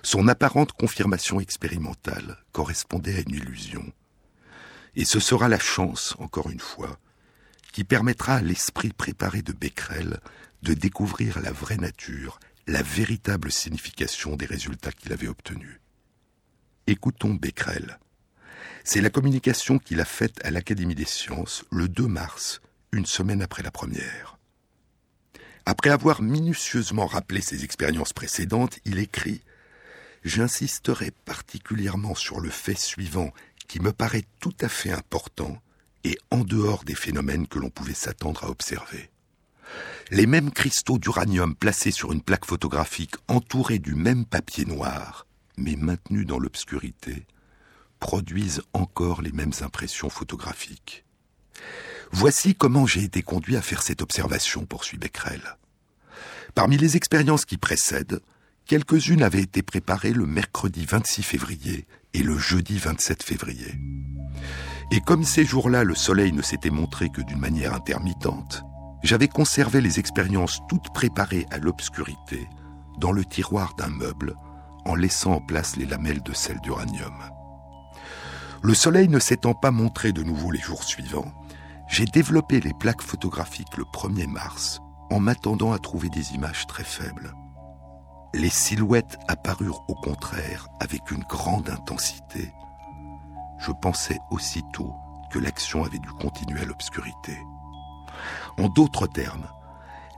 Son 0.03 0.27
apparente 0.27 0.73
confirmation 0.73 1.39
expérimentale 1.39 2.37
correspondait 2.51 3.15
à 3.15 3.21
une 3.21 3.33
illusion. 3.33 3.91
Et 4.97 5.05
ce 5.05 5.19
sera 5.19 5.47
la 5.47 5.59
chance, 5.59 6.15
encore 6.17 6.49
une 6.49 6.59
fois, 6.59 6.99
qui 7.71 7.83
permettra 7.83 8.37
à 8.37 8.41
l'esprit 8.41 8.91
préparé 8.91 9.43
de 9.43 9.53
Becquerel 9.53 10.19
de 10.63 10.73
découvrir 10.73 11.39
la 11.39 11.51
vraie 11.51 11.77
nature, 11.77 12.39
la 12.65 12.81
véritable 12.81 13.51
signification 13.51 14.35
des 14.35 14.47
résultats 14.47 14.91
qu'il 14.91 15.13
avait 15.13 15.27
obtenus. 15.27 15.79
Écoutons 16.87 17.35
Becquerel. 17.35 17.99
C'est 18.83 19.01
la 19.01 19.11
communication 19.11 19.77
qu'il 19.77 20.01
a 20.01 20.05
faite 20.05 20.43
à 20.43 20.49
l'Académie 20.49 20.95
des 20.95 21.05
sciences 21.05 21.63
le 21.69 21.87
2 21.87 22.07
mars, 22.07 22.59
une 22.91 23.05
semaine 23.05 23.43
après 23.43 23.61
la 23.61 23.69
première. 23.69 24.39
Après 25.67 25.91
avoir 25.91 26.23
minutieusement 26.23 27.05
rappelé 27.05 27.41
ses 27.41 27.63
expériences 27.63 28.13
précédentes, 28.13 28.79
il 28.83 28.97
écrit 28.97 29.41
J'insisterai 30.23 31.11
particulièrement 31.11 32.15
sur 32.15 32.39
le 32.39 32.49
fait 32.49 32.77
suivant 32.77 33.31
qui 33.67 33.79
me 33.79 33.91
paraît 33.91 34.25
tout 34.39 34.55
à 34.61 34.69
fait 34.69 34.91
important 34.91 35.61
et 36.03 36.17
en 36.31 36.43
dehors 36.43 36.83
des 36.83 36.95
phénomènes 36.95 37.47
que 37.47 37.59
l'on 37.59 37.69
pouvait 37.69 37.93
s'attendre 37.93 38.45
à 38.45 38.49
observer. 38.49 39.09
Les 40.09 40.25
mêmes 40.25 40.51
cristaux 40.51 40.97
d'uranium 40.97 41.55
placés 41.55 41.91
sur 41.91 42.13
une 42.13 42.21
plaque 42.21 42.45
photographique 42.45 43.15
entourée 43.27 43.79
du 43.79 43.93
même 43.93 44.25
papier 44.25 44.65
noir, 44.65 45.27
mais 45.57 45.75
maintenus 45.75 46.25
dans 46.25 46.39
l'obscurité, 46.39 47.25
produisent 47.99 48.61
encore 48.73 49.21
les 49.21 49.31
mêmes 49.33 49.53
impressions 49.61 50.09
photographiques. 50.09 51.03
Voici 52.11 52.55
comment 52.55 52.85
j'ai 52.85 53.03
été 53.03 53.21
conduit 53.21 53.57
à 53.57 53.61
faire 53.61 53.81
cette 53.81 54.01
observation, 54.01 54.65
poursuit 54.65 54.97
Becquerel. 54.97 55.57
Parmi 56.55 56.77
les 56.77 56.95
expériences 56.95 57.43
qui 57.43 57.57
précèdent, 57.57 58.21
quelques-unes 58.65 59.23
avaient 59.23 59.41
été 59.41 59.61
préparées 59.61 60.13
le 60.13 60.25
mercredi 60.25 60.85
26 60.85 61.23
février 61.23 61.85
et 62.13 62.23
le 62.23 62.37
jeudi 62.37 62.77
27 62.77 63.23
février. 63.23 63.73
Et 64.91 65.01
comme 65.01 65.23
ces 65.23 65.45
jours-là 65.45 65.83
le 65.83 65.95
soleil 65.95 66.31
ne 66.31 66.41
s'était 66.41 66.69
montré 66.69 67.09
que 67.09 67.21
d'une 67.21 67.39
manière 67.39 67.73
intermittente, 67.73 68.63
j'avais 69.03 69.27
conservé 69.27 69.81
les 69.81 69.99
expériences 69.99 70.59
toutes 70.69 70.93
préparées 70.93 71.45
à 71.51 71.57
l'obscurité 71.57 72.47
dans 72.99 73.11
le 73.11 73.25
tiroir 73.25 73.75
d'un 73.75 73.89
meuble 73.89 74.35
en 74.85 74.95
laissant 74.95 75.33
en 75.33 75.41
place 75.41 75.75
les 75.75 75.85
lamelles 75.85 76.23
de 76.23 76.33
sel 76.33 76.59
d'uranium. 76.61 77.13
Le 78.63 78.73
soleil 78.73 79.07
ne 79.07 79.19
s'étant 79.19 79.53
pas 79.53 79.71
montré 79.71 80.13
de 80.13 80.23
nouveau 80.23 80.51
les 80.51 80.59
jours 80.59 80.83
suivants, 80.83 81.31
j'ai 81.87 82.05
développé 82.05 82.59
les 82.59 82.73
plaques 82.73 83.01
photographiques 83.01 83.77
le 83.77 83.83
1er 83.83 84.27
mars 84.27 84.81
en 85.09 85.19
m'attendant 85.19 85.73
à 85.73 85.79
trouver 85.79 86.09
des 86.09 86.33
images 86.33 86.67
très 86.67 86.83
faibles. 86.83 87.33
Les 88.39 88.51
silhouettes 88.51 89.17
apparurent 89.27 89.83
au 89.87 89.95
contraire 89.95 90.67
avec 90.79 91.09
une 91.09 91.23
grande 91.23 91.71
intensité. 91.71 92.53
Je 93.57 93.71
pensais 93.71 94.19
aussitôt 94.29 94.93
que 95.31 95.39
l'action 95.39 95.83
avait 95.83 95.97
dû 95.97 96.09
continuer 96.21 96.61
à 96.61 96.65
l'obscurité. 96.65 97.35
En 98.59 98.69
d'autres 98.69 99.07
termes, 99.07 99.47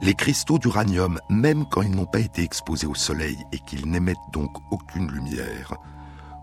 les 0.02 0.12
cristaux 0.12 0.58
d'uranium, 0.58 1.18
même 1.30 1.64
quand 1.70 1.80
ils 1.80 1.96
n'ont 1.96 2.04
pas 2.04 2.20
été 2.20 2.42
exposés 2.42 2.86
au 2.86 2.94
soleil 2.94 3.38
et 3.52 3.58
qu'ils 3.58 3.90
n'émettent 3.90 4.18
donc 4.34 4.54
aucune 4.70 5.10
lumière, 5.10 5.72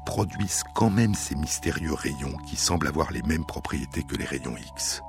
produisent 0.03 0.63
quand 0.73 0.89
même 0.89 1.13
ces 1.13 1.35
mystérieux 1.35 1.93
rayons 1.93 2.37
qui 2.47 2.55
semblent 2.55 2.87
avoir 2.87 3.11
les 3.11 3.21
mêmes 3.21 3.45
propriétés 3.45 4.01
que 4.01 4.15
les 4.15 4.25
rayons 4.25 4.57
X. 4.75 5.03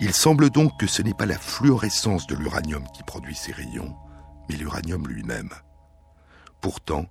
Il 0.00 0.12
semble 0.12 0.50
donc 0.50 0.78
que 0.78 0.86
ce 0.86 1.00
n'est 1.00 1.14
pas 1.14 1.24
la 1.24 1.38
fluorescence 1.38 2.26
de 2.26 2.34
l'uranium 2.34 2.84
qui 2.92 3.02
produit 3.04 3.34
ces 3.34 3.52
rayons, 3.52 3.96
l'uranium 4.56 5.06
lui-même. 5.06 5.50
Pourtant, 6.60 7.10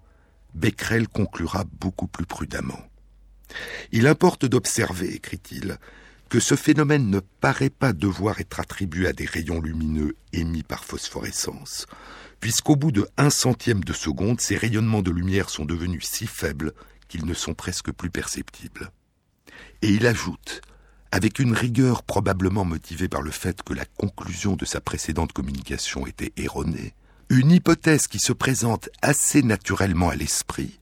Becquerel 0.54 1.08
conclura 1.08 1.66
beaucoup 1.80 2.08
plus 2.08 2.26
prudemment. 2.26 2.80
Il 3.92 4.08
importe 4.08 4.46
d'observer, 4.46 5.14
écrit-il, 5.14 5.78
que 6.30 6.40
ce 6.40 6.56
phénomène 6.56 7.10
ne 7.10 7.20
paraît 7.20 7.70
pas 7.70 7.92
devoir 7.92 8.40
être 8.40 8.62
attribué 8.62 9.08
à 9.08 9.14
des 9.14 9.26
rayons 9.26 9.60
lumineux 9.60 10.16
émis 10.32 10.64
par 10.64 10.86
phosphorescence, 10.86 11.88
puisqu'au 12.40 12.78
bout 12.78 12.94
de 12.94 13.06
un 13.18 13.30
centième 13.30 13.84
de 13.84 13.92
seconde, 13.92 14.40
ces 14.40 14.56
rayonnements 14.56 15.02
de 15.02 15.12
lumière 15.12 15.50
sont 15.50 15.66
devenus 15.66 16.06
si 16.06 16.28
faibles 16.28 16.72
qu'ils 17.10 17.26
ne 17.26 17.34
sont 17.34 17.54
presque 17.54 17.92
plus 17.92 18.10
perceptibles. 18.10 18.92
Et 19.82 19.90
il 19.90 20.08
ajoute, 20.08 20.62
avec 21.12 21.40
une 21.40 21.54
rigueur 21.54 22.04
probablement 22.04 22.64
motivée 22.64 23.10
par 23.10 23.22
le 23.22 23.32
fait 23.32 23.62
que 23.64 23.74
la 23.74 23.84
conclusion 23.86 24.56
de 24.56 24.64
sa 24.64 24.80
précédente 24.80 25.34
communication 25.34 26.08
était 26.08 26.32
erronée, 26.38 26.94
une 27.34 27.52
hypothèse 27.52 28.08
qui 28.08 28.20
se 28.20 28.34
présente 28.34 28.90
assez 29.02 29.42
naturellement 29.42 30.10
à 30.10 30.18
l'esprit 30.18 30.82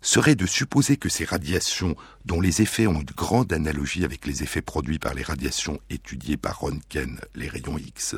serait 0.00 0.34
de 0.34 0.46
supposer 0.46 0.96
que 0.96 1.10
ces 1.10 1.26
radiations, 1.26 1.94
dont 2.24 2.40
les 2.40 2.62
effets 2.62 2.86
ont 2.86 3.02
une 3.02 3.14
grande 3.14 3.52
analogie 3.52 4.02
avec 4.02 4.24
les 4.24 4.42
effets 4.42 4.62
produits 4.62 4.98
par 4.98 5.12
les 5.12 5.22
radiations 5.22 5.78
étudiées 5.90 6.38
par 6.38 6.60
Röntgen, 6.60 7.20
les 7.34 7.48
rayons 7.48 7.76
X, 7.76 8.16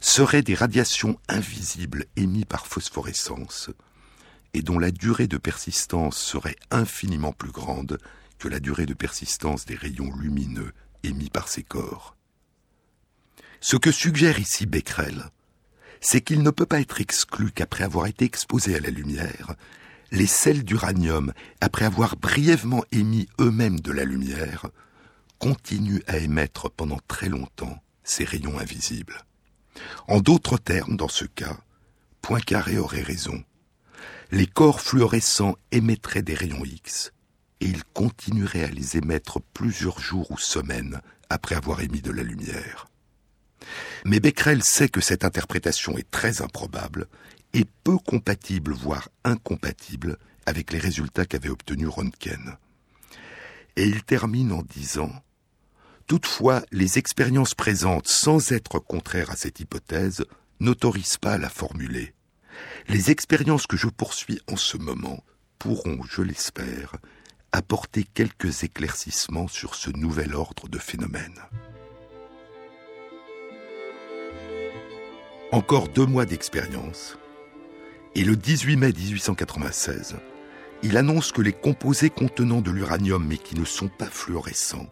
seraient 0.00 0.42
des 0.42 0.54
radiations 0.54 1.18
invisibles 1.28 2.04
émises 2.14 2.44
par 2.44 2.68
phosphorescence 2.68 3.70
et 4.52 4.62
dont 4.62 4.78
la 4.78 4.92
durée 4.92 5.26
de 5.26 5.36
persistance 5.36 6.16
serait 6.16 6.54
infiniment 6.70 7.32
plus 7.32 7.50
grande 7.50 7.98
que 8.38 8.46
la 8.46 8.60
durée 8.60 8.86
de 8.86 8.94
persistance 8.94 9.64
des 9.64 9.74
rayons 9.74 10.14
lumineux 10.16 10.72
émis 11.02 11.30
par 11.30 11.48
ces 11.48 11.64
corps. 11.64 12.16
Ce 13.60 13.74
que 13.74 13.90
suggère 13.90 14.38
ici 14.38 14.64
Becquerel, 14.64 15.24
c'est 16.04 16.20
qu'il 16.20 16.42
ne 16.42 16.50
peut 16.50 16.66
pas 16.66 16.80
être 16.80 17.00
exclu 17.00 17.50
qu'après 17.50 17.82
avoir 17.82 18.06
été 18.06 18.26
exposé 18.26 18.76
à 18.76 18.80
la 18.80 18.90
lumière, 18.90 19.54
les 20.12 20.26
sels 20.26 20.62
d'uranium, 20.62 21.32
après 21.62 21.86
avoir 21.86 22.16
brièvement 22.16 22.84
émis 22.92 23.26
eux-mêmes 23.40 23.80
de 23.80 23.90
la 23.90 24.04
lumière, 24.04 24.66
continuent 25.38 26.02
à 26.06 26.18
émettre 26.18 26.70
pendant 26.70 27.00
très 27.08 27.30
longtemps 27.30 27.82
ces 28.04 28.24
rayons 28.24 28.58
invisibles. 28.58 29.24
En 30.06 30.20
d'autres 30.20 30.58
termes, 30.58 30.96
dans 30.98 31.08
ce 31.08 31.24
cas, 31.24 31.56
Poincaré 32.20 32.76
aurait 32.76 33.02
raison. 33.02 33.42
Les 34.30 34.46
corps 34.46 34.82
fluorescents 34.82 35.56
émettraient 35.72 36.22
des 36.22 36.34
rayons 36.34 36.64
X, 36.66 37.12
et 37.60 37.66
ils 37.66 37.84
continueraient 37.94 38.64
à 38.64 38.70
les 38.70 38.98
émettre 38.98 39.40
plusieurs 39.54 40.00
jours 40.00 40.30
ou 40.30 40.38
semaines 40.38 41.00
après 41.30 41.54
avoir 41.54 41.80
émis 41.80 42.02
de 42.02 42.12
la 42.12 42.22
lumière. 42.22 42.88
Mais 44.04 44.20
Becquerel 44.20 44.62
sait 44.62 44.88
que 44.88 45.00
cette 45.00 45.24
interprétation 45.24 45.96
est 45.98 46.10
très 46.10 46.42
improbable 46.42 47.08
est 47.52 47.68
peu 47.84 47.98
compatible, 47.98 48.72
voire 48.72 49.08
incompatible, 49.24 50.18
avec 50.46 50.72
les 50.72 50.78
résultats 50.78 51.24
qu'avait 51.24 51.48
obtenus 51.48 51.88
Röntgen. 51.88 52.56
Et 53.76 53.84
il 53.84 54.02
termine 54.04 54.52
en 54.52 54.62
disant 54.62 55.12
Toutefois, 56.06 56.62
les 56.70 56.98
expériences 56.98 57.54
présentes, 57.54 58.08
sans 58.08 58.52
être 58.52 58.78
contraires 58.78 59.30
à 59.30 59.36
cette 59.36 59.60
hypothèse, 59.60 60.24
n'autorisent 60.60 61.16
pas 61.16 61.34
à 61.34 61.38
la 61.38 61.48
formuler. 61.48 62.12
Les 62.88 63.10
expériences 63.10 63.66
que 63.66 63.76
je 63.76 63.88
poursuis 63.88 64.40
en 64.46 64.56
ce 64.56 64.76
moment 64.76 65.24
pourront, 65.58 66.02
je 66.08 66.22
l'espère, 66.22 66.96
apporter 67.52 68.04
quelques 68.04 68.64
éclaircissements 68.64 69.48
sur 69.48 69.74
ce 69.74 69.90
nouvel 69.90 70.34
ordre 70.34 70.68
de 70.68 70.78
phénomènes. 70.78 71.40
Encore 75.52 75.88
deux 75.88 76.06
mois 76.06 76.26
d'expérience, 76.26 77.16
et 78.14 78.24
le 78.24 78.36
18 78.36 78.76
mai 78.76 78.92
1896, 78.92 80.16
il 80.82 80.96
annonce 80.96 81.32
que 81.32 81.42
les 81.42 81.52
composés 81.52 82.10
contenant 82.10 82.60
de 82.60 82.70
l'uranium 82.70 83.24
mais 83.26 83.38
qui 83.38 83.58
ne 83.58 83.64
sont 83.64 83.88
pas 83.88 84.06
fluorescents 84.06 84.88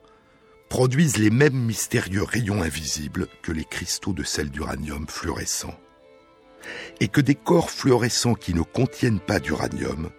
produisent 0.68 1.18
les 1.18 1.30
mêmes 1.30 1.58
mystérieux 1.58 2.22
rayons 2.22 2.62
invisibles 2.62 3.28
que 3.42 3.52
les 3.52 3.64
cristaux 3.64 4.12
de 4.12 4.22
sel 4.22 4.50
d'uranium 4.50 5.06
fluorescents. 5.06 5.78
Et 7.00 7.08
que 7.08 7.20
des 7.20 7.34
corps 7.34 7.70
fluorescents 7.70 8.34
qui 8.34 8.54
ne 8.54 8.62
contiennent 8.62 9.20
pas 9.20 9.40
d'uranium 9.40 10.10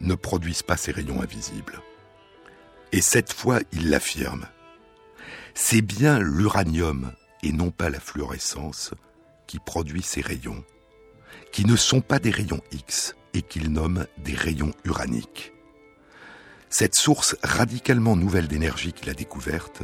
ne 0.00 0.14
produisent 0.14 0.62
pas 0.62 0.76
ces 0.76 0.92
rayons 0.92 1.22
invisibles. 1.22 1.80
Et 2.90 3.02
cette 3.02 3.32
fois, 3.32 3.60
il 3.72 3.90
l'affirme. 3.90 4.46
C'est 5.54 5.82
bien 5.82 6.18
l'uranium 6.18 7.12
et 7.42 7.52
non 7.52 7.70
pas 7.70 7.90
la 7.90 8.00
fluorescence 8.00 8.92
qui 9.50 9.58
produit 9.58 10.02
ces 10.02 10.20
rayons, 10.20 10.62
qui 11.50 11.64
ne 11.64 11.74
sont 11.74 12.02
pas 12.02 12.20
des 12.20 12.30
rayons 12.30 12.60
X 12.70 13.16
et 13.34 13.42
qu'il 13.42 13.72
nomme 13.72 14.06
des 14.18 14.34
rayons 14.34 14.70
uraniques. 14.84 15.52
Cette 16.68 16.94
source 16.94 17.36
radicalement 17.42 18.14
nouvelle 18.14 18.46
d'énergie 18.46 18.92
qu'il 18.92 19.10
a 19.10 19.12
découverte 19.12 19.82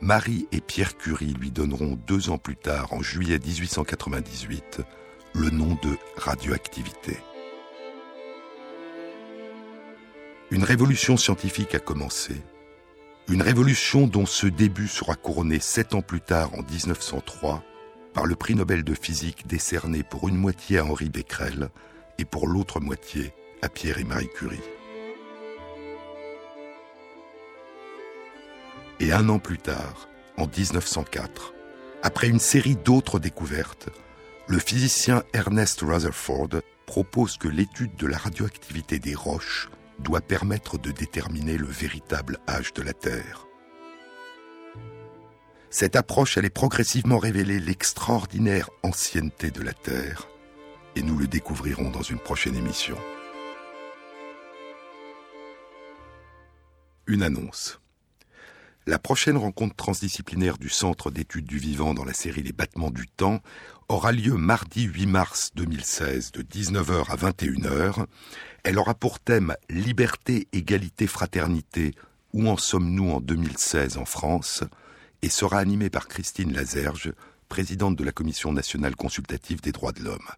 Marie 0.00 0.46
et 0.52 0.60
Pierre 0.60 0.96
Curie 0.96 1.34
lui 1.34 1.50
donneront 1.50 1.98
deux 2.06 2.30
ans 2.30 2.38
plus 2.38 2.54
tard, 2.54 2.92
en 2.92 3.02
juillet 3.02 3.40
1898, 3.44 4.82
le 5.34 5.50
nom 5.50 5.76
de 5.82 5.98
radioactivité. 6.16 7.18
Une 10.52 10.62
révolution 10.62 11.16
scientifique 11.16 11.74
a 11.74 11.80
commencé, 11.80 12.36
une 13.28 13.42
révolution 13.42 14.06
dont 14.06 14.26
ce 14.26 14.46
début 14.46 14.86
sera 14.86 15.16
couronné 15.16 15.58
sept 15.58 15.96
ans 15.96 16.02
plus 16.02 16.20
tard, 16.20 16.54
en 16.54 16.62
1903, 16.62 17.64
par 18.14 18.26
le 18.26 18.34
prix 18.34 18.54
Nobel 18.54 18.84
de 18.84 18.94
physique 18.94 19.46
décerné 19.46 20.02
pour 20.02 20.28
une 20.28 20.36
moitié 20.36 20.78
à 20.78 20.84
Henri 20.84 21.08
Becquerel 21.08 21.70
et 22.18 22.24
pour 22.24 22.46
l'autre 22.46 22.80
moitié 22.80 23.32
à 23.62 23.68
Pierre 23.68 23.98
et 23.98 24.04
Marie 24.04 24.28
Curie. 24.34 24.58
Et 29.00 29.12
un 29.12 29.28
an 29.28 29.38
plus 29.38 29.58
tard, 29.58 30.08
en 30.36 30.46
1904, 30.46 31.54
après 32.02 32.28
une 32.28 32.38
série 32.38 32.76
d'autres 32.76 33.18
découvertes, 33.18 33.88
le 34.46 34.58
physicien 34.58 35.22
Ernest 35.32 35.80
Rutherford 35.80 36.60
propose 36.86 37.36
que 37.38 37.48
l'étude 37.48 37.94
de 37.96 38.06
la 38.06 38.18
radioactivité 38.18 38.98
des 38.98 39.14
roches 39.14 39.70
doit 40.00 40.20
permettre 40.20 40.78
de 40.78 40.90
déterminer 40.90 41.56
le 41.56 41.66
véritable 41.66 42.38
âge 42.48 42.72
de 42.74 42.82
la 42.82 42.92
Terre. 42.92 43.49
Cette 45.72 45.94
approche 45.94 46.36
allait 46.36 46.50
progressivement 46.50 47.18
révéler 47.18 47.60
l'extraordinaire 47.60 48.70
ancienneté 48.82 49.52
de 49.52 49.62
la 49.62 49.72
Terre, 49.72 50.26
et 50.96 51.02
nous 51.02 51.16
le 51.16 51.28
découvrirons 51.28 51.90
dans 51.90 52.02
une 52.02 52.18
prochaine 52.18 52.56
émission. 52.56 52.96
Une 57.06 57.22
annonce. 57.22 57.80
La 58.86 58.98
prochaine 58.98 59.36
rencontre 59.36 59.76
transdisciplinaire 59.76 60.58
du 60.58 60.68
Centre 60.68 61.12
d'études 61.12 61.46
du 61.46 61.58
vivant 61.58 61.94
dans 61.94 62.04
la 62.04 62.14
série 62.14 62.42
Les 62.42 62.52
battements 62.52 62.90
du 62.90 63.06
temps 63.06 63.40
aura 63.88 64.10
lieu 64.10 64.34
mardi 64.34 64.84
8 64.84 65.06
mars 65.06 65.50
2016 65.54 66.32
de 66.32 66.42
19h 66.42 67.10
à 67.10 67.16
21h. 67.16 68.06
Elle 68.64 68.78
aura 68.78 68.94
pour 68.94 69.20
thème 69.20 69.54
Liberté, 69.68 70.48
égalité, 70.52 71.06
fraternité. 71.06 71.94
Où 72.32 72.48
en 72.48 72.56
sommes-nous 72.56 73.10
en 73.12 73.20
2016 73.20 73.98
en 73.98 74.04
France? 74.04 74.64
Et 75.22 75.28
sera 75.28 75.58
animée 75.58 75.90
par 75.90 76.08
Christine 76.08 76.52
Lazerge, 76.52 77.12
présidente 77.48 77.96
de 77.96 78.04
la 78.04 78.12
Commission 78.12 78.52
nationale 78.52 78.96
consultative 78.96 79.60
des 79.60 79.72
droits 79.72 79.92
de 79.92 80.02
l'homme. 80.02 80.28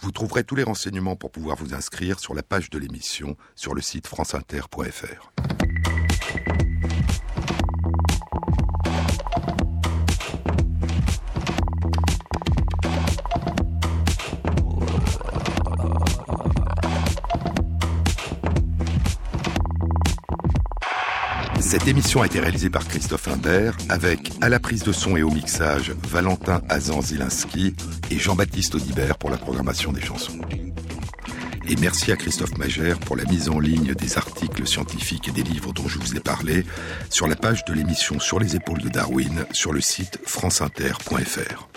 Vous 0.00 0.12
trouverez 0.12 0.44
tous 0.44 0.54
les 0.54 0.62
renseignements 0.62 1.16
pour 1.16 1.30
pouvoir 1.30 1.56
vous 1.56 1.74
inscrire 1.74 2.20
sur 2.20 2.34
la 2.34 2.42
page 2.42 2.70
de 2.70 2.78
l'émission 2.78 3.36
sur 3.56 3.74
le 3.74 3.80
site 3.80 4.06
franceinter.fr. 4.06 5.32
Cette 21.68 21.86
émission 21.86 22.22
a 22.22 22.26
été 22.26 22.40
réalisée 22.40 22.70
par 22.70 22.88
Christophe 22.88 23.28
Imbert 23.28 23.76
avec 23.90 24.32
à 24.40 24.48
la 24.48 24.58
prise 24.58 24.84
de 24.84 24.90
son 24.90 25.18
et 25.18 25.22
au 25.22 25.28
mixage 25.28 25.92
Valentin 26.08 26.62
Azan-Zilinski 26.70 27.74
et 28.10 28.18
Jean-Baptiste 28.18 28.74
Audibert 28.76 29.18
pour 29.18 29.28
la 29.28 29.36
programmation 29.36 29.92
des 29.92 30.00
chansons. 30.00 30.40
Et 31.68 31.76
merci 31.76 32.10
à 32.10 32.16
Christophe 32.16 32.56
Magère 32.56 32.98
pour 32.98 33.16
la 33.16 33.24
mise 33.24 33.50
en 33.50 33.60
ligne 33.60 33.92
des 33.92 34.16
articles 34.16 34.66
scientifiques 34.66 35.28
et 35.28 35.32
des 35.32 35.42
livres 35.42 35.74
dont 35.74 35.88
je 35.88 35.98
vous 35.98 36.16
ai 36.16 36.20
parlé 36.20 36.64
sur 37.10 37.28
la 37.28 37.36
page 37.36 37.66
de 37.66 37.74
l'émission 37.74 38.18
Sur 38.18 38.40
les 38.40 38.56
épaules 38.56 38.80
de 38.80 38.88
Darwin 38.88 39.44
sur 39.52 39.74
le 39.74 39.82
site 39.82 40.18
franceinter.fr. 40.24 41.68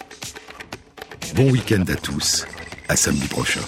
Bon 1.36 1.52
week-end 1.52 1.84
à 1.90 1.96
tous, 1.96 2.48
à 2.88 2.96
samedi 2.96 3.28
prochain. 3.28 3.60